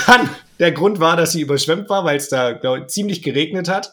Dann, 0.06 0.28
der 0.58 0.72
Grund 0.72 1.00
war, 1.00 1.16
dass 1.16 1.32
sie 1.32 1.40
überschwemmt 1.40 1.88
war, 1.88 2.04
weil 2.04 2.16
es 2.16 2.28
da 2.28 2.52
glaub, 2.52 2.90
ziemlich 2.90 3.22
geregnet 3.22 3.68
hat. 3.68 3.92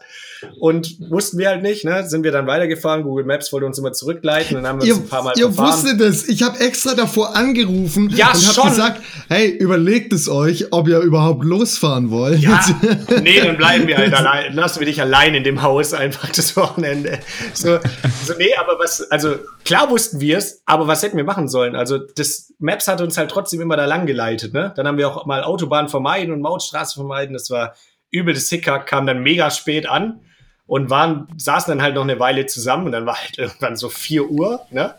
Und 0.60 0.96
wussten 1.10 1.38
wir 1.38 1.50
halt 1.50 1.64
nicht, 1.64 1.84
ne? 1.84 2.08
Sind 2.08 2.24
wir 2.24 2.32
dann 2.32 2.48
weitergefahren. 2.48 3.04
Google 3.04 3.26
Maps 3.26 3.52
wollte 3.52 3.66
uns 3.66 3.78
immer 3.78 3.92
zurückleiten 3.92 4.56
und 4.56 4.64
dann 4.64 4.74
haben 4.74 4.82
wir 4.82 4.88
ihr, 4.88 4.94
uns 4.94 5.04
ein 5.04 5.10
paar 5.10 5.24
Mal 5.24 5.34
Ihr 5.36 5.52
verfahren. 5.52 5.74
wusstet 5.74 6.02
es. 6.02 6.30
Ich 6.30 6.44
habe 6.44 6.60
extra 6.60 6.94
davor 6.94 7.36
angerufen 7.36 8.10
ja, 8.16 8.32
und 8.32 8.58
habe 8.58 8.70
gesagt, 8.70 9.02
hey, 9.28 9.50
überlegt 9.50 10.14
es 10.14 10.30
euch, 10.30 10.72
ob 10.72 10.88
ihr 10.88 11.00
überhaupt 11.00 11.44
losfahren 11.44 12.10
wollt. 12.10 12.40
Ja, 12.40 12.64
nee, 13.22 13.42
dann 13.42 13.58
bleiben 13.58 13.88
wir 13.88 13.98
halt 13.98 14.14
allein. 14.14 14.54
Lassen 14.54 14.80
wir 14.80 14.88
dich 14.88 15.02
allein 15.02 15.36
in 15.36 15.44
dem 15.44 15.62
Haus 15.62 15.94
einfach 15.94 16.30
das 16.30 16.56
Wochenende. 16.56 17.20
So, 17.54 17.80
so 18.26 18.34
nee, 18.38 18.56
aber 18.56 18.80
was, 18.80 19.12
also 19.12 19.36
klar 19.70 19.92
wussten 19.92 20.20
wir 20.20 20.40
es, 20.40 20.64
aber 20.66 20.88
was 20.88 21.04
hätten 21.04 21.16
wir 21.16 21.24
machen 21.24 21.48
sollen? 21.48 21.76
Also 21.76 22.00
das 22.00 22.52
Maps 22.58 22.88
hat 22.88 23.02
uns 23.02 23.20
halt 23.20 23.30
trotzdem 23.30 23.62
immer 23.62 23.78
da 23.78 23.86
lang 23.86 24.08
geleitet, 24.08 24.52
ne? 24.52 24.74
Dann 24.76 24.88
haben 24.88 24.98
wir 24.98 25.08
auch 25.08 25.28
mal 25.28 25.44
Autobahn 25.44 25.90
vermeiden 25.90 26.34
und 26.34 26.42
Mautstraße 26.42 26.96
vermeiden. 26.96 27.34
Das 27.34 27.52
war 27.52 27.76
übel 28.10 28.34
das 28.34 28.50
Hickhack, 28.50 28.88
kam 28.88 29.06
dann 29.06 29.22
mega 29.22 29.52
spät 29.52 29.88
an 29.88 30.22
und 30.66 30.90
waren, 30.90 31.28
saßen 31.38 31.70
dann 31.70 31.84
halt 31.84 31.94
noch 31.94 32.02
eine 32.02 32.20
Weile 32.20 32.48
zusammen 32.48 32.88
und 32.88 32.94
dann 32.94 33.06
war 33.06 33.22
halt 33.22 33.38
irgendwann 33.38 33.76
so 33.76 33.90
vier 33.90 34.28
Uhr, 34.32 34.66
ne? 34.72 34.96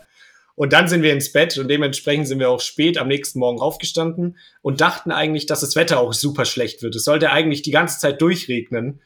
Und 0.55 0.71
dann 0.71 0.87
sind 0.87 1.01
wir 1.01 1.11
ins 1.11 1.33
Bett 1.33 1.57
und 1.57 1.67
dementsprechend 1.67 2.29
sind 2.29 2.39
wir 2.39 2.49
auch 2.49 2.61
spät 2.61 2.97
am 2.97 3.09
nächsten 3.09 3.39
Morgen 3.39 3.59
aufgestanden 3.59 4.37
und 4.61 4.79
dachten 4.79 5.11
eigentlich, 5.11 5.47
dass 5.47 5.59
das 5.59 5.75
Wetter 5.75 5.99
auch 5.99 6.13
super 6.13 6.45
schlecht 6.45 6.81
wird. 6.81 6.95
Es 6.95 7.03
sollte 7.03 7.31
eigentlich 7.31 7.61
die 7.61 7.71
ganze 7.71 7.99
Zeit 7.99 8.21
durchregnen. 8.21 9.01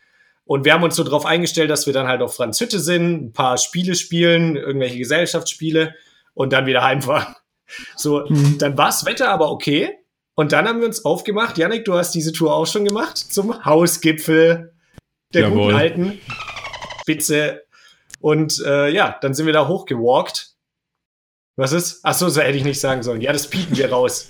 Und 0.45 0.63
wir 0.63 0.73
haben 0.73 0.83
uns 0.83 0.95
so 0.95 1.03
darauf 1.03 1.25
eingestellt, 1.25 1.71
dass 1.71 1.87
wir 1.87 1.93
dann 1.93 2.07
halt 2.07 2.21
auf 2.21 2.35
Franz 2.35 2.59
Hütte 2.61 2.79
sind, 2.79 3.25
ein 3.25 3.33
paar 3.33 3.57
Spiele 3.57 3.95
spielen, 3.95 4.55
irgendwelche 4.55 4.97
Gesellschaftsspiele 4.97 5.95
und 6.33 6.53
dann 6.53 6.65
wieder 6.65 6.83
heimfahren. 6.83 7.35
So, 7.95 8.23
mhm. 8.29 8.59
dann 8.59 8.77
war 8.77 8.85
das 8.85 9.07
Wetter 9.07 9.31
aber 9.31 9.49
okay. 9.49 9.97
Und 10.35 10.51
dann 10.51 10.67
haben 10.67 10.81
wir 10.81 10.85
uns 10.85 11.03
aufgemacht. 11.03 11.57
Janik, 11.57 11.83
du 11.83 11.95
hast 11.95 12.11
diese 12.11 12.31
Tour 12.31 12.53
auch 12.53 12.67
schon 12.67 12.85
gemacht 12.85 13.17
zum 13.17 13.65
Hausgipfel 13.65 14.71
der 15.33 15.41
Jawohl. 15.41 15.63
guten 15.63 15.75
alten 15.75 16.21
Spitze. 17.01 17.63
Und 18.19 18.61
äh, 18.63 18.89
ja, 18.89 19.17
dann 19.19 19.33
sind 19.33 19.47
wir 19.47 19.53
da 19.53 19.67
hochgewalkt. 19.67 20.55
Was 21.55 21.71
ist? 21.71 22.01
Ach 22.03 22.13
so, 22.13 22.29
so 22.29 22.39
hätte 22.39 22.57
ich 22.57 22.63
nicht 22.63 22.79
sagen 22.79 23.01
sollen. 23.01 23.21
Ja, 23.21 23.33
das 23.33 23.49
piepen 23.49 23.75
wir 23.75 23.91
raus. 23.91 24.29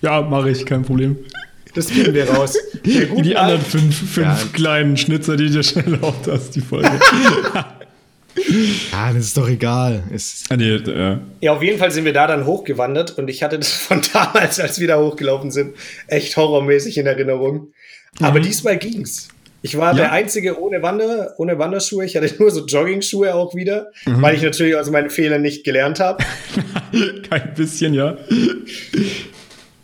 Ja, 0.00 0.22
mache 0.22 0.50
ich, 0.50 0.64
kein 0.64 0.84
Problem. 0.84 1.18
Das 1.74 1.86
piepen 1.86 2.14
wir 2.14 2.30
raus. 2.30 2.56
die 2.84 3.36
anderen 3.36 3.60
fünf, 3.60 4.12
fünf 4.12 4.26
ja. 4.26 4.38
kleinen 4.52 4.96
Schnitzer, 4.96 5.36
die 5.36 5.50
du 5.50 5.62
schnell 5.62 5.94
erlaubt 5.94 6.28
hast, 6.28 6.54
die 6.54 6.60
Folge. 6.60 6.88
ja, 8.92 9.12
das 9.12 9.24
ist 9.24 9.36
doch 9.36 9.48
egal. 9.48 10.04
Es 10.12 10.44
ah, 10.50 10.56
nee, 10.56 10.76
ja. 10.76 11.20
ja, 11.40 11.52
auf 11.52 11.62
jeden 11.62 11.78
Fall 11.78 11.90
sind 11.90 12.04
wir 12.04 12.12
da 12.12 12.26
dann 12.26 12.46
hochgewandert 12.46 13.18
und 13.18 13.28
ich 13.28 13.42
hatte 13.42 13.58
das 13.58 13.72
von 13.72 14.00
damals, 14.12 14.60
als 14.60 14.78
wir 14.78 14.88
da 14.88 14.98
hochgelaufen 14.98 15.50
sind, 15.50 15.74
echt 16.06 16.36
horrormäßig 16.36 16.98
in 16.98 17.06
Erinnerung. 17.06 17.72
Aber 18.20 18.38
mhm. 18.38 18.44
diesmal 18.44 18.78
ging's. 18.78 19.28
Ich 19.60 19.78
war 19.78 19.92
ja. 19.92 20.02
der 20.02 20.12
Einzige 20.12 20.60
ohne, 20.60 20.82
Wander, 20.82 21.34
ohne 21.38 21.58
Wanderschuhe. 21.58 22.04
Ich 22.04 22.14
hatte 22.16 22.32
nur 22.38 22.50
so 22.50 22.66
Jogging-Schuhe 22.66 23.34
auch 23.34 23.54
wieder, 23.54 23.90
mhm. 24.04 24.20
weil 24.20 24.36
ich 24.36 24.42
natürlich 24.42 24.76
aus 24.76 24.90
meinen 24.90 25.08
Fehlern 25.08 25.40
nicht 25.40 25.64
gelernt 25.64 26.00
habe. 26.00 26.22
Kein 27.30 27.54
bisschen, 27.54 27.94
ja. 27.94 28.18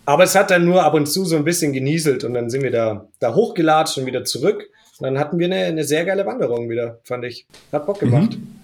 Aber 0.06 0.24
es 0.24 0.34
hat 0.34 0.50
dann 0.50 0.64
nur 0.64 0.82
ab 0.82 0.94
und 0.94 1.06
zu 1.06 1.24
so 1.24 1.36
ein 1.36 1.44
bisschen 1.44 1.72
genieselt 1.72 2.24
und 2.24 2.34
dann 2.34 2.50
sind 2.50 2.62
wir 2.62 2.70
da, 2.70 3.08
da 3.20 3.34
hochgelatscht 3.34 3.98
und 3.98 4.06
wieder 4.06 4.24
zurück. 4.24 4.68
Und 4.98 5.04
dann 5.04 5.18
hatten 5.18 5.38
wir 5.38 5.46
eine, 5.46 5.64
eine 5.64 5.84
sehr 5.84 6.04
geile 6.04 6.26
Wanderung 6.26 6.68
wieder, 6.68 7.00
fand 7.04 7.24
ich. 7.24 7.46
Hat 7.72 7.86
Bock 7.86 8.00
gemacht. 8.00 8.32
Mhm. 8.32 8.60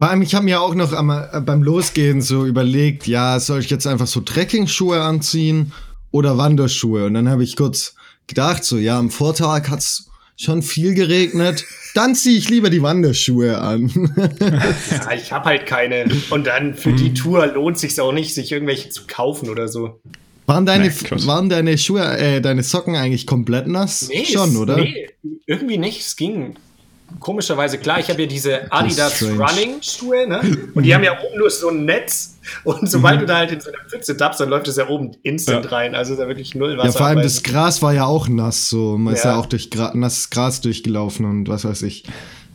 Vor 0.00 0.10
allem, 0.10 0.22
ich 0.22 0.34
habe 0.34 0.44
mir 0.44 0.60
auch 0.60 0.74
noch 0.74 0.92
am, 0.92 1.10
äh, 1.10 1.40
beim 1.40 1.62
Losgehen 1.62 2.20
so 2.22 2.46
überlegt, 2.46 3.08
ja, 3.08 3.40
soll 3.40 3.60
ich 3.60 3.70
jetzt 3.70 3.86
einfach 3.86 4.06
so 4.06 4.20
Trekking-Schuhe 4.20 5.00
anziehen 5.00 5.72
oder 6.12 6.38
Wanderschuhe? 6.38 7.06
Und 7.06 7.14
dann 7.14 7.28
habe 7.28 7.42
ich 7.42 7.56
kurz 7.56 7.96
gedacht, 8.28 8.62
so, 8.62 8.76
ja, 8.76 8.96
am 8.96 9.10
Vortag 9.10 9.68
hat's 9.70 10.08
schon 10.36 10.62
viel 10.62 10.94
geregnet. 10.94 11.64
Dann 11.94 12.14
ziehe 12.14 12.38
ich 12.38 12.48
lieber 12.48 12.70
die 12.70 12.82
Wanderschuhe 12.82 13.58
an. 13.58 13.90
ja, 14.90 15.12
ich 15.12 15.32
habe 15.32 15.46
halt 15.46 15.66
keine. 15.66 16.06
Und 16.30 16.46
dann 16.46 16.74
für 16.74 16.92
die 16.92 17.08
hm. 17.08 17.14
Tour 17.16 17.46
lohnt 17.48 17.78
sich 17.78 18.00
auch 18.00 18.12
nicht, 18.12 18.34
sich 18.34 18.52
irgendwelche 18.52 18.90
zu 18.90 19.02
kaufen 19.08 19.50
oder 19.50 19.66
so. 19.66 20.00
Waren 20.48 20.64
deine, 20.64 20.88
Nein, 20.88 21.26
waren 21.26 21.48
deine 21.50 21.76
Schuhe, 21.76 22.00
äh, 22.16 22.40
deine 22.40 22.62
Socken 22.62 22.96
eigentlich 22.96 23.26
komplett 23.26 23.66
nass? 23.66 24.08
Nee, 24.08 24.24
Schon, 24.24 24.56
oder? 24.56 24.78
Nee, 24.78 25.10
irgendwie 25.44 25.76
nicht. 25.76 26.00
Es 26.00 26.16
ging 26.16 26.56
komischerweise 27.20 27.76
klar, 27.76 28.00
ich 28.00 28.08
habe 28.08 28.22
ja 28.22 28.28
diese 28.28 28.72
Adidas 28.72 29.22
Running 29.22 29.82
Schuhe, 29.82 30.26
ne? 30.26 30.40
Und 30.74 30.84
die 30.84 30.94
haben 30.94 31.04
ja 31.04 31.12
oben 31.12 31.38
nur 31.38 31.50
so 31.50 31.68
ein 31.68 31.84
Netz. 31.84 32.38
Und 32.64 32.90
sobald 32.90 33.16
mhm. 33.16 33.20
du 33.20 33.26
da 33.26 33.36
halt 33.36 33.52
in 33.52 33.60
so 33.60 33.68
eine 33.68 33.76
Pfütze 33.90 34.16
tappst, 34.16 34.40
dann 34.40 34.48
läuft 34.48 34.68
es 34.68 34.76
ja 34.76 34.88
oben 34.88 35.10
instant 35.22 35.66
ja. 35.66 35.70
rein. 35.70 35.94
Also 35.94 36.16
da 36.16 36.26
wirklich 36.28 36.54
null 36.54 36.78
Wasser. 36.78 36.88
Ja, 36.88 36.92
vor 36.92 37.06
allem 37.08 37.22
das 37.22 37.42
Gras 37.42 37.82
war 37.82 37.92
ja 37.92 38.06
auch 38.06 38.26
nass, 38.26 38.70
so. 38.70 38.96
Man 38.96 39.12
ja. 39.12 39.18
ist 39.18 39.24
ja 39.26 39.36
auch 39.36 39.46
durch 39.46 39.68
Gra 39.68 39.92
nasses 39.94 40.30
Gras 40.30 40.62
durchgelaufen 40.62 41.26
und 41.26 41.48
was 41.48 41.66
weiß 41.66 41.82
ich. 41.82 42.04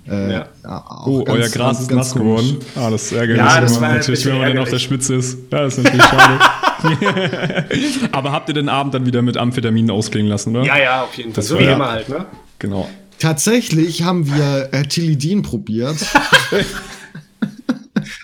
Äh, 0.09 0.31
ja. 0.33 0.47
oh, 1.05 1.23
ganz, 1.23 1.37
euer 1.37 1.49
Gras 1.49 1.79
ist 1.79 1.91
nass 1.91 2.15
geworden. 2.15 2.57
Ah, 2.75 2.89
das 2.89 3.03
ist 3.03 3.11
ärgerlich. 3.11 3.37
Ja, 3.37 3.61
das 3.61 3.79
war 3.79 3.93
natürlich, 3.93 4.25
wenn 4.25 4.39
man 4.39 4.49
dann 4.49 4.63
auf 4.63 4.69
der 4.71 4.79
Spitze 4.79 5.13
ist. 5.13 5.37
Ja, 5.51 5.61
das 5.61 5.77
ist 5.77 5.83
natürlich 5.83 6.05
schade. 6.05 6.39
Aber 8.11 8.31
habt 8.31 8.49
ihr 8.49 8.55
den 8.55 8.69
Abend 8.69 8.93
dann 8.93 9.05
wieder 9.05 9.21
mit 9.21 9.37
Amphetaminen 9.37 9.91
ausklingen 9.91 10.29
lassen, 10.29 10.55
oder? 10.55 10.65
Ja, 10.65 10.77
ja, 10.77 11.03
auf 11.03 11.13
jeden 11.15 11.29
Fall. 11.31 11.35
Das 11.35 11.47
so 11.47 11.59
wie 11.59 11.65
immer 11.65 11.91
halt, 11.91 12.09
ne? 12.09 12.25
Genau. 12.59 12.89
Tatsächlich 13.19 14.03
haben 14.03 14.27
wir 14.27 14.69
äh, 14.71 14.83
Tilidin 14.83 15.43
probiert. 15.43 15.97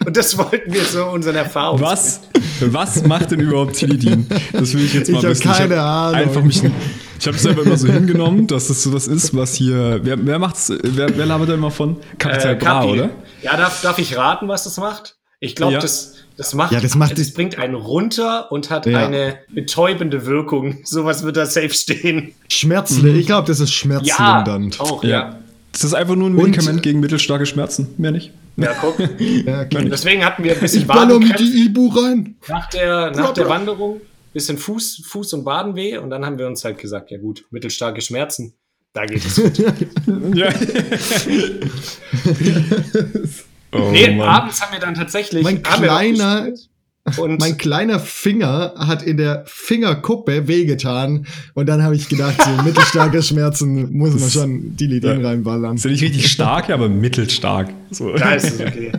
Und 0.05 0.17
das 0.17 0.37
wollten 0.37 0.73
wir 0.73 0.83
so 0.83 1.05
unseren 1.05 1.35
Erfahrungen. 1.35 1.81
Was, 1.81 2.21
was 2.61 3.03
macht 3.05 3.31
denn 3.31 3.39
überhaupt 3.41 3.75
Tilidin? 3.75 4.27
Das 4.51 4.73
will 4.73 4.83
ich 4.83 4.93
jetzt 4.93 5.11
mal 5.11 5.19
ich 5.19 5.29
wissen. 5.29 5.43
Keine 5.43 5.75
ich 5.75 5.79
Ahnung. 5.79 6.15
Einfach 6.15 6.43
mich, 6.43 6.63
ich 6.63 7.27
habe 7.27 7.37
es 7.37 7.45
einfach 7.45 7.63
immer 7.63 7.77
so 7.77 7.87
hingenommen, 7.87 8.47
dass 8.47 8.67
das 8.67 8.83
so 8.83 8.91
das 8.91 9.07
ist, 9.07 9.35
was 9.35 9.53
hier. 9.53 9.99
Wer, 10.03 10.25
wer 10.25 10.39
macht's? 10.39 10.71
Wer, 10.83 11.15
wer 11.17 11.25
labert 11.25 11.49
da 11.49 11.53
immer 11.53 11.71
von? 11.71 11.97
Kapital 12.17 12.53
äh, 12.53 12.55
Bra, 12.55 12.83
oder? 12.85 13.09
Ja, 13.41 13.55
darf, 13.55 13.81
darf 13.81 13.99
ich 13.99 14.17
raten, 14.17 14.47
was 14.47 14.63
das 14.63 14.77
macht? 14.77 15.18
Ich 15.39 15.55
glaube, 15.55 15.73
ja. 15.73 15.79
das 15.79 16.15
das 16.35 16.53
macht, 16.53 16.71
ja, 16.71 16.79
das 16.79 16.95
macht, 16.95 17.17
das 17.17 17.33
bringt 17.33 17.57
einen 17.57 17.75
runter 17.75 18.49
und 18.49 18.69
hat 18.69 18.85
ja. 18.85 19.05
eine 19.05 19.39
betäubende 19.49 20.25
Wirkung. 20.25 20.77
Sowas 20.85 21.23
wird 21.23 21.35
da 21.35 21.45
safe 21.45 21.71
stehen. 21.71 22.33
Schmerzlindernd. 22.47 23.15
Mhm. 23.15 23.19
Ich 23.19 23.25
glaube, 23.25 23.47
das 23.47 23.59
ist 23.59 23.73
schmerzlindernd. 23.73 24.75
Ja, 24.77 24.81
auch, 24.81 25.03
ja. 25.03 25.09
ja. 25.09 25.39
Das 25.73 25.83
ist 25.83 25.93
einfach 25.93 26.15
nur 26.15 26.29
ein 26.29 26.35
Medikament 26.35 26.77
und, 26.77 26.81
gegen 26.81 27.01
mittelstarke 27.01 27.45
Schmerzen, 27.45 27.93
mehr 27.97 28.11
nicht. 28.11 28.31
Ja, 28.55 28.73
guck. 28.79 28.97
ja, 29.45 29.61
okay. 29.61 29.89
Deswegen 29.89 30.23
hatten 30.23 30.43
wir 30.43 30.53
ein 30.53 30.59
bisschen 30.61 30.87
Wadenkrämpfe. 30.87 31.43
die 31.43 31.65
Ibu 31.65 31.87
rein. 31.89 32.35
Nach 32.47 32.69
der, 32.69 33.11
nach 33.11 33.33
der 33.33 33.49
Wanderung 33.49 33.99
bisschen 34.33 34.57
Fuß, 34.57 35.03
Fuß 35.05 35.33
und 35.33 35.45
Wadenweh 35.45 35.97
und 35.97 36.09
dann 36.09 36.25
haben 36.25 36.37
wir 36.37 36.47
uns 36.47 36.63
halt 36.63 36.77
gesagt, 36.77 37.11
ja 37.11 37.17
gut, 37.17 37.45
mittelstarke 37.51 38.01
Schmerzen, 38.01 38.53
da 38.93 39.05
geht 39.05 39.25
es 39.25 39.35
gut. 39.35 39.57
ja. 40.35 40.49
Oh, 43.71 43.91
nee, 43.91 44.15
Mann. 44.15 44.27
abends 44.27 44.61
haben 44.61 44.73
wir 44.73 44.79
dann 44.79 44.95
tatsächlich. 44.95 45.43
Mein 45.43 45.61
kleiner, 45.61 46.47
mein 47.39 47.57
kleiner 47.57 47.99
Finger 47.99 48.73
hat 48.77 49.03
in 49.03 49.17
der 49.17 49.43
Fingerkuppe 49.47 50.47
wehgetan. 50.47 51.27
Und 51.53 51.67
dann 51.67 51.83
habe 51.83 51.95
ich 51.95 52.09
gedacht, 52.09 52.41
so 52.41 52.49
mittelstarke 52.63 53.21
Schmerzen 53.21 53.91
muss 53.95 54.19
man 54.19 54.29
schon 54.29 54.75
die 54.75 54.87
Lidin 54.87 55.21
ja. 55.21 55.27
reinballern. 55.29 55.75
Ist 55.75 55.85
ja 55.85 55.91
nicht 55.91 56.03
richtig 56.03 56.31
stark, 56.31 56.69
aber 56.69 56.89
mittelstark. 56.89 57.69
So. 57.91 58.13
Da 58.13 58.33
ist 58.33 58.59
es 58.59 58.61
okay. 58.61 58.91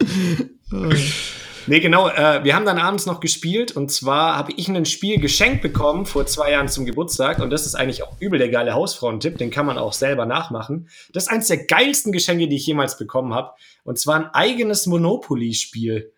Nee, 1.68 1.80
genau. 1.80 2.08
Äh, 2.08 2.44
wir 2.44 2.54
haben 2.54 2.64
dann 2.64 2.78
abends 2.78 3.06
noch 3.06 3.18
gespielt 3.18 3.72
und 3.72 3.90
zwar 3.90 4.36
habe 4.36 4.52
ich 4.56 4.68
ein 4.68 4.84
Spiel 4.86 5.18
geschenkt 5.18 5.62
bekommen 5.62 6.06
vor 6.06 6.24
zwei 6.26 6.52
Jahren 6.52 6.68
zum 6.68 6.86
Geburtstag 6.86 7.40
und 7.40 7.50
das 7.50 7.66
ist 7.66 7.74
eigentlich 7.74 8.04
auch 8.04 8.20
übel 8.20 8.38
der 8.38 8.50
geile 8.50 8.74
Hausfrauentipp, 8.74 9.36
den 9.36 9.50
kann 9.50 9.66
man 9.66 9.76
auch 9.76 9.92
selber 9.92 10.26
nachmachen. 10.26 10.88
Das 11.12 11.24
ist 11.24 11.28
eines 11.28 11.48
der 11.48 11.64
geilsten 11.64 12.12
Geschenke, 12.12 12.46
die 12.46 12.56
ich 12.56 12.66
jemals 12.66 12.98
bekommen 12.98 13.34
habe 13.34 13.50
und 13.82 13.98
zwar 13.98 14.16
ein 14.16 14.26
eigenes 14.26 14.86
Monopoly-Spiel. 14.86 16.12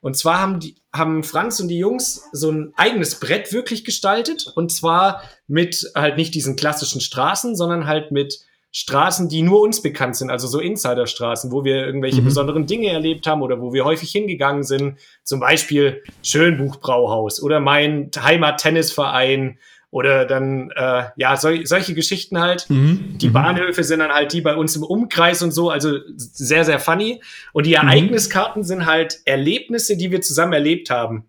Und 0.00 0.16
zwar 0.16 0.40
haben, 0.40 0.60
die, 0.60 0.76
haben 0.92 1.24
Franz 1.24 1.58
und 1.58 1.68
die 1.68 1.78
Jungs 1.78 2.28
so 2.32 2.50
ein 2.50 2.72
eigenes 2.76 3.18
Brett 3.18 3.52
wirklich 3.52 3.84
gestaltet 3.84 4.52
und 4.54 4.70
zwar 4.70 5.22
mit 5.48 5.90
halt 5.96 6.16
nicht 6.16 6.34
diesen 6.34 6.54
klassischen 6.54 7.00
Straßen, 7.00 7.56
sondern 7.56 7.86
halt 7.88 8.12
mit 8.12 8.40
Straßen, 8.74 9.28
die 9.28 9.42
nur 9.42 9.60
uns 9.60 9.82
bekannt 9.82 10.16
sind, 10.16 10.30
also 10.30 10.48
so 10.48 10.58
Insiderstraßen, 10.58 11.52
wo 11.52 11.62
wir 11.62 11.84
irgendwelche 11.84 12.22
mhm. 12.22 12.26
besonderen 12.26 12.66
Dinge 12.66 12.88
erlebt 12.88 13.26
haben 13.26 13.42
oder 13.42 13.60
wo 13.60 13.74
wir 13.74 13.84
häufig 13.84 14.10
hingegangen 14.10 14.64
sind. 14.64 14.98
Zum 15.24 15.40
Beispiel 15.40 16.02
Schönbuchbrauhaus 16.22 17.42
oder 17.42 17.60
mein 17.60 18.10
Heimat-Tennisverein 18.18 19.58
oder 19.90 20.24
dann, 20.24 20.70
äh, 20.74 21.04
ja, 21.16 21.36
sol 21.36 21.66
solche 21.66 21.92
Geschichten 21.92 22.40
halt. 22.40 22.64
Mhm. 22.70 23.18
Die 23.18 23.28
mhm. 23.28 23.34
Bahnhöfe 23.34 23.84
sind 23.84 23.98
dann 23.98 24.10
halt 24.10 24.32
die 24.32 24.40
bei 24.40 24.56
uns 24.56 24.74
im 24.74 24.84
Umkreis 24.84 25.42
und 25.42 25.50
so, 25.50 25.68
also 25.68 25.98
sehr, 26.16 26.64
sehr 26.64 26.78
funny. 26.78 27.22
Und 27.52 27.66
die 27.66 27.76
mhm. 27.76 27.88
Ereigniskarten 27.88 28.64
sind 28.64 28.86
halt 28.86 29.20
Erlebnisse, 29.26 29.98
die 29.98 30.10
wir 30.10 30.22
zusammen 30.22 30.54
erlebt 30.54 30.88
haben. 30.88 31.26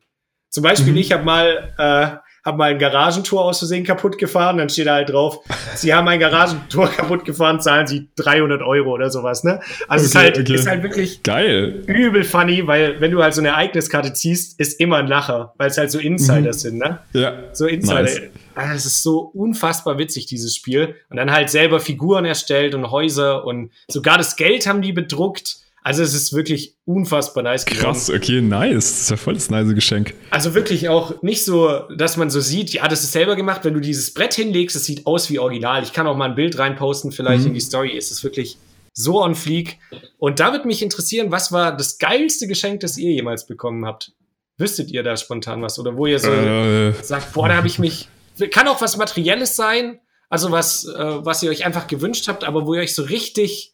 Zum 0.47 0.63
Beispiel, 0.63 0.93
mhm. 0.93 0.99
ich 0.99 1.11
habe 1.11 1.25
mal 1.25 1.73
äh, 1.77 2.22
habe 2.43 2.57
mal 2.57 2.71
ein 2.71 2.79
Garagentor 2.79 3.45
aus 3.45 3.59
Versehen 3.59 3.83
kaputt 3.83 4.17
gefahren, 4.17 4.57
dann 4.57 4.69
steht 4.69 4.87
da 4.87 4.95
halt 4.95 5.09
drauf, 5.09 5.39
Sie 5.75 5.93
haben 5.93 6.07
ein 6.07 6.19
Garagentor 6.19 6.87
kaputt 6.97 7.25
gefahren, 7.25 7.61
zahlen 7.61 7.87
Sie 7.87 8.09
300 8.17 8.61
Euro 8.61 8.91
oder 8.91 9.09
sowas, 9.09 9.43
ne? 9.43 9.61
Also 9.87 10.05
okay, 10.05 10.05
ist 10.05 10.15
halt, 10.15 10.39
okay. 10.39 10.53
ist 10.53 10.67
halt 10.67 10.83
wirklich 10.83 11.23
geil, 11.23 11.83
übel 11.87 12.23
funny, 12.23 12.67
weil 12.67 12.99
wenn 12.99 13.11
du 13.11 13.23
halt 13.23 13.33
so 13.33 13.41
eine 13.41 13.49
Ereigniskarte 13.49 14.13
ziehst, 14.13 14.59
ist 14.59 14.79
immer 14.79 14.97
ein 14.97 15.07
Lacher, 15.07 15.53
weil 15.57 15.69
es 15.69 15.77
halt 15.77 15.91
so 15.91 15.99
Insiders 15.99 16.57
mhm. 16.57 16.69
sind, 16.69 16.77
ne? 16.79 16.99
Ja. 17.13 17.33
So 17.53 17.65
Insider. 17.65 18.03
Nice. 18.03 18.21
Ah, 18.55 18.73
es 18.73 18.85
ist 18.85 19.01
so 19.01 19.19
unfassbar 19.19 19.97
witzig, 19.97 20.27
dieses 20.27 20.55
Spiel. 20.55 20.95
Und 21.09 21.17
dann 21.17 21.31
halt 21.31 21.49
selber 21.49 21.79
Figuren 21.79 22.25
erstellt 22.25 22.75
und 22.75 22.91
Häuser 22.91 23.45
und 23.45 23.71
sogar 23.87 24.17
das 24.17 24.35
Geld 24.35 24.67
haben 24.67 24.81
die 24.81 24.93
bedruckt. 24.93 25.62
Also 25.83 26.01
es 26.01 26.13
ist 26.13 26.33
wirklich 26.33 26.77
unfassbar 26.85 27.43
nice 27.43 27.65
geworden. 27.65 27.83
Krass, 27.83 28.09
okay, 28.09 28.39
nice. 28.41 28.73
Das 28.75 29.01
ist 29.01 29.09
ja 29.09 29.17
voll 29.17 29.33
das 29.33 29.49
nice 29.49 29.73
Geschenk. 29.75 30.13
Also 30.29 30.55
wirklich 30.55 30.87
auch 30.87 31.21
nicht 31.21 31.43
so, 31.43 31.81
dass 31.95 32.15
man 32.15 32.29
so 32.29 32.39
sieht, 32.39 32.71
ja, 32.71 32.87
das 32.87 33.03
ist 33.03 33.11
selber 33.11 33.35
gemacht, 33.35 33.65
wenn 33.65 33.73
du 33.73 33.81
dieses 33.81 34.13
Brett 34.13 34.33
hinlegst, 34.33 34.77
es 34.77 34.85
sieht 34.85 35.05
aus 35.05 35.29
wie 35.29 35.39
original. 35.39 35.83
Ich 35.83 35.91
kann 35.91 36.07
auch 36.07 36.15
mal 36.15 36.29
ein 36.29 36.35
Bild 36.35 36.57
reinposten, 36.57 37.11
vielleicht 37.11 37.41
mhm. 37.41 37.49
in 37.49 37.53
die 37.55 37.59
Story. 37.59 37.97
Es 37.97 38.11
ist 38.11 38.23
wirklich 38.23 38.57
so 38.93 39.21
on 39.21 39.35
fleek. 39.35 39.79
Und 40.19 40.39
da 40.39 40.53
würde 40.53 40.67
mich 40.67 40.81
interessieren, 40.81 41.31
was 41.31 41.51
war 41.51 41.75
das 41.75 41.97
geilste 41.97 42.47
Geschenk, 42.47 42.79
das 42.79 42.97
ihr 42.97 43.11
jemals 43.11 43.45
bekommen 43.45 43.85
habt? 43.85 44.13
Wüsstet 44.57 44.89
ihr 44.91 45.03
da 45.03 45.17
spontan 45.17 45.61
was? 45.61 45.79
Oder 45.79 45.97
wo 45.97 46.05
ihr 46.05 46.19
so 46.19 46.31
äh. 46.31 46.93
sagt, 47.01 47.33
boah, 47.33 47.49
da 47.49 47.55
habe 47.55 47.67
ich 47.67 47.79
mich. 47.79 48.07
Kann 48.51 48.67
auch 48.67 48.81
was 48.81 48.97
Materielles 48.97 49.55
sein, 49.55 49.99
also 50.29 50.49
was, 50.49 50.85
äh, 50.85 51.25
was 51.25 51.43
ihr 51.43 51.51
euch 51.51 51.65
einfach 51.65 51.87
gewünscht 51.87 52.27
habt, 52.27 52.43
aber 52.43 52.65
wo 52.65 52.73
ihr 52.73 52.81
euch 52.81 52.95
so 52.95 53.03
richtig 53.03 53.72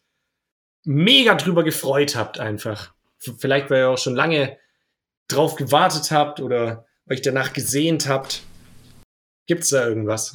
mega 0.84 1.34
drüber 1.34 1.64
gefreut 1.64 2.16
habt 2.16 2.38
einfach. 2.38 2.92
Vielleicht, 3.38 3.70
weil 3.70 3.80
ihr 3.80 3.90
auch 3.90 3.98
schon 3.98 4.14
lange 4.14 4.56
drauf 5.28 5.56
gewartet 5.56 6.10
habt 6.10 6.40
oder 6.40 6.86
euch 7.08 7.22
danach 7.22 7.52
gesehnt 7.52 8.08
habt. 8.08 8.42
Gibt's 9.46 9.70
da 9.70 9.86
irgendwas? 9.86 10.32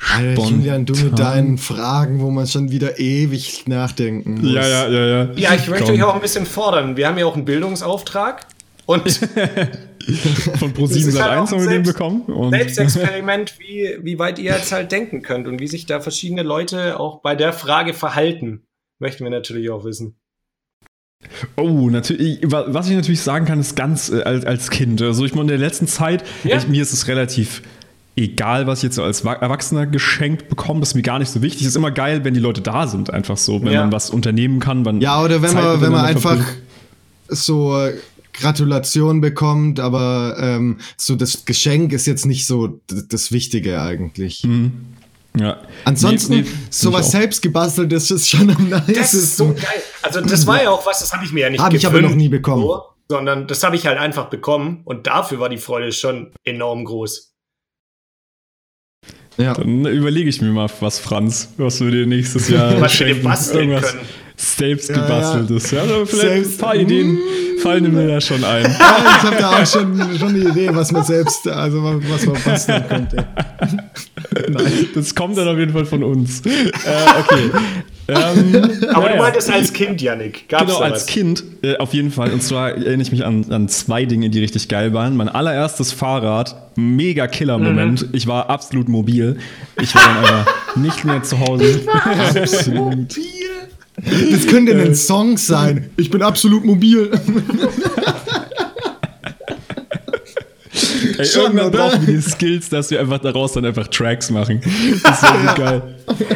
Alter, 0.00 0.42
Julian, 0.42 0.86
du 0.86 0.94
mit 0.94 1.18
deinen 1.18 1.58
Fragen, 1.58 2.20
wo 2.20 2.30
man 2.30 2.46
schon 2.46 2.70
wieder 2.70 2.98
ewig 2.98 3.66
nachdenken 3.66 4.40
muss. 4.40 4.52
Ja, 4.52 4.66
ja, 4.66 4.88
ja, 4.88 5.06
ja. 5.06 5.32
Ja, 5.34 5.54
ich 5.54 5.68
möchte 5.68 5.86
Komm. 5.86 5.94
euch 5.94 6.02
auch 6.04 6.14
ein 6.14 6.20
bisschen 6.20 6.46
fordern. 6.46 6.96
Wir 6.96 7.08
haben 7.08 7.18
ja 7.18 7.26
auch 7.26 7.34
einen 7.34 7.44
Bildungsauftrag. 7.44 8.46
Und 8.88 9.06
von 10.58 10.72
Pro7 10.72 11.10
Sat 11.10 11.28
1 11.28 11.52
haben 11.52 11.60
wir 11.60 11.68
den 11.68 11.82
bekommen. 11.82 12.22
Und 12.22 12.52
Selbstexperiment, 12.52 13.58
wie, 13.58 13.98
wie 14.00 14.18
weit 14.18 14.38
ihr 14.38 14.54
jetzt 14.54 14.72
halt 14.72 14.90
denken 14.92 15.20
könnt 15.20 15.46
und 15.46 15.60
wie 15.60 15.66
sich 15.66 15.84
da 15.84 16.00
verschiedene 16.00 16.42
Leute 16.42 16.98
auch 16.98 17.20
bei 17.20 17.34
der 17.34 17.52
Frage 17.52 17.92
verhalten, 17.92 18.62
möchten 18.98 19.24
wir 19.24 19.30
natürlich 19.30 19.68
auch 19.68 19.84
wissen. 19.84 20.16
Oh, 21.56 21.90
natürlich. 21.90 22.40
Was 22.44 22.88
ich 22.88 22.96
natürlich 22.96 23.20
sagen 23.20 23.44
kann, 23.44 23.60
ist 23.60 23.76
ganz 23.76 24.08
äh, 24.08 24.22
als, 24.22 24.46
als 24.46 24.70
Kind. 24.70 25.02
Also 25.02 25.26
ich 25.26 25.34
meine, 25.34 25.52
in 25.52 25.58
der 25.60 25.68
letzten 25.68 25.86
Zeit, 25.86 26.24
ja. 26.42 26.56
ich, 26.56 26.66
mir 26.66 26.80
ist 26.80 26.94
es 26.94 27.08
relativ 27.08 27.60
egal, 28.16 28.66
was 28.66 28.78
ich 28.78 28.84
jetzt 28.84 28.94
so 28.94 29.02
als 29.02 29.20
Erwachsener 29.20 29.86
geschenkt 29.86 30.48
bekomme, 30.48 30.80
ist 30.80 30.94
mir 30.94 31.02
gar 31.02 31.18
nicht 31.18 31.30
so 31.30 31.42
wichtig. 31.42 31.60
Es 31.60 31.68
ist 31.68 31.76
immer 31.76 31.90
geil, 31.90 32.24
wenn 32.24 32.32
die 32.32 32.40
Leute 32.40 32.62
da 32.62 32.86
sind, 32.86 33.12
einfach 33.12 33.36
so, 33.36 33.62
wenn 33.62 33.72
ja. 33.72 33.82
man 33.82 33.92
was 33.92 34.08
unternehmen 34.08 34.60
kann. 34.60 34.98
ja, 35.02 35.22
oder 35.22 35.42
wenn 35.42 35.50
Zeit 35.50 35.62
man, 35.62 35.80
wenn 35.82 35.92
man 35.92 36.06
einfach 36.06 36.38
so 37.28 37.78
äh, 37.78 37.92
Gratulation 38.40 39.20
bekommt, 39.20 39.80
aber 39.80 40.36
ähm, 40.38 40.78
so 40.96 41.16
das 41.16 41.44
Geschenk 41.44 41.92
ist 41.92 42.06
jetzt 42.06 42.26
nicht 42.26 42.46
so 42.46 42.80
das 42.86 43.32
Wichtige 43.32 43.80
eigentlich. 43.80 44.44
Mhm. 44.44 44.72
Ja. 45.38 45.58
Ansonsten, 45.84 46.34
nee, 46.34 46.40
nee, 46.42 46.48
sowas 46.70 47.10
selbst 47.10 47.42
gebasteltes 47.42 48.10
ist 48.10 48.28
schon 48.28 48.50
am 48.50 48.68
nicesten. 48.68 48.94
Das 48.94 49.14
ist 49.14 49.36
so 49.36 49.48
geil. 49.48 49.82
Also, 50.02 50.20
das 50.20 50.46
war 50.46 50.62
ja 50.62 50.70
auch 50.70 50.84
was, 50.86 51.00
das 51.00 51.12
habe 51.12 51.24
ich 51.24 51.32
mir 51.32 51.40
ja 51.40 51.50
nicht 51.50 51.60
Habe 51.60 51.76
ich 51.76 51.86
aber 51.86 52.00
noch 52.00 52.14
nie 52.14 52.28
bekommen. 52.28 52.62
So, 52.62 52.82
sondern 53.08 53.46
das 53.46 53.62
habe 53.62 53.76
ich 53.76 53.86
halt 53.86 53.98
einfach 53.98 54.30
bekommen 54.30 54.82
und 54.84 55.06
dafür 55.06 55.40
war 55.40 55.48
die 55.48 55.58
Freude 55.58 55.92
schon 55.92 56.32
enorm 56.44 56.84
groß. 56.84 57.32
Ja. 59.36 59.54
Dann 59.54 59.86
überlege 59.86 60.28
ich 60.28 60.40
mir 60.40 60.50
mal 60.50 60.68
was, 60.80 60.98
Franz, 60.98 61.54
was 61.56 61.80
wir 61.80 61.90
dir 61.90 62.06
nächstes 62.06 62.48
Jahr 62.48 62.80
was 62.80 62.92
schenken. 62.92 63.22
Wir 63.22 63.22
basteln 63.22 63.70
Irgendwas 63.70 63.92
können. 63.92 64.06
Selbst 64.38 64.92
gebasteltes. 64.92 65.70
Ja, 65.70 65.84
ja. 65.84 65.98
ja 65.98 66.06
vielleicht 66.06 66.20
selbst. 66.20 66.52
ein 66.52 66.58
paar 66.58 66.76
Ideen 66.76 67.18
fallen 67.58 67.92
mir 67.92 68.06
da 68.06 68.20
schon 68.20 68.44
ein. 68.44 68.62
Ja, 68.62 68.70
ich 68.70 69.22
habe 69.24 69.36
da 69.36 69.50
auch 69.50 69.66
schon, 69.66 70.18
schon 70.18 70.28
eine 70.28 70.50
Idee, 70.50 70.70
was 70.72 70.92
man 70.92 71.04
selbst, 71.04 71.46
also 71.48 71.82
was 71.82 72.24
man 72.24 72.36
basteln 72.44 72.84
könnte. 72.88 73.16
Nein. 74.48 74.88
Das 74.94 75.14
kommt 75.14 75.36
dann 75.36 75.48
auf 75.48 75.58
jeden 75.58 75.72
Fall 75.72 75.84
von 75.84 76.02
uns. 76.02 76.42
Äh, 76.46 76.70
okay. 77.18 77.50
Ähm, 78.10 78.88
Aber 78.94 79.10
ja, 79.10 79.16
du 79.16 79.22
meintest 79.22 79.50
als 79.50 79.70
Kind, 79.70 80.00
Yannick. 80.00 80.48
Gab's 80.48 80.64
genau, 80.64 80.78
als 80.78 81.04
Kind 81.04 81.44
äh, 81.60 81.76
auf 81.76 81.92
jeden 81.92 82.10
Fall. 82.10 82.32
Und 82.32 82.42
zwar 82.42 82.70
erinnere 82.70 83.02
ich 83.02 83.12
mich 83.12 83.22
an, 83.22 83.44
an 83.50 83.68
zwei 83.68 84.06
Dinge, 84.06 84.30
die 84.30 84.40
richtig 84.40 84.68
geil 84.68 84.94
waren. 84.94 85.14
Mein 85.14 85.28
allererstes 85.28 85.92
Fahrrad, 85.92 86.56
mega 86.74 87.26
Killer-Moment. 87.26 88.08
Mhm. 88.08 88.08
Ich 88.12 88.26
war 88.26 88.48
absolut 88.48 88.88
mobil. 88.88 89.36
Ich 89.78 89.94
war 89.94 90.02
dann 90.02 90.24
aber 90.24 90.46
nicht 90.76 91.04
mehr 91.04 91.22
zu 91.22 91.38
Hause. 91.38 91.82
absolut 91.92 92.96
mobil. 92.96 93.47
Das 94.30 94.46
könnte 94.46 94.74
ein 94.74 94.94
Song 94.94 95.36
sein. 95.36 95.90
Ich 95.96 96.10
bin 96.10 96.22
absolut 96.22 96.64
mobil. 96.64 97.10
Ey, 101.18 101.26
Schon, 101.26 101.42
irgendwann 101.42 101.66
oder? 101.66 101.78
brauchen 101.78 102.06
wir 102.06 102.14
die 102.14 102.22
Skills, 102.22 102.68
dass 102.68 102.90
wir 102.90 103.00
einfach 103.00 103.18
daraus 103.18 103.52
dann 103.52 103.64
einfach 103.64 103.88
Tracks 103.88 104.30
machen. 104.30 104.60
Das 105.02 105.22
ist 105.22 105.22
ja 105.22 105.54
geil. 105.54 105.82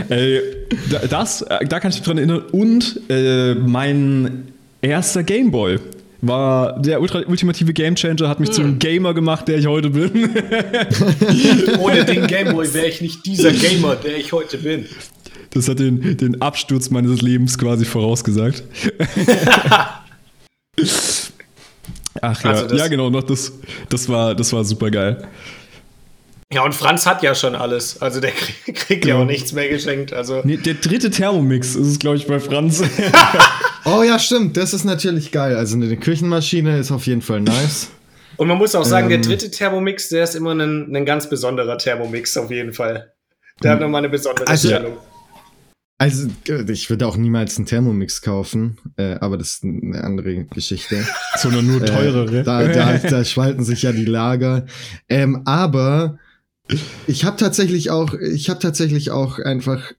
Ey, 0.09 0.41
das, 1.09 1.43
äh, 1.43 1.65
da 1.67 1.79
kann 1.79 1.93
ich 1.93 1.99
mich 1.99 2.05
dran 2.05 2.19
erinnern. 2.19 2.43
Und 2.51 3.01
äh, 3.09 3.55
mein 3.55 4.49
erster 4.81 5.23
Gameboy 5.23 5.79
war 6.21 6.81
der 6.81 7.01
ultimative 7.01 7.73
Gamechanger, 7.73 8.29
hat 8.29 8.41
mich 8.41 8.51
hm. 8.51 8.55
zum 8.55 8.79
Gamer 8.79 9.15
gemacht, 9.15 9.49
der 9.49 9.59
ich 9.59 9.67
heute 9.67 9.91
bin. 9.91 10.31
Ohne 11.79 12.05
den 12.05 12.27
Gameboy 12.27 12.73
wäre 12.75 12.87
ich 12.87 13.01
nicht 13.01 13.27
dieser 13.27 13.51
Gamer, 13.53 13.97
der 13.97 14.17
ich 14.17 14.33
heute 14.33 14.59
bin. 14.59 14.87
Das 15.53 15.69
hat 15.69 15.79
den, 15.79 16.17
den 16.17 16.41
Absturz 16.41 16.91
meines 16.91 17.21
Lebens 17.21 17.59
quasi 17.59 17.85
vorausgesagt. 17.85 18.65
Ach 22.21 22.45
ja, 22.45 22.51
also 22.51 22.75
ja 22.77 22.89
genau, 22.89 23.11
noch 23.11 23.23
das, 23.23 23.53
das 23.89 24.09
war, 24.09 24.35
das 24.35 24.53
war 24.53 24.65
super 24.65 24.91
geil. 24.91 25.29
Ja, 26.53 26.65
und 26.65 26.75
Franz 26.75 27.07
hat 27.07 27.23
ja 27.23 27.35
schon 27.35 27.55
alles. 27.55 28.01
Also 28.03 28.21
der 28.21 28.33
kriegt, 28.33 28.79
kriegt 28.79 29.05
ja. 29.07 29.17
ja 29.17 29.23
auch 29.23 29.27
nichts 29.27 29.53
mehr 29.53 29.69
geschenkt. 29.69 30.13
Also. 30.13 30.43
Nee, 30.45 30.59
der 30.59 30.75
dritte 30.75 31.11
Thermomix 31.11 31.75
ist 31.75 31.87
es, 31.87 31.99
glaube 31.99 32.17
ich, 32.19 32.27
bei 32.27 32.41
Franz. 32.41 32.83
oh 33.87 34.03
ja, 34.03 34.19
stimmt. 34.19 34.57
Das 34.59 34.75
ist 34.75 34.85
natürlich 34.85 35.33
geil. 35.33 35.57
Also 35.57 35.77
eine 35.77 35.97
Küchenmaschine 35.97 36.79
ist 36.79 36.91
auf 36.91 37.07
jeden 37.07 37.23
Fall 37.23 37.41
nice. 37.41 37.89
Und 38.37 38.49
man 38.49 38.59
muss 38.59 38.75
auch 38.75 38.85
sagen, 38.85 39.11
ähm, 39.11 39.23
der 39.23 39.31
dritte 39.31 39.51
Thermomix, 39.51 40.11
der 40.11 40.25
ist 40.25 40.35
immer 40.35 40.53
ein, 40.53 40.95
ein 40.95 41.07
ganz 41.07 41.29
besonderer 41.29 41.79
Thermomix 41.79 42.37
auf 42.37 42.51
jeden 42.51 42.73
Fall. 42.75 43.13
Der 43.63 43.73
hat 43.73 43.79
hm. 43.79 43.87
nochmal 43.87 44.01
eine 44.01 44.11
besondere 44.11 44.47
also, 44.47 44.69
Stellung. 44.69 44.99
Also, 45.99 46.29
ich 46.69 46.91
würde 46.91 47.07
auch 47.07 47.17
niemals 47.17 47.57
einen 47.57 47.67
Thermomix 47.67 48.23
kaufen, 48.23 48.79
äh, 48.97 49.15
aber 49.21 49.39
das 49.39 49.55
ist 49.55 49.65
eine 49.65 50.03
andere 50.03 50.45
Geschichte. 50.47 51.07
Sondern 51.37 51.67
nur 51.67 51.85
teurere. 51.85 52.41
Äh, 52.41 52.45
da, 52.45 52.67
da, 52.67 52.99
da 53.11 53.25
spalten 53.25 53.65
sich 53.65 53.83
ja 53.83 53.93
die 53.93 54.05
Lager. 54.05 54.67
Ähm, 55.09 55.43
aber 55.45 56.19
ich 57.07 57.25
habe 57.25 57.37
tatsächlich 57.37 57.91
auch, 57.91 58.15
ich 58.15 58.51
habe 58.51 58.59
tatsächlich 58.59 59.11
auch 59.11 59.39
einfach 59.39 59.93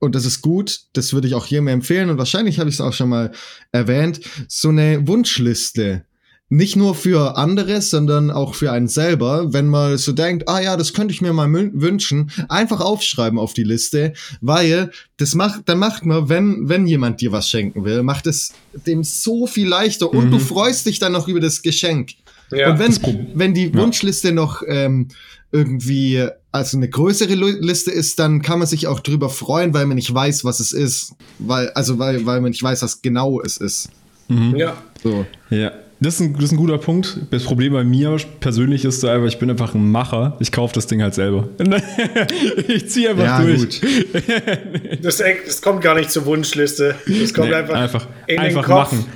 und 0.00 0.14
das 0.14 0.24
ist 0.24 0.40
gut, 0.40 0.80
das 0.94 1.12
würde 1.12 1.28
ich 1.28 1.34
auch 1.34 1.46
hier 1.46 1.62
mehr 1.62 1.74
empfehlen 1.74 2.10
und 2.10 2.18
wahrscheinlich 2.18 2.58
habe 2.58 2.70
ich 2.70 2.76
es 2.76 2.80
auch 2.80 2.94
schon 2.94 3.10
mal 3.10 3.32
erwähnt, 3.70 4.20
so 4.48 4.70
eine 4.70 5.06
Wunschliste 5.06 6.06
nicht 6.50 6.74
nur 6.74 6.96
für 6.96 7.36
andere, 7.36 7.80
sondern 7.80 8.30
auch 8.32 8.56
für 8.56 8.72
einen 8.72 8.88
selber, 8.88 9.52
wenn 9.52 9.68
man 9.68 9.96
so 9.98 10.10
denkt, 10.10 10.48
ah 10.48 10.60
ja, 10.60 10.76
das 10.76 10.92
könnte 10.92 11.14
ich 11.14 11.22
mir 11.22 11.32
mal 11.32 11.48
wünschen, 11.50 12.30
einfach 12.48 12.80
aufschreiben 12.80 13.38
auf 13.38 13.54
die 13.54 13.62
Liste, 13.62 14.12
weil 14.40 14.90
das 15.16 15.36
macht, 15.36 15.68
dann 15.68 15.78
macht 15.78 16.04
man, 16.04 16.28
wenn, 16.28 16.68
wenn 16.68 16.88
jemand 16.88 17.20
dir 17.20 17.30
was 17.30 17.48
schenken 17.48 17.84
will, 17.84 18.02
macht 18.02 18.26
es 18.26 18.52
dem 18.86 19.04
so 19.04 19.46
viel 19.46 19.68
leichter 19.68 20.12
und 20.12 20.26
mhm. 20.26 20.30
du 20.32 20.38
freust 20.40 20.86
dich 20.86 20.98
dann 20.98 21.12
noch 21.12 21.28
über 21.28 21.40
das 21.40 21.62
Geschenk. 21.62 22.10
Ja, 22.50 22.72
und 22.72 22.80
wenn, 22.80 23.28
wenn 23.34 23.54
die 23.54 23.72
Wunschliste 23.72 24.28
ja. 24.28 24.34
noch 24.34 24.62
ähm, 24.66 25.06
irgendwie 25.52 26.26
also 26.50 26.76
eine 26.76 26.88
größere 26.88 27.34
Liste 27.34 27.92
ist, 27.92 28.18
dann 28.18 28.42
kann 28.42 28.58
man 28.58 28.66
sich 28.66 28.88
auch 28.88 28.98
drüber 28.98 29.28
freuen, 29.28 29.72
weil 29.72 29.86
man 29.86 29.94
nicht 29.94 30.12
weiß, 30.12 30.44
was 30.44 30.58
es 30.58 30.72
ist. 30.72 31.14
Weil, 31.38 31.70
also 31.70 32.00
weil, 32.00 32.26
weil 32.26 32.40
man 32.40 32.50
nicht 32.50 32.62
weiß, 32.62 32.82
was 32.82 33.02
genau 33.02 33.40
es 33.40 33.56
ist. 33.56 33.90
Mhm. 34.26 34.56
Ja. 34.56 34.82
So. 35.02 35.26
Ja. 35.50 35.72
Das 36.02 36.14
ist, 36.14 36.20
ein, 36.20 36.34
das 36.34 36.44
ist 36.44 36.52
ein 36.52 36.56
guter 36.56 36.78
Punkt. 36.78 37.18
Das 37.30 37.44
Problem 37.44 37.74
bei 37.74 37.84
mir 37.84 38.16
persönlich 38.40 38.86
ist 38.86 39.04
einfach, 39.04 39.28
ich 39.28 39.38
bin 39.38 39.50
einfach 39.50 39.74
ein 39.74 39.90
Macher. 39.90 40.36
Ich 40.40 40.50
kaufe 40.50 40.72
das 40.72 40.86
Ding 40.86 41.02
halt 41.02 41.12
selber. 41.12 41.46
ich 42.68 42.88
ziehe 42.88 43.10
einfach 43.10 43.24
ja, 43.24 43.42
durch. 43.42 43.82
das, 45.02 45.18
das, 45.18 45.60
kommt 45.60 45.82
gar 45.82 45.94
nicht 45.94 46.10
zur 46.10 46.24
Wunschliste. 46.24 46.94
Das 47.06 47.34
kommt 47.34 47.50
nee, 47.50 47.54
einfach, 47.54 47.74
einfach, 47.74 48.08
in 48.26 48.38
einfach 48.38 48.62
den 48.62 48.74
Kopf 48.74 48.92
machen. 48.92 49.06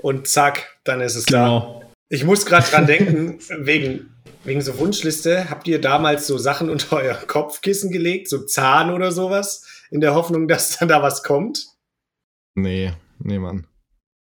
Und 0.00 0.28
zack, 0.28 0.78
dann 0.84 1.00
ist 1.00 1.16
es 1.16 1.26
genau. 1.26 1.80
da. 1.80 1.90
Ich 2.08 2.24
muss 2.24 2.46
gerade 2.46 2.70
dran 2.70 2.86
denken, 2.86 3.38
wegen, 3.58 4.10
wegen 4.44 4.60
so 4.60 4.78
Wunschliste, 4.78 5.50
habt 5.50 5.66
ihr 5.66 5.80
damals 5.80 6.28
so 6.28 6.38
Sachen 6.38 6.70
unter 6.70 6.98
euer 6.98 7.14
Kopfkissen 7.14 7.90
gelegt, 7.90 8.28
so 8.28 8.44
Zahn 8.44 8.90
oder 8.90 9.10
sowas, 9.10 9.66
in 9.90 10.00
der 10.00 10.14
Hoffnung, 10.14 10.46
dass 10.46 10.78
dann 10.78 10.88
da 10.88 11.02
was 11.02 11.24
kommt? 11.24 11.66
Nee, 12.54 12.92
nee, 13.18 13.40
Mann. 13.40 13.66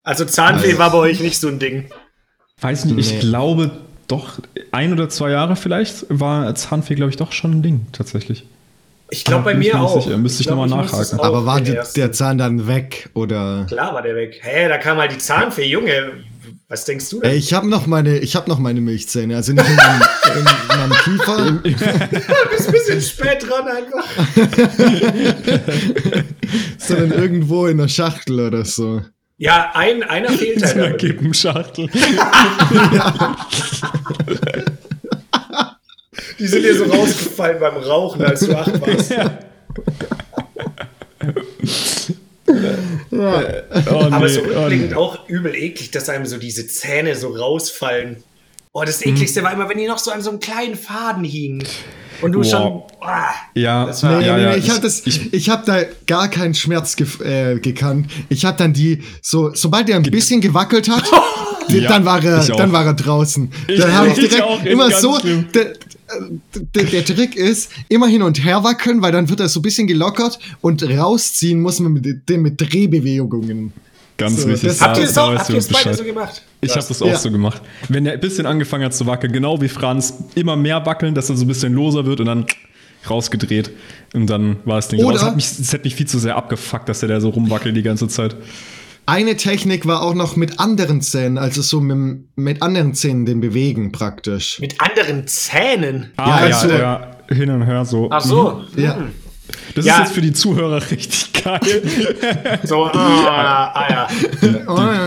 Also 0.04 0.26
Zahnfee 0.26 0.68
also, 0.68 0.80
war 0.80 0.92
bei 0.92 0.98
euch 0.98 1.20
nicht 1.20 1.40
so 1.40 1.48
ein 1.48 1.60
Ding. 1.60 1.90
Weiß 2.60 2.86
nicht, 2.86 2.96
nee. 2.96 3.02
ich 3.02 3.20
glaube 3.20 3.72
doch, 4.08 4.40
ein 4.72 4.92
oder 4.94 5.10
zwei 5.10 5.32
Jahre 5.32 5.56
vielleicht 5.56 6.06
war 6.10 6.54
Zahnfee, 6.56 6.96
glaube 6.96 7.12
ich, 7.12 7.18
doch 7.18 7.32
schon 7.32 7.52
ein 7.52 7.62
Ding, 7.62 7.86
tatsächlich. 7.92 8.46
Ich 9.10 9.26
glaube 9.26 9.44
bei 9.44 9.54
mir 9.54 9.80
auch. 9.80 10.02
Sicher. 10.02 10.18
Müsste 10.18 10.42
ich, 10.42 10.48
ich 10.48 10.50
nochmal 10.50 10.70
nachhaken. 10.70 11.20
Aber 11.20 11.46
war 11.46 11.60
der, 11.62 11.86
der 11.96 12.12
Zahn 12.14 12.38
dann 12.38 12.68
weg 12.68 13.10
oder? 13.14 13.66
Klar 13.68 13.94
war 13.94 14.02
der 14.02 14.16
weg. 14.16 14.40
Hä, 14.42 14.50
hey, 14.52 14.70
da 14.70 14.78
kam 14.78 14.98
halt 14.98 15.12
die 15.12 15.18
Zahnfee, 15.18 15.66
Junge. 15.66 16.24
Was 16.70 16.86
denkst 16.86 17.10
du 17.10 17.20
denn? 17.20 17.36
Ich 17.36 17.54
habe 17.54 17.68
noch 17.68 17.88
meine, 17.88 18.20
ich 18.20 18.38
habe 18.38 18.50
noch 18.50 18.58
meine 18.58 18.80
Milchzähne, 18.80 19.36
also 19.36 19.52
nicht 19.52 19.70
in 19.70 19.76
meinem, 19.76 20.02
in 20.38 20.44
meinem 20.78 20.92
Kiefer. 21.04 21.52
du 21.64 22.50
bist 22.50 22.68
ein 22.68 22.72
bisschen 22.72 23.02
spät 23.02 23.46
dran 23.46 23.68
einfach. 23.68 24.08
Sondern 26.78 27.12
irgendwo 27.12 27.66
in 27.68 27.78
der 27.78 27.90
Schachtel 27.90 28.40
oder 28.40 28.64
so. 28.64 29.02
Ja, 29.42 29.72
ein, 29.74 30.04
einer 30.04 30.30
fehlt 30.30 30.64
halt. 30.64 30.76
In 30.76 30.82
einer 30.84 30.98
Kippenschachtel. 30.98 31.88
Die 36.38 36.46
sind 36.46 36.62
dir 36.62 36.78
so 36.78 36.84
rausgefallen 36.84 37.60
beim 37.60 37.78
Rauchen, 37.78 38.22
als 38.24 38.42
du 38.42 38.56
acht 38.56 38.80
warst. 38.80 39.10
Ja. 39.10 39.40
Ja. 43.10 43.64
Oh, 43.90 44.10
Aber 44.12 44.30
so 44.30 44.42
rückblickend 44.42 44.96
oh, 44.96 45.00
auch 45.00 45.28
übel 45.28 45.56
eklig, 45.56 45.90
dass 45.90 46.08
einem 46.08 46.28
so 46.28 46.38
diese 46.38 46.68
Zähne 46.68 47.16
so 47.16 47.30
rausfallen. 47.30 48.18
Oh, 48.74 48.84
das 48.86 49.06
ekligste 49.06 49.42
mhm. 49.42 49.46
war 49.46 49.54
immer, 49.54 49.70
wenn 49.70 49.78
die 49.78 49.88
noch 49.88 49.98
so 49.98 50.12
an 50.12 50.22
so 50.22 50.30
einem 50.30 50.40
kleinen 50.40 50.76
Faden 50.76 51.26
hingen. 51.26 51.64
Und 52.22 52.32
du 52.34 52.40
wow. 52.40 52.50
schon. 52.50 52.84
Ah, 53.02 53.34
ja, 53.54 53.86
das 53.86 54.04
war, 54.04 54.20
nee, 54.20 54.28
ja, 54.28 54.38
nee, 54.38 54.44
ja, 54.44 54.56
ich 54.56 54.70
habe 54.70 54.88
ich, 54.88 55.34
ich 55.34 55.50
habe 55.50 55.64
da 55.66 55.82
gar 56.06 56.30
keinen 56.30 56.54
Schmerz 56.54 56.96
ge 56.96 57.08
äh, 57.24 57.60
gekannt. 57.60 58.10
Ich 58.30 58.46
habe 58.46 58.58
dann 58.58 58.74
die 58.74 59.02
so, 59.22 59.54
sobald 59.56 59.90
er 59.90 59.98
ein 59.98 60.04
bisschen 60.04 60.40
gewackelt 60.40 60.88
hat, 60.88 61.04
ja, 61.68 61.90
dann 61.90 62.06
war 62.06 62.24
er, 62.24 62.46
dann 62.46 62.72
war 62.72 62.86
er 62.86 62.94
draußen. 62.94 63.52
Ich, 63.68 63.80
dann 63.80 63.94
habe 63.94 64.08
ich 64.16 64.30
direkt 64.30 64.66
immer 64.66 64.92
so. 64.92 65.18
der, 65.20 65.74
der 66.84 67.06
Trick 67.06 67.36
ist, 67.36 67.72
immer 67.90 68.08
hin 68.08 68.22
und 68.22 68.44
her 68.44 68.64
wackeln, 68.64 69.02
weil 69.02 69.12
dann 69.12 69.28
wird 69.28 69.40
er 69.40 69.50
so 69.50 69.60
ein 69.60 69.64
bisschen 69.64 69.88
gelockert 69.88 70.40
und 70.62 70.84
rausziehen 70.84 71.60
muss 71.60 71.80
man 71.80 71.94
mit 71.94 72.30
den 72.30 72.42
mit 72.42 72.62
Drehbewegungen. 72.62 73.74
Ganz 74.22 74.42
So, 74.42 74.48
wichtig. 74.48 74.70
das- 74.70 74.82
Habt 74.82 74.98
ihr 74.98 75.04
Da 75.04 75.10
es 75.10 75.18
auch, 75.18 75.36
habt 75.36 75.50
ihr 75.50 75.58
es 75.58 75.68
beide 75.68 75.94
so 75.94 76.04
gemacht? 76.04 76.42
Ich 76.62 76.72
habe 76.76 76.86
das 76.88 77.02
auch 77.02 77.08
Ja. 77.08 77.18
so 77.18 77.32
gemacht. 77.32 77.62
Wenn 77.90 78.04
der 78.06 78.14
ein 78.14 78.20
bisschen 78.20 78.46
angefangen 78.46 78.86
hat 78.86 78.94
zu 78.94 79.06
wackeln, 79.06 79.34
genau 79.34 79.60
wie 79.62 79.68
Franz, 79.70 80.14
immer 80.36 80.56
mehr 80.56 80.86
wackeln, 80.86 81.14
dass 81.16 81.30
er 81.30 81.36
so 81.36 81.44
ein 81.46 81.48
bisschen 81.48 81.74
loser 81.74 82.06
wird 82.06 82.20
und 82.20 82.28
dann 82.28 82.46
rausgedreht. 83.10 83.72
Und 84.14 84.28
dann 84.28 84.58
war 84.66 84.76
das 84.78 84.88
Ding 84.90 85.00
Oder- 85.00 85.08
raus. 85.14 85.20
Das 85.22 85.28
hat 85.30 85.36
mich, 85.36 85.58
das 85.58 85.74
hat 85.74 85.84
mich 85.84 85.96
viel 85.96 86.08
zu 86.08 86.20
sehr 86.20 86.36
abgefuckt, 86.36 86.88
dass 86.88 87.00
der 87.00 87.10
da 87.10 87.20
so 87.22 87.30
rumwackelt 87.30 87.76
die 87.76 87.82
ganze 87.84 88.08
Zeit. 88.08 88.36
Eine 89.08 89.36
Technik 89.36 89.88
war 89.88 90.04
auch 90.04 90.14
noch 90.14 90.36
mit 90.36 90.60
anderen 90.60 91.02
Zähnen, 91.02 91.38
also 91.40 91.62
so 91.64 91.82
mit, 91.82 92.26
mit 92.36 92.62
anderen 92.62 92.94
Zähnen 92.94 93.26
den 93.26 93.42
bewegen 93.42 93.92
praktisch. 93.92 94.60
Mit 94.60 94.76
anderen 94.80 95.26
Zähnen. 95.28 96.12
Ah, 96.18 96.48
ja, 96.48 96.56
also- 96.58 96.70
ja, 96.70 97.08
hin 97.30 97.50
und 97.50 97.64
her 97.64 97.84
so. 97.86 98.08
Ach 98.12 98.22
so. 98.22 98.62
Ja. 98.78 98.98
Das 99.76 99.86
Ja. 99.86 99.96
ist 99.96 100.00
jetzt 100.08 100.14
für 100.14 100.22
die 100.22 100.34
Zuhörer 100.34 100.82
richtig 100.92 101.32
geil. 101.44 102.60
So, 102.64 102.86
ah, 102.86 102.92
ah, 103.74 103.88
ja. 103.90 104.08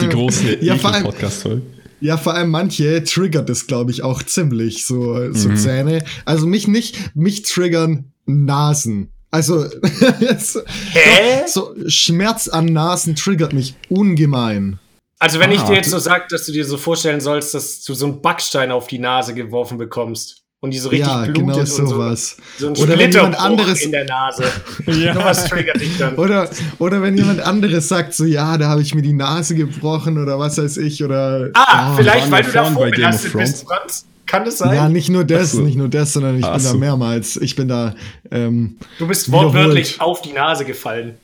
die, 0.00 0.06
die 0.06 0.12
große 0.12 0.64
Ja, 0.64 0.76
vor 0.76 0.92
allem- 0.92 1.04
Podcast-Folge. 1.04 1.62
Ja, 2.00 2.16
vor 2.18 2.34
allem 2.34 2.50
manche 2.50 3.02
triggert 3.04 3.48
es, 3.48 3.66
glaube 3.66 3.90
ich, 3.90 4.02
auch 4.02 4.22
ziemlich, 4.22 4.84
so, 4.84 5.32
so 5.32 5.54
Zähne. 5.54 6.04
Also 6.26 6.46
mich 6.46 6.68
nicht, 6.68 7.16
mich 7.16 7.42
triggern 7.42 8.12
Nasen. 8.26 9.10
Also, 9.30 9.64
so, 10.38 10.60
Hä? 10.92 11.42
so 11.46 11.74
Schmerz 11.86 12.48
an 12.48 12.66
Nasen 12.66 13.16
triggert 13.16 13.52
mich 13.54 13.74
ungemein. 13.88 14.78
Also 15.18 15.38
wenn 15.40 15.50
ich 15.52 15.60
Ah. 15.60 15.68
dir 15.68 15.76
jetzt 15.76 15.90
so 15.90 15.98
sag, 15.98 16.28
dass 16.28 16.44
du 16.44 16.52
dir 16.52 16.66
so 16.66 16.76
vorstellen 16.76 17.20
sollst, 17.20 17.54
dass 17.54 17.82
du 17.82 17.94
so 17.94 18.04
einen 18.06 18.20
Backstein 18.20 18.70
auf 18.70 18.86
die 18.86 18.98
Nase 18.98 19.32
geworfen 19.32 19.78
bekommst 19.78 20.43
und 20.64 20.70
die 20.72 20.78
so 20.78 20.88
richtig 20.88 21.06
ja, 21.06 21.24
blutet 21.24 21.34
genau 21.36 21.58
und 21.58 21.66
so, 21.68 21.86
sowas. 21.86 22.36
so 22.58 22.68
ein 22.68 22.76
Oder 22.76 22.98
wenn 22.98 23.12
jemand 23.12 23.38
anderes 23.38 23.82
in 23.82 23.92
der 23.92 24.04
Nase. 24.06 24.44
Ja. 24.86 25.14
Was 25.24 25.44
triggert 25.44 25.78
dich 25.80 25.98
dann? 25.98 26.14
Oder, 26.16 26.48
oder 26.78 27.02
wenn 27.02 27.16
jemand 27.16 27.40
anderes 27.40 27.86
sagt, 27.88 28.14
so, 28.14 28.24
ja, 28.24 28.56
da 28.56 28.68
habe 28.68 28.80
ich 28.80 28.94
mir 28.94 29.02
die 29.02 29.12
Nase 29.12 29.54
gebrochen 29.54 30.16
oder 30.18 30.38
was 30.38 30.56
weiß 30.58 30.78
ich, 30.78 31.04
oder. 31.04 31.50
Ah, 31.54 31.92
Oh, 31.92 31.96
vielleicht, 31.96 32.30
weil 32.30 32.42
du 32.44 32.50
da 32.52 32.64
vorbelastet 32.64 33.32
bist, 33.34 33.66
Franz. 33.66 34.06
Kann 34.26 34.44
das 34.46 34.58
sein? 34.58 34.74
Ja, 34.74 34.88
nicht 34.88 35.10
nur 35.10 35.24
das, 35.24 35.52
so. 35.52 35.60
nicht 35.60 35.76
nur 35.76 35.88
das, 35.88 36.14
sondern 36.14 36.38
ich 36.38 36.44
Ach 36.44 36.54
bin 36.56 36.64
da 36.64 36.70
so. 36.70 36.78
mehrmals. 36.78 37.36
Ich 37.36 37.54
bin 37.56 37.68
da, 37.68 37.94
ähm, 38.30 38.76
du 38.98 39.06
bist 39.06 39.30
wortwörtlich 39.30 40.00
auf 40.00 40.22
die 40.22 40.32
Nase 40.32 40.64
gefallen. 40.64 41.14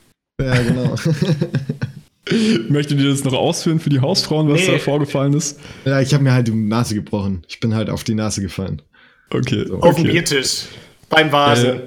ja, 0.41 0.55
genau. 0.62 0.95
Möchtet 2.68 3.01
ihr 3.01 3.11
das 3.11 3.24
noch 3.24 3.32
ausführen 3.32 3.80
für 3.80 3.91
die 3.91 4.01
Hausfrauen, 4.01 4.49
was 4.49 4.61
Nee. 4.61 4.72
da 4.72 4.78
vorgefallen 4.78 5.32
ist? 5.32 5.59
ja, 5.84 6.01
ich 6.01 6.12
habe 6.14 6.22
mir 6.22 6.32
halt 6.32 6.47
die 6.47 6.53
Nase 6.53 6.95
gebrochen. 6.95 7.43
Ich 7.49 7.59
bin 7.59 7.74
halt 7.74 7.91
auf 7.91 8.05
die 8.05 8.14
Nase 8.14 8.41
gefallen. 8.43 8.82
Okay. 9.31 9.66
Auf 9.81 9.97
dem 9.97 10.05
okay. 10.05 10.12
Biertisch. 10.12 10.64
Beim 11.09 11.33
Vasen. 11.33 11.81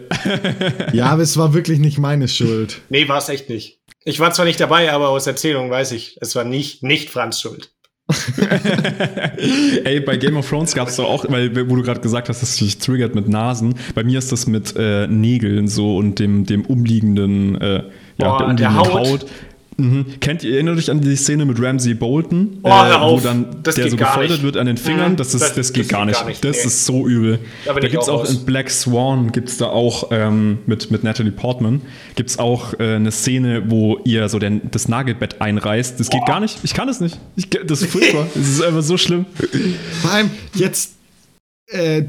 Ja, 0.91 1.05
aber 1.07 1.21
es 1.21 1.37
war 1.37 1.53
wirklich 1.53 1.79
nicht 1.79 1.97
meine 1.97 2.27
Schuld. 2.27 2.81
Nee, 2.89 3.07
war 3.07 3.19
es 3.19 3.29
echt 3.29 3.49
nicht. 3.49 3.79
Ich 4.03 4.19
war 4.19 4.31
zwar 4.31 4.45
nicht 4.45 4.59
dabei, 4.59 4.91
aber 4.91 5.09
aus 5.09 5.27
Erzählung 5.27 5.69
weiß 5.69 5.93
ich, 5.93 6.17
es 6.19 6.35
war 6.35 6.43
nicht, 6.43 6.83
nicht 6.83 7.09
Franz 7.09 7.39
Schuld. 7.39 7.71
Ey, 9.85 10.01
bei 10.01 10.17
Game 10.17 10.35
of 10.35 10.49
Thrones 10.49 10.75
gab 10.75 10.89
es 10.89 10.97
doch 10.97 11.05
auch, 11.05 11.25
weil 11.29 11.55
wo 11.69 11.75
du 11.77 11.83
gerade 11.83 12.01
gesagt 12.01 12.27
hast, 12.27 12.41
dass 12.41 12.57
dich 12.57 12.77
triggert 12.77 13.15
mit 13.15 13.29
Nasen. 13.29 13.75
Bei 13.95 14.03
mir 14.03 14.19
ist 14.19 14.29
das 14.33 14.45
mit 14.45 14.75
äh, 14.75 15.07
Nägeln 15.07 15.69
so 15.69 15.95
und 15.95 16.19
dem, 16.19 16.45
dem 16.45 16.65
umliegenden, 16.65 17.59
äh, 17.61 17.83
ja, 18.17 18.37
Boah, 18.37 18.37
der 18.39 18.53
der 18.55 18.69
umliegenden 18.69 18.75
Haut. 18.75 19.07
Haut. 19.07 19.25
Mhm. 19.77 20.05
Kennt 20.19 20.43
ihr, 20.43 20.53
erinnert 20.53 20.77
euch 20.77 20.91
an 20.91 21.01
die 21.01 21.15
Szene 21.15 21.45
mit 21.45 21.59
Ramsey 21.61 21.93
Bolton, 21.95 22.59
Oh, 22.63 22.69
hör 22.69 23.01
wo 23.11 23.19
dann 23.19 23.47
Das 23.63 23.75
der 23.75 23.85
geht 23.85 23.91
so 23.91 23.97
gefoltert 23.97 24.43
wird 24.43 24.57
an 24.57 24.67
den 24.67 24.77
Fingern? 24.77 25.13
Mhm. 25.13 25.15
Das, 25.17 25.33
ist, 25.33 25.41
Das- 25.41 25.53
das, 25.55 25.73
geht 25.73 25.85
das 25.85 25.89
gar 25.89 26.01
geht 26.01 26.07
nicht. 26.09 26.19
gar 26.19 26.27
nicht, 26.29 26.43
Das 26.45 26.57
nee. 26.57 26.63
ist 26.67 26.85
so 26.85 27.07
übel. 27.07 27.39
Da 27.65 27.73
Da 27.73 27.79
gibt 27.87 28.03
es 28.03 28.09
auch 28.09 28.23
auch 28.23 28.29
in 28.29 28.45
Black 28.45 28.69
Swan, 28.69 29.31
gibt 29.31 29.49
es 29.49 29.57
da 29.57 29.65
auch 29.67 30.09
ähm, 30.11 30.59
mit, 30.67 30.91
mit 30.91 31.03
Natalie 31.03 31.31
Portman, 31.31 31.81
gibt 32.15 32.29
es 32.29 32.39
auch 32.39 32.73
äh, 32.79 32.95
eine 32.95 33.11
Szene, 33.11 33.63
wo 33.69 33.99
ihr 34.05 34.29
so 34.29 34.37
den, 34.39 34.61
das 34.71 34.87
Nagelbett 34.87 35.41
einreißt. 35.41 35.99
Das 35.99 36.09
geht 36.09 36.25
gar 36.25 36.39
nicht. 36.39 36.59
Ich 36.63 36.73
kann 36.73 36.87
es 36.89 36.99
nicht. 36.99 37.17
Ich, 37.35 37.49
das 37.49 37.81
ist 37.81 37.91
furchtbar. 37.91 38.27
Das 38.35 38.47
ist 38.47 38.61
einfach 38.61 38.83
so 38.83 38.97
schlimm. 38.97 39.25
Vor 40.01 40.11
allem 40.11 40.29
jetzt 40.55 40.91
äh, 41.67 42.03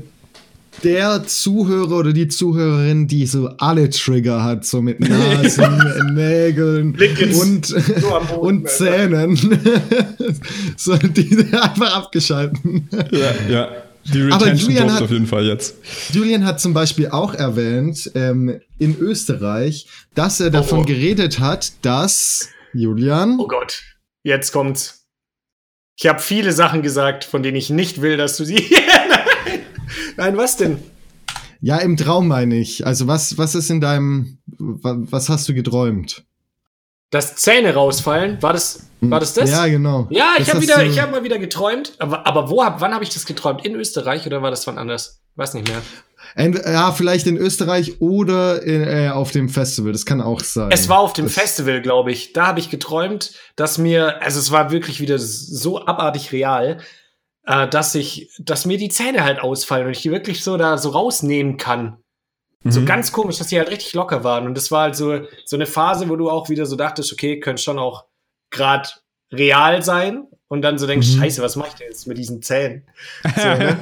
der 0.83 1.25
Zuhörer 1.27 1.99
oder 1.99 2.13
die 2.13 2.29
Zuhörerin, 2.29 3.07
die 3.07 3.27
so 3.27 3.49
alle 3.59 3.89
Trigger 3.91 4.43
hat, 4.43 4.65
so 4.67 4.83
mit 4.83 5.01
Nasen, 5.01 6.15
Nägeln 6.15 6.97
und, 7.41 7.73
und. 8.39 8.69
Zähnen. 8.69 9.37
so, 10.77 10.97
die 10.97 11.47
einfach 11.53 11.95
abgeschalten. 11.97 12.89
Ja, 13.11 13.33
ja. 13.51 13.69
Die 14.13 14.21
Aber 14.31 14.35
Retention 14.45 14.71
Julian 14.71 14.83
droppt 14.89 14.97
hat- 14.97 15.03
auf 15.05 15.11
jeden 15.13 15.27
Fall 15.27 15.47
jetzt. 15.47 15.77
Julian 16.13 16.45
hat 16.45 16.61
zum 16.61 16.75
Beispiel 16.75 17.09
auch 17.09 17.33
erwähnt, 17.33 18.11
ähm, 18.15 18.61
in 18.79 18.99
Österreich, 18.99 19.87
dass 20.15 20.41
er 20.41 20.51
davon 20.51 20.81
Oh. 20.81 20.85
geredet 20.85 21.39
hat, 21.41 21.73
dass 21.81 22.51
Julian. 22.75 23.39
Oh 23.41 23.47
Gott, 23.49 23.83
jetzt 24.23 24.53
kommt's. 24.53 25.07
Ich 25.99 26.07
habe 26.07 26.19
viele 26.21 26.53
Sachen 26.53 26.83
gesagt, 26.83 27.25
von 27.25 27.43
denen 27.43 27.57
ich 27.57 27.71
nicht 27.71 28.03
will, 28.03 28.17
dass 28.19 28.37
du 28.37 28.45
sie. 28.45 28.57
Nein. 30.17 30.37
Was 30.37 30.57
denn? 30.57 30.79
Ja, 31.61 31.79
im 31.79 31.97
Traum 31.97 32.29
meine 32.29 32.57
ich. 32.57 32.87
Also 32.87 33.07
was, 33.07 33.39
was 33.39 33.55
ist 33.55 33.71
in 33.71 33.81
deinem, 33.81 34.39
wa- 34.59 34.97
was 34.99 35.29
hast 35.29 35.49
du 35.49 35.55
geträumt? 35.55 36.25
Dass 37.11 37.37
Zähne 37.37 37.75
rausfallen? 37.75 38.43
War 38.43 38.53
das, 38.53 38.87
war 39.01 39.21
das 39.21 39.35
das? 39.35 39.51
Ja, 39.51 39.67
genau. 39.67 40.07
Ja, 40.11 40.33
ich 40.39 40.51
habe 40.51 40.61
wieder, 40.61 40.85
ich 40.85 41.01
habe 41.01 41.13
mal 41.13 41.23
wieder 41.25 41.39
geträumt. 41.39 41.93
Aber, 41.99 42.27
aber 42.27 42.51
wo 42.51 42.63
hab, 42.65 42.81
wann 42.81 42.93
habe 42.93 43.05
ich 43.05 43.11
das 43.11 43.25
geträumt? 43.25 43.65
In 43.65 43.75
Österreich 43.77 44.27
oder 44.27 44.43
war 44.43 44.51
das 44.51 44.67
wann 44.67 44.79
anders? 44.79 45.21
Weiß 45.37 45.55
nicht 45.55 45.69
mehr. 45.69 45.81
Ent- 46.35 46.61
ja, 46.67 46.91
vielleicht 46.93 47.27
in 47.29 47.37
Österreich 47.37 48.01
oder 48.01 48.63
in, 48.63 48.83
äh, 48.83 49.11
auf 49.11 49.31
dem 49.31 49.49
Festival. 49.49 49.93
Das 49.93 50.05
kann 50.05 50.21
auch 50.21 50.41
sein. 50.41 50.71
Es 50.73 50.89
war 50.89 50.99
auf 50.99 51.13
dem 51.13 51.27
das, 51.27 51.35
Festival, 51.35 51.81
glaube 51.83 52.11
ich. 52.11 52.33
Da 52.33 52.47
habe 52.49 52.59
ich 52.61 52.69
geträumt, 52.69 53.33
dass 53.57 53.79
mir, 53.79 54.21
also 54.23 54.41
es 54.41 54.51
war 54.51 54.71
wirklich 54.73 55.01
wieder 55.01 55.19
so 55.19 55.85
abartig 55.87 56.33
real, 56.33 56.79
äh, 57.47 57.69
dass 57.69 57.95
ich, 57.95 58.31
dass 58.39 58.67
mir 58.67 58.79
die 58.79 58.89
Zähne 58.89 59.25
halt 59.25 59.41
ausfallen 59.41 59.87
und 59.87 59.93
ich 59.93 60.03
die 60.03 60.11
wirklich 60.11 60.43
so 60.45 60.57
da 60.57 60.79
so 60.79 60.91
rausnehmen 60.91 61.57
kann. 61.57 61.99
So 62.67 62.81
Mhm. 62.81 62.87
ganz 62.87 63.13
komisch, 63.13 63.37
dass 63.39 63.49
die 63.49 63.59
halt 63.59 63.71
richtig 63.71 63.93
locker 63.93 64.25
waren. 64.25 64.47
Und 64.47 64.57
das 64.57 64.71
war 64.71 64.83
halt 64.85 64.97
so, 64.97 65.21
so 65.45 65.57
eine 65.57 65.67
Phase, 65.67 66.09
wo 66.09 66.17
du 66.17 66.31
auch 66.31 66.49
wieder 66.49 66.65
so 66.65 66.77
dachtest, 66.77 67.13
okay, 67.13 67.39
könnte 67.39 67.63
schon 67.63 67.79
auch 67.79 68.07
gerade 68.51 68.89
real 69.31 69.83
sein. 69.83 70.27
Und 70.55 70.63
dann 70.63 70.79
so 70.79 70.87
denkst, 70.87 71.09
Mhm. 71.17 71.19
scheiße, 71.21 71.43
was 71.43 71.57
mache 71.57 71.69
ich 71.71 71.75
denn 71.75 71.89
jetzt 71.89 72.07
mit 72.07 72.17
diesen 72.17 72.41
Zähnen? 72.41 72.83
So, 73.37 73.43
ne? 73.43 73.77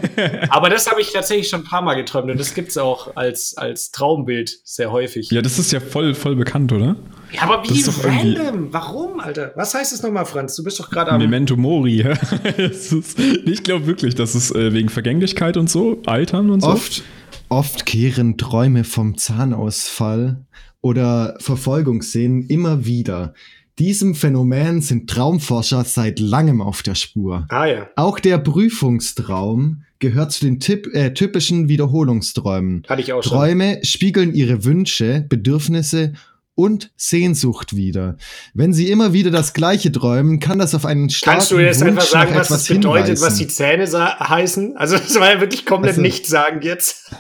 Aber 0.49 0.71
das 0.71 0.91
habe 0.91 1.01
ich 1.03 1.13
tatsächlich 1.13 1.49
schon 1.49 1.61
ein 1.61 1.65
paar 1.67 1.83
Mal 1.83 1.95
geträumt 1.95 2.31
und 2.31 2.41
das 2.41 2.55
gibt's 2.55 2.79
auch 2.79 3.15
als, 3.15 3.57
als 3.57 3.91
Traumbild 3.93 4.59
sehr 4.65 4.91
häufig. 4.91 5.31
Ja, 5.31 5.43
das 5.43 5.59
ist 5.59 5.71
ja 5.71 5.81
voll, 5.81 6.15
voll 6.15 6.35
bekannt, 6.35 6.73
oder? 6.73 6.97
Ja, 7.33 7.43
aber 7.43 7.63
wie 7.65 7.83
random? 8.03 8.73
Warum, 8.73 9.21
Alter? 9.21 9.53
Was 9.55 9.75
heißt 9.75 9.93
das 9.93 10.03
nochmal, 10.03 10.25
Franz? 10.27 10.57
Du 10.57 10.65
bist 10.65 10.81
doch 10.81 10.91
gerade 10.91 11.13
am. 11.13 11.19
Memento 11.19 11.57
Mori. 11.57 12.03
Es 12.57 12.93
ist, 12.93 13.19
ich 13.19 13.63
glaube 13.63 13.87
wirklich, 13.87 14.15
das 14.15 14.35
ist 14.35 14.55
äh, 14.55 14.73
wegen 14.73 14.89
Vergänglichkeit 14.89 15.57
und 15.57 15.71
so, 15.71 16.01
Altern 16.07 16.51
und 16.51 16.61
so. 16.63 16.69
oft, 16.69 17.03
oft 17.49 17.85
kehren 17.87 18.37
Träume 18.39 18.85
vom 18.85 19.17
Zahnausfall 19.19 20.45
oder 20.81 21.37
Verfolgungsszenen 21.41 22.47
immer 22.49 22.85
wieder. 22.87 23.35
Diesem 23.79 24.15
Phänomen 24.15 24.83
sind 24.83 25.09
Traumforscher 25.09 25.85
seit 25.85 26.21
langem 26.21 26.61
auf 26.61 26.83
der 26.83 26.95
Spur. 26.95 27.47
Ah 27.49 27.65
ja, 27.67 27.89
Auch 27.97 28.21
der 28.21 28.39
Prüfungstraum 28.39 29.83
gehört 29.99 30.33
zu 30.33 30.45
den 30.45 30.61
typ, 30.61 30.87
äh, 30.95 31.15
typischen 31.15 31.69
Wiederholungsträumen. 31.69 32.83
hatte 32.89 33.01
ich 33.03 33.13
auch 33.13 33.23
schon. 33.23 33.33
Träume 33.33 33.79
spiegeln 33.83 34.35
ihre 34.35 34.65
Wünsche, 34.65 35.25
Bedürfnisse 35.29 36.13
und 36.55 36.91
Sehnsucht 36.97 37.75
wider. 37.75 38.17
Wenn 38.53 38.75
sie 38.75 38.91
immer 38.91 39.15
wieder 39.15 39.31
das 39.31 39.55
Gleiche 39.55 39.91
träumen, 39.91 40.39
kann 40.39 40.59
das 40.59 40.75
auf 40.75 40.85
einen 40.85 41.09
starken 41.09 41.39
Kannst 41.39 41.51
du 41.53 41.59
jetzt 41.59 41.81
Wunsch 41.81 41.89
einfach 41.91 42.03
sagen, 42.03 42.35
was 42.35 42.49
das 42.49 42.65
etwas 42.65 42.77
bedeutet, 42.77 43.07
hinweisen. 43.07 43.27
was 43.27 43.35
die 43.37 43.49
Zähne 43.49 43.87
heißen? 44.29 44.77
Also, 44.77 44.97
das 44.99 45.19
war 45.19 45.33
ja 45.33 45.41
wirklich 45.41 45.65
komplett 45.65 45.93
Also- 45.93 46.03
nichts 46.03 46.29
sagen 46.29 46.61
jetzt. 46.63 47.11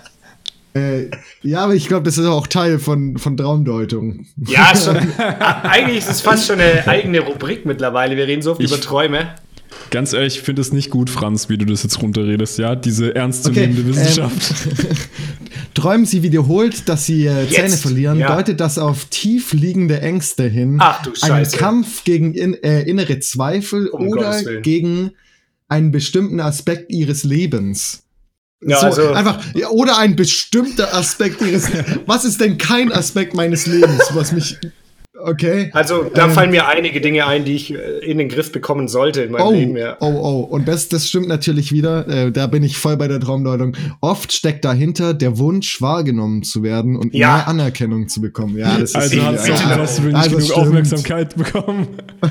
Äh, 0.74 1.10
ja, 1.42 1.64
aber 1.64 1.74
ich 1.74 1.86
glaube, 1.88 2.04
das 2.04 2.16
ist 2.18 2.24
auch 2.26 2.46
Teil 2.46 2.78
von, 2.78 3.18
von 3.18 3.36
Traumdeutung. 3.36 4.26
Ja, 4.46 4.72
schon. 4.74 4.96
eigentlich 5.18 5.98
ist 5.98 6.10
es 6.10 6.20
fast 6.22 6.46
schon 6.46 6.60
eine 6.60 6.86
eigene 6.88 7.20
Rubrik 7.20 7.66
mittlerweile. 7.66 8.16
Wir 8.16 8.26
reden 8.26 8.42
so 8.42 8.52
oft 8.52 8.60
Ich- 8.62 8.70
über 8.70 8.80
Träume. 8.80 9.34
Ganz 9.90 10.12
ehrlich, 10.12 10.36
ich 10.36 10.42
finde 10.42 10.60
es 10.60 10.70
nicht 10.72 10.90
gut, 10.90 11.08
Franz, 11.08 11.48
wie 11.48 11.56
du 11.56 11.64
das 11.64 11.82
jetzt 11.82 12.00
runterredest, 12.02 12.58
ja? 12.58 12.74
Diese 12.76 13.14
ernstzunehmende 13.14 13.80
Okay, 13.80 13.88
ähm, 13.90 13.94
Wissenschaft. 13.96 14.54
Träumen 15.74 16.04
sie 16.04 16.22
wiederholt, 16.22 16.88
dass 16.88 17.06
sie 17.06 17.26
äh, 17.26 17.48
Zähne 17.48 17.70
verlieren, 17.76 18.18
ja. 18.18 18.34
deutet 18.36 18.60
das 18.60 18.78
auf 18.78 19.06
tief 19.06 19.52
liegende 19.54 20.00
Ängste 20.00 20.44
hin. 20.44 20.76
Ach 20.78 21.02
du 21.02 21.10
Einen 21.10 21.16
Scheiße. 21.16 21.56
Kampf 21.56 22.04
gegen 22.04 22.34
in, 22.34 22.54
äh, 22.62 22.82
innere 22.82 23.18
Zweifel 23.20 23.88
Um 23.88 24.08
oder 24.08 24.42
gegen 24.60 25.12
einen 25.68 25.90
bestimmten 25.90 26.40
Aspekt 26.40 26.92
ihres 26.92 27.24
Lebens. 27.24 28.01
Ja, 28.64 28.78
so, 28.78 28.86
also- 28.86 29.12
einfach, 29.12 29.40
ja, 29.54 29.68
oder 29.68 29.98
ein 29.98 30.16
bestimmter 30.16 30.94
Aspekt 30.94 31.42
ihres 31.42 31.68
Was 32.06 32.24
ist 32.24 32.40
denn 32.40 32.58
kein 32.58 32.92
Aspekt 32.92 33.34
meines 33.34 33.66
Lebens, 33.66 34.02
was 34.12 34.32
mich 34.32 34.58
Okay. 35.24 35.70
Also 35.72 36.04
da 36.04 36.24
ähm, 36.24 36.32
fallen 36.32 36.50
mir 36.50 36.66
einige 36.66 37.00
Dinge 37.00 37.26
ein, 37.26 37.44
die 37.44 37.54
ich 37.54 37.72
äh, 37.72 37.98
in 38.00 38.18
den 38.18 38.28
Griff 38.28 38.50
bekommen 38.50 38.88
sollte 38.88 39.22
in 39.22 39.32
meinem 39.32 39.46
oh, 39.46 39.52
Leben. 39.52 39.76
Ja. 39.76 39.96
Oh, 40.00 40.06
oh, 40.06 40.40
und 40.40 40.66
das, 40.66 40.88
das 40.88 41.08
stimmt 41.08 41.28
natürlich 41.28 41.72
wieder. 41.72 42.08
Äh, 42.08 42.32
da 42.32 42.46
bin 42.46 42.62
ich 42.62 42.76
voll 42.76 42.96
bei 42.96 43.08
der 43.08 43.20
Traumdeutung. 43.20 43.76
Oft 44.00 44.32
steckt 44.32 44.64
dahinter 44.64 45.14
der 45.14 45.38
Wunsch, 45.38 45.80
wahrgenommen 45.80 46.42
zu 46.42 46.62
werden 46.62 46.96
und 46.96 47.14
ja. 47.14 47.36
mehr 47.36 47.48
Anerkennung 47.48 48.08
zu 48.08 48.20
bekommen. 48.20 48.58
Ja, 48.58 48.78
das 48.78 48.90
ist 48.90 48.96
also 48.96 49.22
hast 49.22 49.46
du, 49.46 49.52
ja. 49.52 49.78
hast 49.78 49.98
du 49.98 50.02
nicht 50.02 50.16
also 50.16 50.30
genug 50.30 50.50
stimmt. 50.50 50.58
Aufmerksamkeit 50.58 51.36
bekommen. 51.36 51.88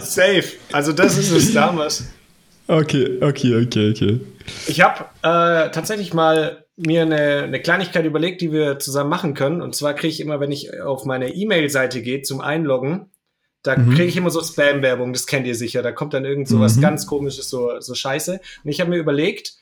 Safe. 0.00 0.44
Also 0.72 0.92
das 0.92 1.18
ist 1.18 1.30
es 1.30 1.52
damals. 1.52 2.04
Okay, 2.68 3.18
okay, 3.20 3.62
okay, 3.62 3.90
okay. 3.90 4.20
Ich 4.66 4.80
habe 4.80 5.04
äh, 5.22 5.70
tatsächlich 5.70 6.14
mal 6.14 6.64
mir 6.76 7.02
eine, 7.02 7.42
eine 7.42 7.60
Kleinigkeit 7.60 8.04
überlegt, 8.04 8.40
die 8.40 8.52
wir 8.52 8.78
zusammen 8.78 9.10
machen 9.10 9.34
können. 9.34 9.60
Und 9.60 9.74
zwar 9.74 9.94
kriege 9.94 10.12
ich 10.12 10.20
immer, 10.20 10.40
wenn 10.40 10.52
ich 10.52 10.80
auf 10.80 11.04
meine 11.04 11.34
E-Mail-Seite 11.34 12.02
gehe 12.02 12.22
zum 12.22 12.40
Einloggen, 12.40 13.10
da 13.62 13.76
mhm. 13.76 13.90
kriege 13.90 14.08
ich 14.08 14.16
immer 14.16 14.30
so 14.30 14.42
Spam-Werbung, 14.42 15.12
das 15.12 15.26
kennt 15.26 15.46
ihr 15.46 15.54
sicher. 15.54 15.82
Da 15.82 15.92
kommt 15.92 16.14
dann 16.14 16.24
irgend 16.24 16.48
so 16.48 16.58
was 16.60 16.76
mhm. 16.76 16.82
ganz 16.82 17.06
komisches, 17.06 17.48
so, 17.48 17.78
so 17.80 17.94
scheiße. 17.94 18.40
Und 18.64 18.70
ich 18.70 18.80
habe 18.80 18.90
mir 18.90 18.96
überlegt, 18.96 19.54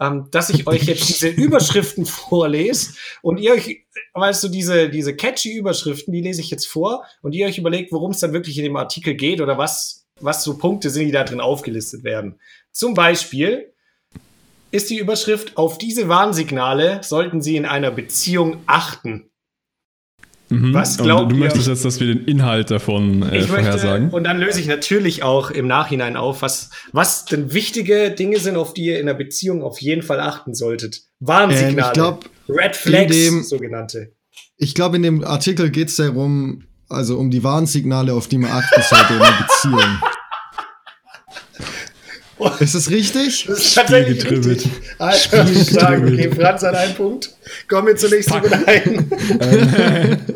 ähm, 0.00 0.28
dass 0.32 0.50
ich 0.50 0.66
euch 0.66 0.84
jetzt 0.84 1.08
diese 1.08 1.28
Überschriften 1.42 2.04
vorlese 2.04 2.94
und 3.22 3.38
ihr 3.38 3.52
euch, 3.52 3.86
weißt 4.14 4.42
du, 4.42 4.48
diese, 4.48 4.88
diese 4.88 5.14
catchy 5.14 5.56
Überschriften, 5.56 6.12
die 6.12 6.20
lese 6.20 6.40
ich 6.40 6.50
jetzt 6.50 6.66
vor 6.66 7.04
und 7.22 7.32
ihr 7.32 7.46
euch 7.46 7.58
überlegt, 7.58 7.92
worum 7.92 8.10
es 8.10 8.18
dann 8.18 8.32
wirklich 8.32 8.58
in 8.58 8.64
dem 8.64 8.76
Artikel 8.76 9.14
geht 9.14 9.40
oder 9.40 9.56
was, 9.56 10.03
was 10.20 10.44
so 10.44 10.56
Punkte 10.58 10.90
sind, 10.90 11.06
die 11.06 11.12
da 11.12 11.24
drin 11.24 11.40
aufgelistet 11.40 12.04
werden. 12.04 12.38
Zum 12.72 12.94
Beispiel, 12.94 13.74
ist 14.74 14.90
die 14.90 14.98
Überschrift, 14.98 15.56
auf 15.56 15.78
diese 15.78 16.08
Warnsignale 16.08 17.00
sollten 17.02 17.40
Sie 17.40 17.56
in 17.56 17.64
einer 17.64 17.92
Beziehung 17.92 18.58
achten. 18.66 19.30
Mhm. 20.48 20.74
Was 20.74 20.98
glaubt 20.98 21.30
du 21.30 21.36
ihr? 21.36 21.40
möchtest 21.40 21.68
jetzt, 21.68 21.84
dass 21.84 22.00
wir 22.00 22.08
den 22.08 22.24
Inhalt 22.24 22.70
davon 22.70 23.22
äh, 23.22 23.38
ich 23.38 23.46
vorhersagen? 23.46 24.04
Möchte, 24.04 24.16
und 24.16 24.24
dann 24.24 24.38
löse 24.38 24.60
ich 24.60 24.66
natürlich 24.66 25.22
auch 25.22 25.50
im 25.50 25.68
Nachhinein 25.68 26.16
auf, 26.16 26.42
was, 26.42 26.70
was 26.92 27.24
denn 27.24 27.52
wichtige 27.52 28.10
Dinge 28.10 28.38
sind, 28.38 28.56
auf 28.56 28.74
die 28.74 28.86
ihr 28.86 29.00
in 29.00 29.08
einer 29.08 29.16
Beziehung 29.16 29.62
auf 29.62 29.80
jeden 29.80 30.02
Fall 30.02 30.20
achten 30.20 30.54
solltet. 30.54 31.02
Warnsignale. 31.20 31.72
Ähm, 31.72 31.78
ich 31.78 31.92
glaub, 31.92 32.30
Red 32.48 32.76
Flags, 32.76 33.12
dem, 33.12 33.42
sogenannte. 33.42 34.12
Ich 34.56 34.74
glaube, 34.74 34.96
in 34.96 35.02
dem 35.02 35.24
Artikel 35.24 35.70
geht 35.70 35.88
es 35.88 35.96
darum, 35.96 36.64
also 36.94 37.18
um 37.18 37.30
die 37.30 37.42
Warnsignale, 37.42 38.12
auf 38.14 38.28
die 38.28 38.38
man 38.38 38.50
achten 38.50 38.82
sollte 38.82 39.14
in 39.14 39.20
einer 39.20 39.46
Beziehung. 39.46 39.98
Ist 42.60 42.74
das 42.74 42.90
richtig? 42.90 43.46
Das 43.46 43.58
ist 43.58 43.74
tatsächlich 43.74 44.28
richtig. 44.30 44.68
Also, 44.98 45.36
ich 45.50 45.70
sagen, 45.70 46.12
okay, 46.12 46.30
Franz 46.34 46.62
hat 46.62 46.74
einen 46.74 46.94
Punkt. 46.94 47.30
Kommen 47.68 47.88
wir 47.88 47.96
zunächst 47.96 48.30
Fuck. 48.30 48.50
ein. 48.66 49.08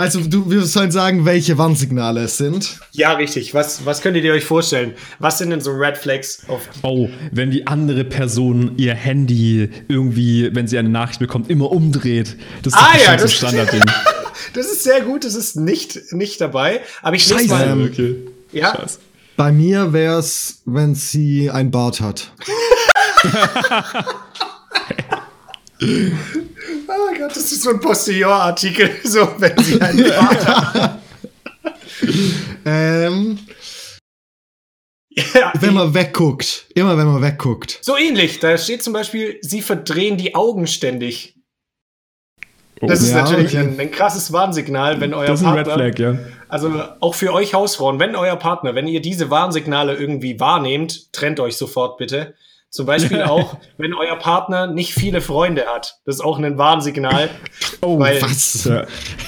Also, 0.00 0.20
du, 0.20 0.50
wir 0.50 0.62
sollen 0.62 0.90
sagen, 0.90 1.26
welche 1.26 1.58
Warnsignale 1.58 2.22
es 2.22 2.38
sind. 2.38 2.78
Ja, 2.92 3.12
richtig. 3.12 3.52
Was, 3.52 3.84
was 3.84 4.00
könntet 4.00 4.24
ihr 4.24 4.32
euch 4.32 4.46
vorstellen? 4.46 4.94
Was 5.18 5.36
sind 5.36 5.50
denn 5.50 5.60
so 5.60 5.72
Red 5.72 5.98
Flags? 5.98 6.42
Auf 6.48 6.70
oh, 6.80 7.10
wenn 7.32 7.50
die 7.50 7.66
andere 7.66 8.04
Person 8.04 8.72
ihr 8.78 8.94
Handy 8.94 9.68
irgendwie, 9.88 10.54
wenn 10.54 10.66
sie 10.66 10.78
eine 10.78 10.88
Nachricht 10.88 11.20
bekommt, 11.20 11.50
immer 11.50 11.70
umdreht. 11.70 12.38
Das 12.62 12.72
ist 12.72 12.78
ah, 12.78 12.96
ja, 13.04 13.16
das 13.18 13.34
Standardding. 13.34 13.82
das 14.54 14.66
ist 14.66 14.82
sehr 14.82 15.02
gut. 15.02 15.24
Das 15.24 15.34
ist 15.34 15.56
nicht, 15.56 16.12
nicht 16.12 16.40
dabei. 16.40 16.80
Aber 17.02 17.16
ich 17.16 17.24
Scheiße. 17.24 17.48
Mal, 17.48 17.82
okay. 17.82 18.16
Ja. 18.52 18.76
Scheiße. 18.76 18.98
Bei 19.36 19.52
mir 19.52 19.92
wäre 19.92 20.18
es, 20.18 20.62
wenn 20.66 20.94
sie 20.94 21.50
ein 21.50 21.70
Bart 21.70 22.00
hat. 22.00 22.32
oh 25.82 27.14
Gott, 27.18 27.30
das 27.30 27.52
ist 27.52 27.62
so 27.62 27.70
ein 27.70 27.80
Postillon-Artikel, 27.80 28.90
so 29.04 29.28
wenn 29.38 29.56
sie 29.62 29.80
ein 29.80 29.96
Bart 29.96 30.46
hat. 30.46 31.00
ähm, 32.64 33.38
ja, 35.10 35.52
wenn 35.58 35.74
man 35.74 35.94
wegguckt. 35.94 36.66
Immer 36.74 36.96
wenn 36.96 37.06
man 37.06 37.22
wegguckt. 37.22 37.78
So 37.82 37.96
ähnlich. 37.96 38.38
Da 38.40 38.56
steht 38.58 38.82
zum 38.82 38.92
Beispiel, 38.92 39.38
sie 39.42 39.62
verdrehen 39.62 40.16
die 40.16 40.34
Augen 40.34 40.66
ständig. 40.66 41.36
Das 42.80 43.02
ist 43.02 43.10
ja, 43.10 43.22
natürlich 43.22 43.56
okay. 43.56 43.68
ein, 43.68 43.78
ein, 43.78 43.90
krasses 43.90 44.32
Warnsignal, 44.32 45.00
wenn 45.00 45.12
euer 45.12 45.26
das 45.26 45.40
ist 45.40 45.46
ein 45.46 45.54
Partner. 45.54 45.84
Red 45.84 45.96
Flag, 45.96 45.98
ja. 45.98 46.18
Also 46.48 46.82
auch 47.00 47.14
für 47.14 47.32
euch 47.32 47.52
Hausfrauen, 47.52 47.98
wenn 47.98 48.16
euer 48.16 48.36
Partner, 48.36 48.74
wenn 48.74 48.88
ihr 48.88 49.02
diese 49.02 49.30
Warnsignale 49.30 49.94
irgendwie 49.94 50.40
wahrnehmt, 50.40 51.12
trennt 51.12 51.40
euch 51.40 51.56
sofort 51.56 51.98
bitte. 51.98 52.34
Zum 52.70 52.86
Beispiel 52.86 53.22
auch, 53.24 53.56
wenn 53.76 53.92
euer 53.92 54.16
Partner 54.16 54.66
nicht 54.66 54.94
viele 54.94 55.20
Freunde 55.20 55.66
hat. 55.66 55.98
Das 56.06 56.16
ist 56.16 56.20
auch 56.20 56.38
ein 56.38 56.58
Warnsignal. 56.58 57.28
Oh, 57.82 57.98
weil, 57.98 58.20
was? 58.20 58.68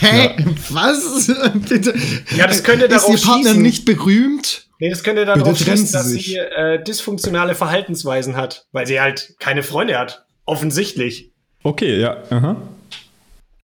Hä? 0.00 0.26
Ja. 0.26 0.44
Was? 0.68 1.26
Bitte. 1.68 1.94
Ja, 2.36 2.46
das 2.46 2.62
könnte 2.62 2.86
darauf 2.86 3.14
Ist 3.14 3.24
Ihr 3.24 3.26
Partner 3.26 3.48
schießen. 3.48 3.62
nicht 3.62 3.86
berühmt? 3.86 4.66
Nee, 4.78 4.90
das 4.90 5.02
könnte 5.02 5.24
darauf 5.24 5.56
schließen, 5.56 5.90
dass 5.90 6.10
sie 6.10 6.36
äh, 6.36 6.82
dysfunktionale 6.84 7.54
Verhaltensweisen 7.54 8.36
hat, 8.36 8.66
weil 8.72 8.86
sie 8.86 9.00
halt 9.00 9.36
keine 9.38 9.62
Freunde 9.62 9.98
hat. 9.98 10.26
Offensichtlich. 10.44 11.30
Okay, 11.62 11.98
ja. 11.98 12.18
Aha. 12.28 12.56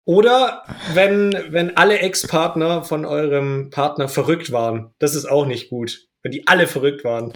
Oder 0.05 0.63
wenn, 0.93 1.35
wenn 1.49 1.75
alle 1.77 1.99
Ex-Partner 1.99 2.83
von 2.83 3.05
eurem 3.05 3.71
Partner 3.71 4.07
verrückt 4.07 4.51
waren. 4.51 4.93
Das 4.99 5.15
ist 5.15 5.25
auch 5.25 5.47
nicht 5.47 5.69
gut. 5.69 6.07
Wenn 6.21 6.31
die 6.31 6.47
alle 6.47 6.67
verrückt 6.67 7.03
waren. 7.03 7.33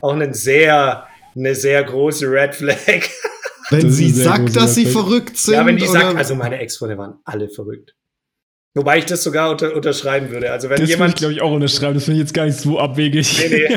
Auch 0.00 0.12
eine 0.12 0.32
sehr, 0.32 1.08
eine 1.34 1.56
sehr 1.56 1.82
große 1.82 2.30
Red 2.30 2.54
Flag. 2.54 3.08
Wenn 3.70 3.90
sie 3.90 4.10
sagt, 4.10 4.56
dass 4.56 4.76
sie 4.76 4.86
verrückt 4.86 5.36
sind. 5.36 5.54
Ja, 5.54 5.66
wenn 5.66 5.76
die 5.76 5.86
sagt, 5.86 6.16
also 6.16 6.34
meine 6.36 6.58
Ex-Freunde 6.58 6.96
waren 6.96 7.18
alle 7.24 7.48
verrückt. 7.48 7.94
Wobei 8.74 8.98
ich 8.98 9.06
das 9.06 9.24
sogar 9.24 9.50
unter, 9.50 9.74
unterschreiben 9.74 10.30
würde. 10.30 10.52
Also 10.52 10.70
wenn 10.70 10.80
das 10.80 10.88
jemand. 10.88 11.14
Das 11.14 11.18
glaube 11.18 11.34
ich, 11.34 11.42
auch 11.42 11.52
unterschreiben. 11.52 11.94
Das 11.94 12.04
finde 12.04 12.20
ich 12.20 12.26
jetzt 12.26 12.34
gar 12.34 12.46
nicht 12.46 12.58
so 12.58 12.78
abwegig. 12.78 13.44
Nee, 13.50 13.68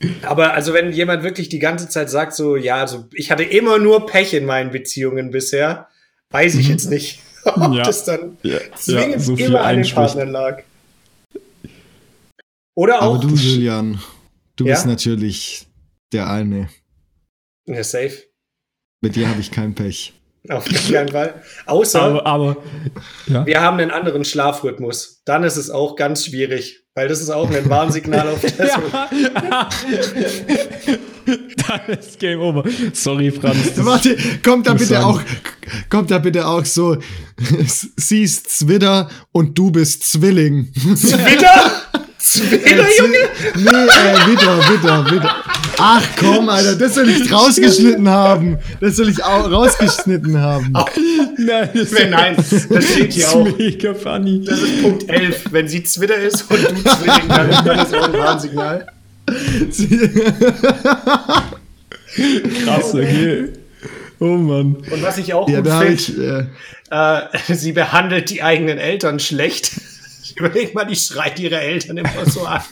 nee. 0.00 0.10
Aber 0.22 0.52
also 0.52 0.74
wenn 0.74 0.92
jemand 0.92 1.22
wirklich 1.22 1.48
die 1.48 1.60
ganze 1.60 1.88
Zeit 1.88 2.10
sagt, 2.10 2.34
so, 2.34 2.56
ja, 2.56 2.76
also 2.76 3.06
ich 3.14 3.30
hatte 3.30 3.44
immer 3.44 3.78
nur 3.78 4.04
Pech 4.04 4.34
in 4.34 4.44
meinen 4.44 4.70
Beziehungen 4.70 5.30
bisher, 5.30 5.88
weiß 6.30 6.56
ich 6.56 6.66
mhm. 6.66 6.72
jetzt 6.72 6.90
nicht 6.90 7.22
ob 7.54 7.72
ja. 7.72 7.84
das 7.84 8.04
dann 8.04 8.36
ja. 8.42 8.58
zwingend 8.76 9.12
ja, 9.12 9.18
so 9.20 9.36
immer 9.36 9.60
an 9.62 9.82
den 9.82 9.94
Partnern 9.94 10.30
lag. 10.30 10.62
Oder 12.74 13.02
auch. 13.02 13.14
Aber 13.14 13.18
du, 13.18 13.34
Julian, 13.34 14.00
du 14.56 14.64
bist 14.64 14.86
natürlich 14.86 15.66
der 16.12 16.28
eine. 16.28 16.68
Ja, 17.66 17.82
safe. 17.82 18.24
Mit 19.00 19.16
dir 19.16 19.28
habe 19.28 19.40
ich 19.40 19.50
kein 19.50 19.74
Pech. 19.74 20.15
Auf 20.48 20.64
keinen 20.64 21.08
Fall. 21.08 21.42
Außer, 21.66 22.00
aber, 22.00 22.26
aber 22.26 22.56
ja. 23.26 23.44
wir 23.46 23.60
haben 23.60 23.78
einen 23.78 23.90
anderen 23.90 24.24
Schlafrhythmus. 24.24 25.22
Dann 25.24 25.44
ist 25.44 25.56
es 25.56 25.70
auch 25.70 25.96
ganz 25.96 26.24
schwierig, 26.24 26.84
weil 26.94 27.08
das 27.08 27.20
ist 27.20 27.30
auch 27.30 27.50
ein 27.50 27.68
Warnsignal 27.68 28.28
auf 28.28 28.40
das. 28.40 28.56
Dann 31.26 31.98
ist 31.98 32.18
Game 32.18 32.40
Over. 32.40 32.64
Sorry, 32.92 33.30
Franz. 33.30 33.72
Warte, 33.76 34.16
kommt 34.44 34.66
da 34.66 34.74
bitte 34.74 35.04
auch, 35.04 35.20
kommt 35.88 36.10
da 36.10 36.18
bitte 36.18 36.46
auch 36.46 36.64
so, 36.64 36.96
sie 37.96 38.22
ist 38.22 38.48
Zwitter 38.48 39.08
und 39.32 39.58
du 39.58 39.70
bist 39.70 40.04
Zwilling. 40.04 40.72
Zwitter? 40.94 41.82
Zwitter, 42.26 42.84
Junge? 42.98 43.18
Nee, 43.54 43.70
äh, 43.70 44.26
Witter, 44.26 44.58
Witter, 44.68 45.10
Witter. 45.10 45.44
Ach 45.78 46.02
komm, 46.18 46.48
Alter, 46.48 46.74
das 46.74 46.94
soll 46.94 47.08
ich 47.08 47.30
rausgeschnitten 47.30 48.08
haben. 48.08 48.58
Das 48.80 48.96
soll 48.96 49.10
ich 49.10 49.22
auch 49.22 49.50
rausgeschnitten 49.50 50.38
haben. 50.40 50.72
Oh. 50.74 50.84
Nein, 51.38 51.70
das, 51.74 51.92
nein, 52.08 52.36
das 52.70 52.92
steht 52.92 53.12
hier 53.12 53.30
auch. 53.30 53.44
Mega 53.56 53.94
funny. 53.94 54.44
Das 54.44 54.60
ist 54.60 54.82
Punkt 54.82 55.08
11. 55.08 55.44
Wenn 55.50 55.68
sie 55.68 55.82
Twitter 55.82 56.16
ist 56.16 56.50
und 56.50 56.62
du 56.62 56.82
Zwilling, 56.82 57.28
dann 57.28 57.50
ist 57.50 57.64
das 57.64 57.94
auch 57.94 58.04
ein 58.04 58.12
Warnsignal. 58.12 58.86
Krass, 62.64 62.94
okay. 62.94 63.48
Oh 64.18 64.24
Mann. 64.24 64.76
Und 64.90 65.02
was 65.02 65.18
ich 65.18 65.34
auch 65.34 65.48
ja, 65.48 65.60
gut 65.60 65.72
finde, 66.06 66.50
äh, 66.90 67.18
äh, 67.52 67.54
sie 67.54 67.72
behandelt 67.72 68.30
die 68.30 68.42
eigenen 68.42 68.78
Eltern 68.78 69.18
schlecht. 69.18 69.72
Überleg 70.38 70.74
mal, 70.74 70.84
die 70.84 70.96
schreit 70.96 71.38
ihre 71.40 71.58
Eltern 71.58 71.96
immer 71.96 72.26
so 72.26 72.44
an. 72.44 72.62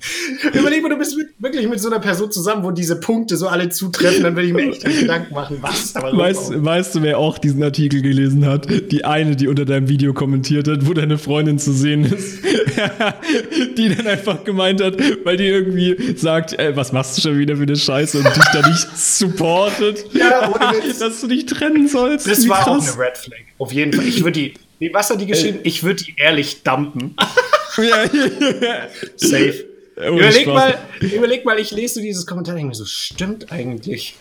Überleg 0.54 0.82
mal, 0.82 0.88
du 0.88 0.96
bist 0.96 1.16
mit, 1.16 1.28
wirklich 1.38 1.68
mit 1.68 1.80
so 1.80 1.88
einer 1.88 1.98
Person 1.98 2.30
zusammen, 2.30 2.62
wo 2.62 2.70
diese 2.70 3.00
Punkte 3.00 3.36
so 3.36 3.48
alle 3.48 3.68
zutreffen, 3.68 4.22
dann 4.22 4.36
würde 4.36 4.48
ich 4.48 4.54
mir 4.54 4.70
echt 4.70 4.84
Gedanken 4.84 5.34
machen, 5.34 5.58
was 5.60 5.92
da 5.92 6.16
weißt, 6.16 6.64
weißt 6.64 6.94
du, 6.94 7.02
wer 7.02 7.18
auch 7.18 7.38
diesen 7.38 7.62
Artikel 7.62 8.00
gelesen 8.00 8.46
hat? 8.46 8.68
Die 8.92 9.04
eine, 9.04 9.36
die 9.36 9.48
unter 9.48 9.64
deinem 9.64 9.88
Video 9.88 10.14
kommentiert 10.14 10.68
hat, 10.68 10.86
wo 10.86 10.94
deine 10.94 11.18
Freundin 11.18 11.58
zu 11.58 11.72
sehen 11.72 12.04
ist. 12.04 12.38
die 13.76 13.94
dann 13.94 14.06
einfach 14.06 14.44
gemeint 14.44 14.82
hat, 14.82 14.96
weil 15.24 15.36
die 15.36 15.46
irgendwie 15.46 16.16
sagt, 16.16 16.58
ey, 16.58 16.76
was 16.76 16.92
machst 16.92 17.16
du 17.18 17.22
schon 17.22 17.38
wieder 17.38 17.56
für 17.56 17.64
eine 17.64 17.76
Scheiße 17.76 18.18
und 18.18 18.26
dich 18.26 18.44
da 18.52 18.68
nicht 18.68 18.96
supportet. 18.96 20.04
Ja. 20.12 20.52
Dass 20.98 21.20
du 21.20 21.26
dich 21.26 21.46
trennen 21.46 21.88
sollst. 21.88 22.28
Das 22.28 22.48
war 22.48 22.62
krass. 22.62 22.68
auch 22.68 22.94
eine 22.94 23.06
Red 23.06 23.18
Flag. 23.18 23.38
Auf 23.58 23.72
jeden 23.72 23.92
Fall. 23.92 24.06
Ich 24.06 24.22
würde 24.22 24.32
die, 24.32 24.54
was 24.92 25.10
hat 25.10 25.20
die 25.20 25.26
geschrieben? 25.26 25.60
Ich 25.64 25.82
würde 25.82 26.04
die 26.04 26.14
ehrlich 26.16 26.62
dumpen. 26.62 27.16
ja, 27.76 28.04
ja, 28.04 28.50
ja. 28.60 28.88
Safe. 29.16 29.64
Überleg 29.96 30.46
mal, 30.46 30.78
überleg 31.00 31.44
mal, 31.44 31.58
ich 31.58 31.72
lese 31.72 31.94
so 31.94 32.00
dieses 32.00 32.24
Kommentar 32.24 32.54
und 32.54 32.58
denke 32.58 32.68
mir 32.68 32.74
so, 32.74 32.84
stimmt 32.84 33.50
eigentlich. 33.50 34.14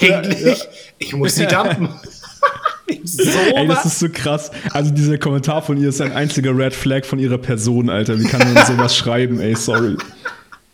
Eigentlich, 0.00 0.40
ja, 0.40 0.54
ja. 0.54 0.56
ich 0.98 1.14
muss 1.14 1.36
sie 1.36 1.46
dumpen. 1.46 1.88
So 3.04 3.22
Ey, 3.22 3.66
das 3.66 3.86
ist 3.86 3.98
so 3.98 4.08
krass. 4.12 4.50
Also 4.70 4.90
dieser 4.90 5.16
Kommentar 5.16 5.62
von 5.62 5.78
ihr 5.78 5.88
ist 5.88 6.00
ein 6.00 6.12
einziger 6.12 6.56
Red 6.56 6.74
Flag 6.74 7.04
von 7.04 7.18
ihrer 7.18 7.38
Person, 7.38 7.88
Alter. 7.88 8.18
Wie 8.18 8.24
kann 8.24 8.52
man 8.52 8.66
sowas 8.66 8.94
schreiben? 8.94 9.40
Ey, 9.40 9.54
sorry. 9.54 9.96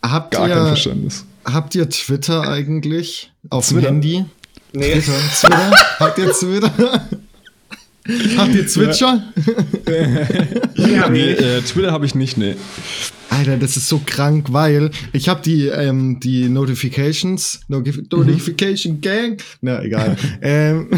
Habt 0.03 0.31
Gar 0.31 0.47
ihr, 0.47 0.55
kein 0.55 0.67
Verständnis. 0.67 1.25
Habt 1.45 1.75
ihr 1.75 1.89
Twitter 1.89 2.47
eigentlich 2.47 3.31
auf 3.49 3.67
Twitter? 3.67 3.87
dem 3.87 3.95
Handy? 3.95 4.25
Nee. 4.73 4.99
Twitter, 4.99 5.19
Twitter? 5.39 5.71
Habt 5.99 6.17
ihr 6.17 6.31
Twitter? 6.31 7.09
Habt 8.37 8.55
ihr 8.55 8.65
Twitcher? 8.65 9.23
ja, 10.75 11.09
nee, 11.09 11.31
äh, 11.31 11.61
Twitter 11.61 11.91
habe 11.91 12.05
ich 12.05 12.15
nicht, 12.15 12.37
nee. 12.37 12.55
Alter, 13.29 13.57
das 13.57 13.77
ist 13.77 13.87
so 13.87 14.01
krank, 14.05 14.47
weil 14.51 14.91
ich 15.13 15.29
habe 15.29 15.41
die, 15.41 15.67
ähm, 15.67 16.19
die 16.19 16.49
Notifications, 16.49 17.61
Notification 17.67 18.99
Gang, 19.01 19.41
na 19.61 19.81
egal, 19.83 20.17
ähm, 20.41 20.89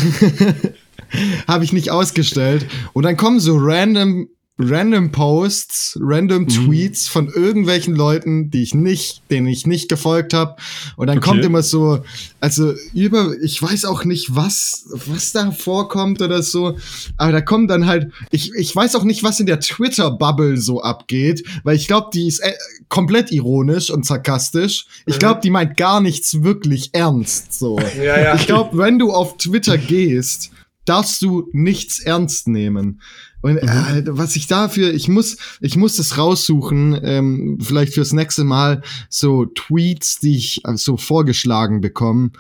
habe 1.48 1.64
ich 1.64 1.74
nicht 1.74 1.92
ausgestellt. 1.92 2.66
Und 2.94 3.04
dann 3.04 3.18
kommen 3.18 3.40
so 3.40 3.58
random 3.58 4.30
random 4.60 5.12
Posts, 5.12 5.98
random 6.00 6.44
mhm. 6.44 6.48
Tweets 6.48 7.08
von 7.08 7.28
irgendwelchen 7.28 7.96
Leuten, 7.96 8.52
die 8.52 8.62
ich 8.62 8.76
nicht, 8.76 9.24
denen 9.32 9.48
ich 9.48 9.66
nicht 9.66 9.90
gefolgt 9.90 10.34
habe. 10.34 10.56
Und 10.96 11.08
dann 11.08 11.18
okay. 11.18 11.28
kommt 11.30 11.44
immer 11.44 11.64
so, 11.64 12.04
also 12.40 12.74
über, 12.94 13.34
ich 13.42 13.62
weiß 13.62 13.86
auch 13.86 14.06
nicht, 14.06 14.36
was, 14.36 14.86
was 15.08 15.32
da 15.32 15.52
vorkommt 15.52 16.22
oder 16.22 16.44
so. 16.44 16.78
Aber 17.18 17.32
da 17.32 17.42
kommt 17.42 17.72
dann 17.72 17.88
halt, 17.88 18.12
ich, 18.30 18.54
ich 18.54 18.76
weiß 18.76 18.96
auch 18.96 19.04
nicht, 19.04 19.24
was 19.24 19.40
in 19.40 19.48
der 19.48 19.60
Twitter-Bubble 19.60 20.58
so 20.58 20.82
abgeht, 20.82 21.44
weil 21.64 21.76
ich 21.76 21.88
glaube, 21.88 22.10
die 22.14 22.28
ist 22.28 22.40
äh, 22.40 22.54
komplett 22.90 23.32
ironisch 23.32 23.90
und 23.90 24.06
sarkastisch. 24.06 24.86
Ich 25.08 25.18
glaube, 25.18 25.38
mhm. 25.38 25.42
die 25.42 25.50
meint 25.50 25.78
gar 25.78 26.00
nichts 26.00 26.44
wirklich 26.44 26.92
ernst. 26.94 27.54
So. 27.54 27.80
Ja, 28.04 28.20
ja. 28.20 28.36
Ich 28.36 28.48
glaube, 28.48 28.78
wenn 28.78 29.00
du 29.00 29.12
auf 29.12 29.38
Twitter 29.38 29.78
gehst, 29.78 30.52
darfst 30.84 31.22
du 31.22 31.50
nichts 31.54 32.00
ernst 32.00 32.48
nehmen. 32.48 33.02
Und 33.44 33.62
mhm. 33.62 33.70
äh, 33.70 34.04
was 34.08 34.38
ich 34.38 34.48
dafür, 34.48 34.94
ich 34.94 35.10
muss, 35.10 35.36
ich 35.60 35.76
muss 35.76 35.98
das 35.98 36.18
raussuchen, 36.18 36.98
ähm, 37.04 37.58
vielleicht 37.62 37.94
fürs 37.94 38.14
nächste 38.14 38.46
Mal 38.46 38.82
so 39.10 39.46
Tweets, 39.46 40.20
die 40.20 40.38
ich 40.38 40.66
äh, 40.66 40.78
so 40.78 40.96
vorgeschlagen 40.96 41.82
bekomme. 41.82 42.32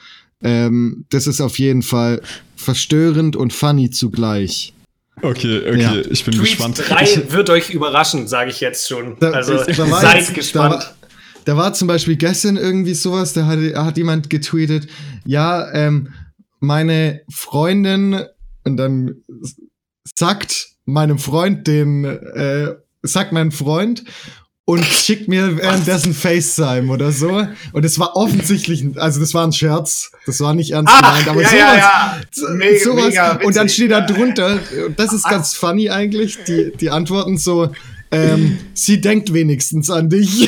Ähm, 0.41 1.05
das 1.09 1.27
ist 1.27 1.41
auf 1.41 1.59
jeden 1.59 1.81
Fall 1.81 2.21
verstörend 2.55 3.35
und 3.35 3.51
funny 3.51 3.89
zugleich. 3.89 4.73
Okay, 5.21 5.59
okay, 5.67 5.81
ja. 5.81 5.95
ich 6.09 6.23
bin 6.23 6.35
Tweet 6.35 6.51
gespannt. 6.51 6.81
3 6.87 7.31
wird 7.31 7.49
euch 7.49 7.69
überraschen, 7.69 8.29
sage 8.29 8.49
ich 8.49 8.61
jetzt 8.61 8.87
schon. 8.87 9.17
Da, 9.19 9.31
also 9.31 9.57
da 9.57 9.73
seid 9.73 10.15
jetzt, 10.15 10.33
gespannt. 10.33 10.83
Da, 10.83 11.07
da, 11.53 11.57
war 11.57 11.73
zum 11.73 11.89
Beispiel 11.89 12.15
gestern 12.15 12.55
irgendwie 12.55 12.93
sowas, 12.93 13.33
da 13.33 13.45
hat, 13.45 13.59
hat 13.59 13.97
jemand 13.97 14.29
getweetet, 14.29 14.87
ja, 15.25 15.69
ähm, 15.73 16.13
meine 16.61 17.23
Freundin 17.29 18.21
und 18.63 18.77
dann 18.77 19.15
sagt 20.17 20.72
meinem 20.85 21.19
Freund 21.19 21.67
den, 21.67 22.05
äh, 22.05 22.75
sagt 23.01 23.31
mein 23.31 23.51
Freund 23.51 24.03
und 24.65 24.83
schickt 24.85 25.27
mir 25.27 25.57
währenddessen 25.57 26.13
FaceTime 26.13 26.91
oder 26.91 27.11
so. 27.11 27.45
Und 27.73 27.83
es 27.83 27.99
war 27.99 28.15
offensichtlich, 28.15 28.85
also 28.95 29.19
das 29.19 29.33
war 29.33 29.45
ein 29.45 29.51
Scherz, 29.51 30.11
das 30.25 30.39
war 30.39 30.53
nicht 30.53 30.71
ernst 30.71 30.93
Ach, 30.95 31.01
gemeint, 31.01 31.27
aber 31.27 31.41
ja, 31.41 31.49
sowas, 31.49 31.57
ja, 31.57 32.47
ja. 32.47 32.53
Mega, 32.55 32.83
sowas 32.83 33.05
mega 33.07 33.31
und 33.43 33.55
dann 33.55 33.69
steht 33.69 33.91
da 33.91 34.01
drunter, 34.01 34.59
das 34.95 35.11
ist 35.11 35.27
ganz 35.27 35.53
funny 35.53 35.89
eigentlich, 35.89 36.43
die, 36.45 36.71
die 36.79 36.89
Antworten 36.89 37.37
so, 37.37 37.71
ähm, 38.11 38.59
sie 38.73 39.01
denkt 39.01 39.33
wenigstens 39.33 39.89
an 39.89 40.09
dich. 40.09 40.47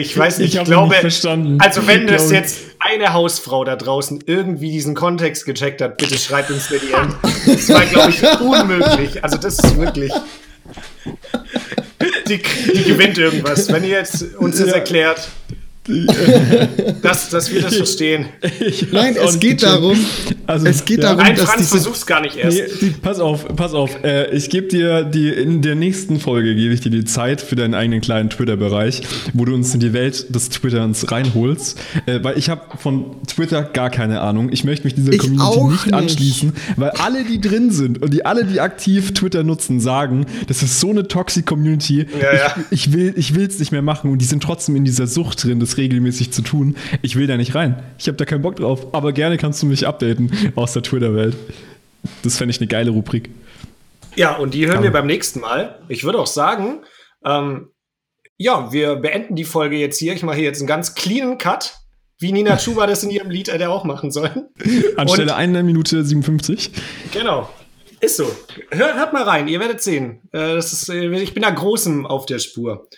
Ich 0.00 0.16
weiß 0.16 0.38
nicht, 0.38 0.54
ich, 0.54 0.60
ich 0.60 0.64
glaube, 0.64 0.94
verstanden. 0.94 1.60
also 1.60 1.86
wenn 1.86 2.06
das 2.06 2.30
jetzt 2.30 2.67
eine 2.88 3.12
Hausfrau 3.12 3.64
da 3.64 3.76
draußen 3.76 4.24
irgendwie 4.26 4.70
diesen 4.70 4.94
Kontext 4.94 5.44
gecheckt 5.44 5.80
hat, 5.82 5.98
bitte 5.98 6.16
schreibt 6.18 6.50
uns 6.50 6.70
eine 6.70 6.80
DM. 6.80 7.14
Das 7.46 7.68
war, 7.68 7.84
glaube 7.84 8.10
ich, 8.10 8.22
unmöglich. 8.40 9.22
Also 9.22 9.36
das 9.36 9.58
ist 9.58 9.76
wirklich. 9.76 10.12
Die, 12.28 12.42
die 12.74 12.84
gewinnt 12.84 13.18
irgendwas. 13.18 13.72
Wenn 13.72 13.84
ihr 13.84 13.90
jetzt 13.90 14.36
uns 14.36 14.58
das 14.58 14.68
ja. 14.68 14.74
erklärt, 14.74 15.28
dass, 17.02 17.30
dass 17.30 17.52
wir 17.52 17.62
das 17.62 17.76
verstehen. 17.76 18.26
Nein, 18.92 19.16
es 19.16 19.40
geht 19.40 19.62
darum. 19.62 19.98
Also, 20.46 20.66
es 20.66 20.84
geht 20.84 20.98
ja. 20.98 21.14
darum, 21.14 21.18
Nein, 21.18 21.36
Franz, 21.36 21.68
versuch's 21.68 22.06
gar 22.06 22.20
nicht 22.20 22.36
erst. 22.36 22.58
Nee, 22.58 22.64
die, 22.80 22.90
pass 22.90 23.20
auf, 23.20 23.46
pass 23.56 23.74
auf. 23.74 24.02
Äh, 24.04 24.34
ich 24.34 24.50
gebe 24.50 24.68
dir 24.68 25.04
die 25.04 25.28
in 25.28 25.62
der 25.62 25.74
nächsten 25.74 26.20
Folge 26.20 26.54
gebe 26.54 26.72
ich 26.74 26.80
dir 26.80 26.90
die 26.90 27.04
Zeit 27.04 27.40
für 27.40 27.56
deinen 27.56 27.74
eigenen 27.74 28.00
kleinen 28.00 28.30
Twitter-Bereich, 28.30 29.02
wo 29.32 29.44
du 29.44 29.54
uns 29.54 29.72
in 29.74 29.80
die 29.80 29.92
Welt 29.92 30.34
des 30.34 30.50
Twitterns 30.50 31.10
reinholst, 31.10 31.78
äh, 32.06 32.20
weil 32.22 32.38
ich 32.38 32.50
habe 32.50 32.78
von 32.78 33.16
Twitter 33.26 33.62
gar 33.62 33.90
keine 33.90 34.20
Ahnung. 34.20 34.50
Ich 34.52 34.64
möchte 34.64 34.84
mich 34.84 34.94
dieser 34.94 35.12
ich 35.12 35.20
Community 35.20 35.62
nicht, 35.64 35.86
nicht 35.86 35.94
anschließen, 35.94 36.52
weil 36.76 36.90
alle, 36.90 37.24
die 37.24 37.40
drin 37.40 37.70
sind 37.70 38.02
und 38.02 38.12
die 38.12 38.24
alle, 38.24 38.44
die 38.44 38.60
aktiv 38.60 39.14
Twitter 39.14 39.42
nutzen, 39.42 39.80
sagen, 39.80 40.26
das 40.46 40.62
ist 40.62 40.80
so 40.80 40.90
eine 40.90 41.08
toxic 41.08 41.46
Community. 41.46 42.06
Ja, 42.20 42.34
ja. 42.34 42.54
Ich, 42.70 42.88
ich 42.88 42.92
will, 42.92 43.14
ich 43.16 43.34
will's 43.34 43.58
nicht 43.58 43.72
mehr 43.72 43.82
machen 43.82 44.10
und 44.10 44.18
die 44.18 44.26
sind 44.26 44.42
trotzdem 44.42 44.76
in 44.76 44.84
dieser 44.84 45.06
Sucht 45.06 45.44
drin. 45.44 45.60
Das 45.60 45.77
regelmäßig 45.78 46.32
zu 46.32 46.42
tun. 46.42 46.76
Ich 47.02 47.16
will 47.16 47.26
da 47.26 47.36
nicht 47.36 47.54
rein. 47.54 47.82
Ich 47.98 48.08
habe 48.08 48.16
da 48.16 48.24
keinen 48.24 48.42
Bock 48.42 48.56
drauf. 48.56 48.88
Aber 48.92 49.12
gerne 49.12 49.38
kannst 49.38 49.62
du 49.62 49.66
mich 49.66 49.86
updaten 49.86 50.30
aus 50.56 50.72
der 50.72 50.82
Twitter-Welt. 50.82 51.36
Das 52.22 52.36
fände 52.36 52.50
ich 52.50 52.60
eine 52.60 52.68
geile 52.68 52.90
Rubrik. 52.90 53.30
Ja, 54.16 54.36
und 54.36 54.54
die 54.54 54.66
hören 54.66 54.82
wir 54.82 54.90
beim 54.90 55.06
nächsten 55.06 55.40
Mal. 55.40 55.78
Ich 55.88 56.04
würde 56.04 56.18
auch 56.18 56.26
sagen, 56.26 56.80
ähm, 57.24 57.68
ja, 58.36 58.72
wir 58.72 58.96
beenden 58.96 59.36
die 59.36 59.44
Folge 59.44 59.76
jetzt 59.76 59.98
hier. 59.98 60.12
Ich 60.12 60.22
mache 60.22 60.36
hier 60.36 60.44
jetzt 60.44 60.60
einen 60.60 60.68
ganz 60.68 60.94
cleanen 60.94 61.38
Cut, 61.38 61.76
wie 62.18 62.32
Nina 62.32 62.56
Chuba 62.58 62.86
das 62.86 63.02
in 63.02 63.10
ihrem 63.10 63.30
Lied 63.30 63.52
hätte 63.52 63.68
auch 63.68 63.84
machen 63.84 64.10
sollen. 64.10 64.48
Anstelle 64.96 65.34
einer 65.34 65.62
Minute 65.62 66.04
57. 66.04 66.70
Genau. 67.12 67.48
Ist 68.00 68.16
so. 68.16 68.30
Hört, 68.70 68.96
hört 68.96 69.12
mal 69.12 69.24
rein, 69.24 69.48
ihr 69.48 69.58
werdet 69.58 69.82
sehen. 69.82 70.20
Äh, 70.32 70.54
das 70.54 70.72
ist, 70.72 70.88
äh, 70.88 71.10
ich 71.20 71.34
bin 71.34 71.42
da 71.42 71.50
großem 71.50 72.06
auf 72.06 72.26
der 72.26 72.38
Spur. 72.38 72.88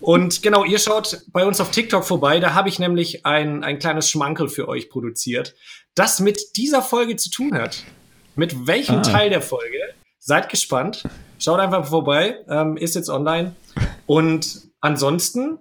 Und 0.00 0.42
genau, 0.42 0.64
ihr 0.64 0.78
schaut 0.78 1.22
bei 1.28 1.44
uns 1.44 1.60
auf 1.60 1.70
TikTok 1.70 2.04
vorbei. 2.04 2.40
Da 2.40 2.54
habe 2.54 2.68
ich 2.68 2.78
nämlich 2.78 3.26
ein, 3.26 3.62
ein 3.62 3.78
kleines 3.78 4.08
Schmankel 4.08 4.48
für 4.48 4.68
euch 4.68 4.88
produziert, 4.88 5.54
das 5.94 6.20
mit 6.20 6.56
dieser 6.56 6.82
Folge 6.82 7.16
zu 7.16 7.30
tun 7.30 7.54
hat. 7.54 7.84
Mit 8.34 8.66
welchem 8.66 8.98
ah. 8.98 9.02
Teil 9.02 9.30
der 9.30 9.42
Folge? 9.42 9.78
Seid 10.18 10.48
gespannt. 10.48 11.04
Schaut 11.38 11.60
einfach 11.60 11.86
vorbei. 11.86 12.38
Ähm, 12.48 12.76
ist 12.76 12.94
jetzt 12.94 13.10
online. 13.10 13.54
Und 14.06 14.68
ansonsten 14.80 15.58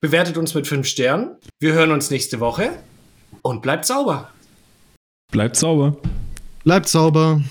bewertet 0.00 0.36
uns 0.36 0.54
mit 0.54 0.66
fünf 0.66 0.86
Sternen. 0.86 1.36
Wir 1.60 1.72
hören 1.72 1.90
uns 1.90 2.10
nächste 2.10 2.40
Woche 2.40 2.70
und 3.42 3.62
bleibt 3.62 3.84
sauber. 3.84 4.30
Bleibt 5.30 5.56
sauber. 5.56 5.96
Bleibt 6.62 6.88
sauber. 6.88 7.42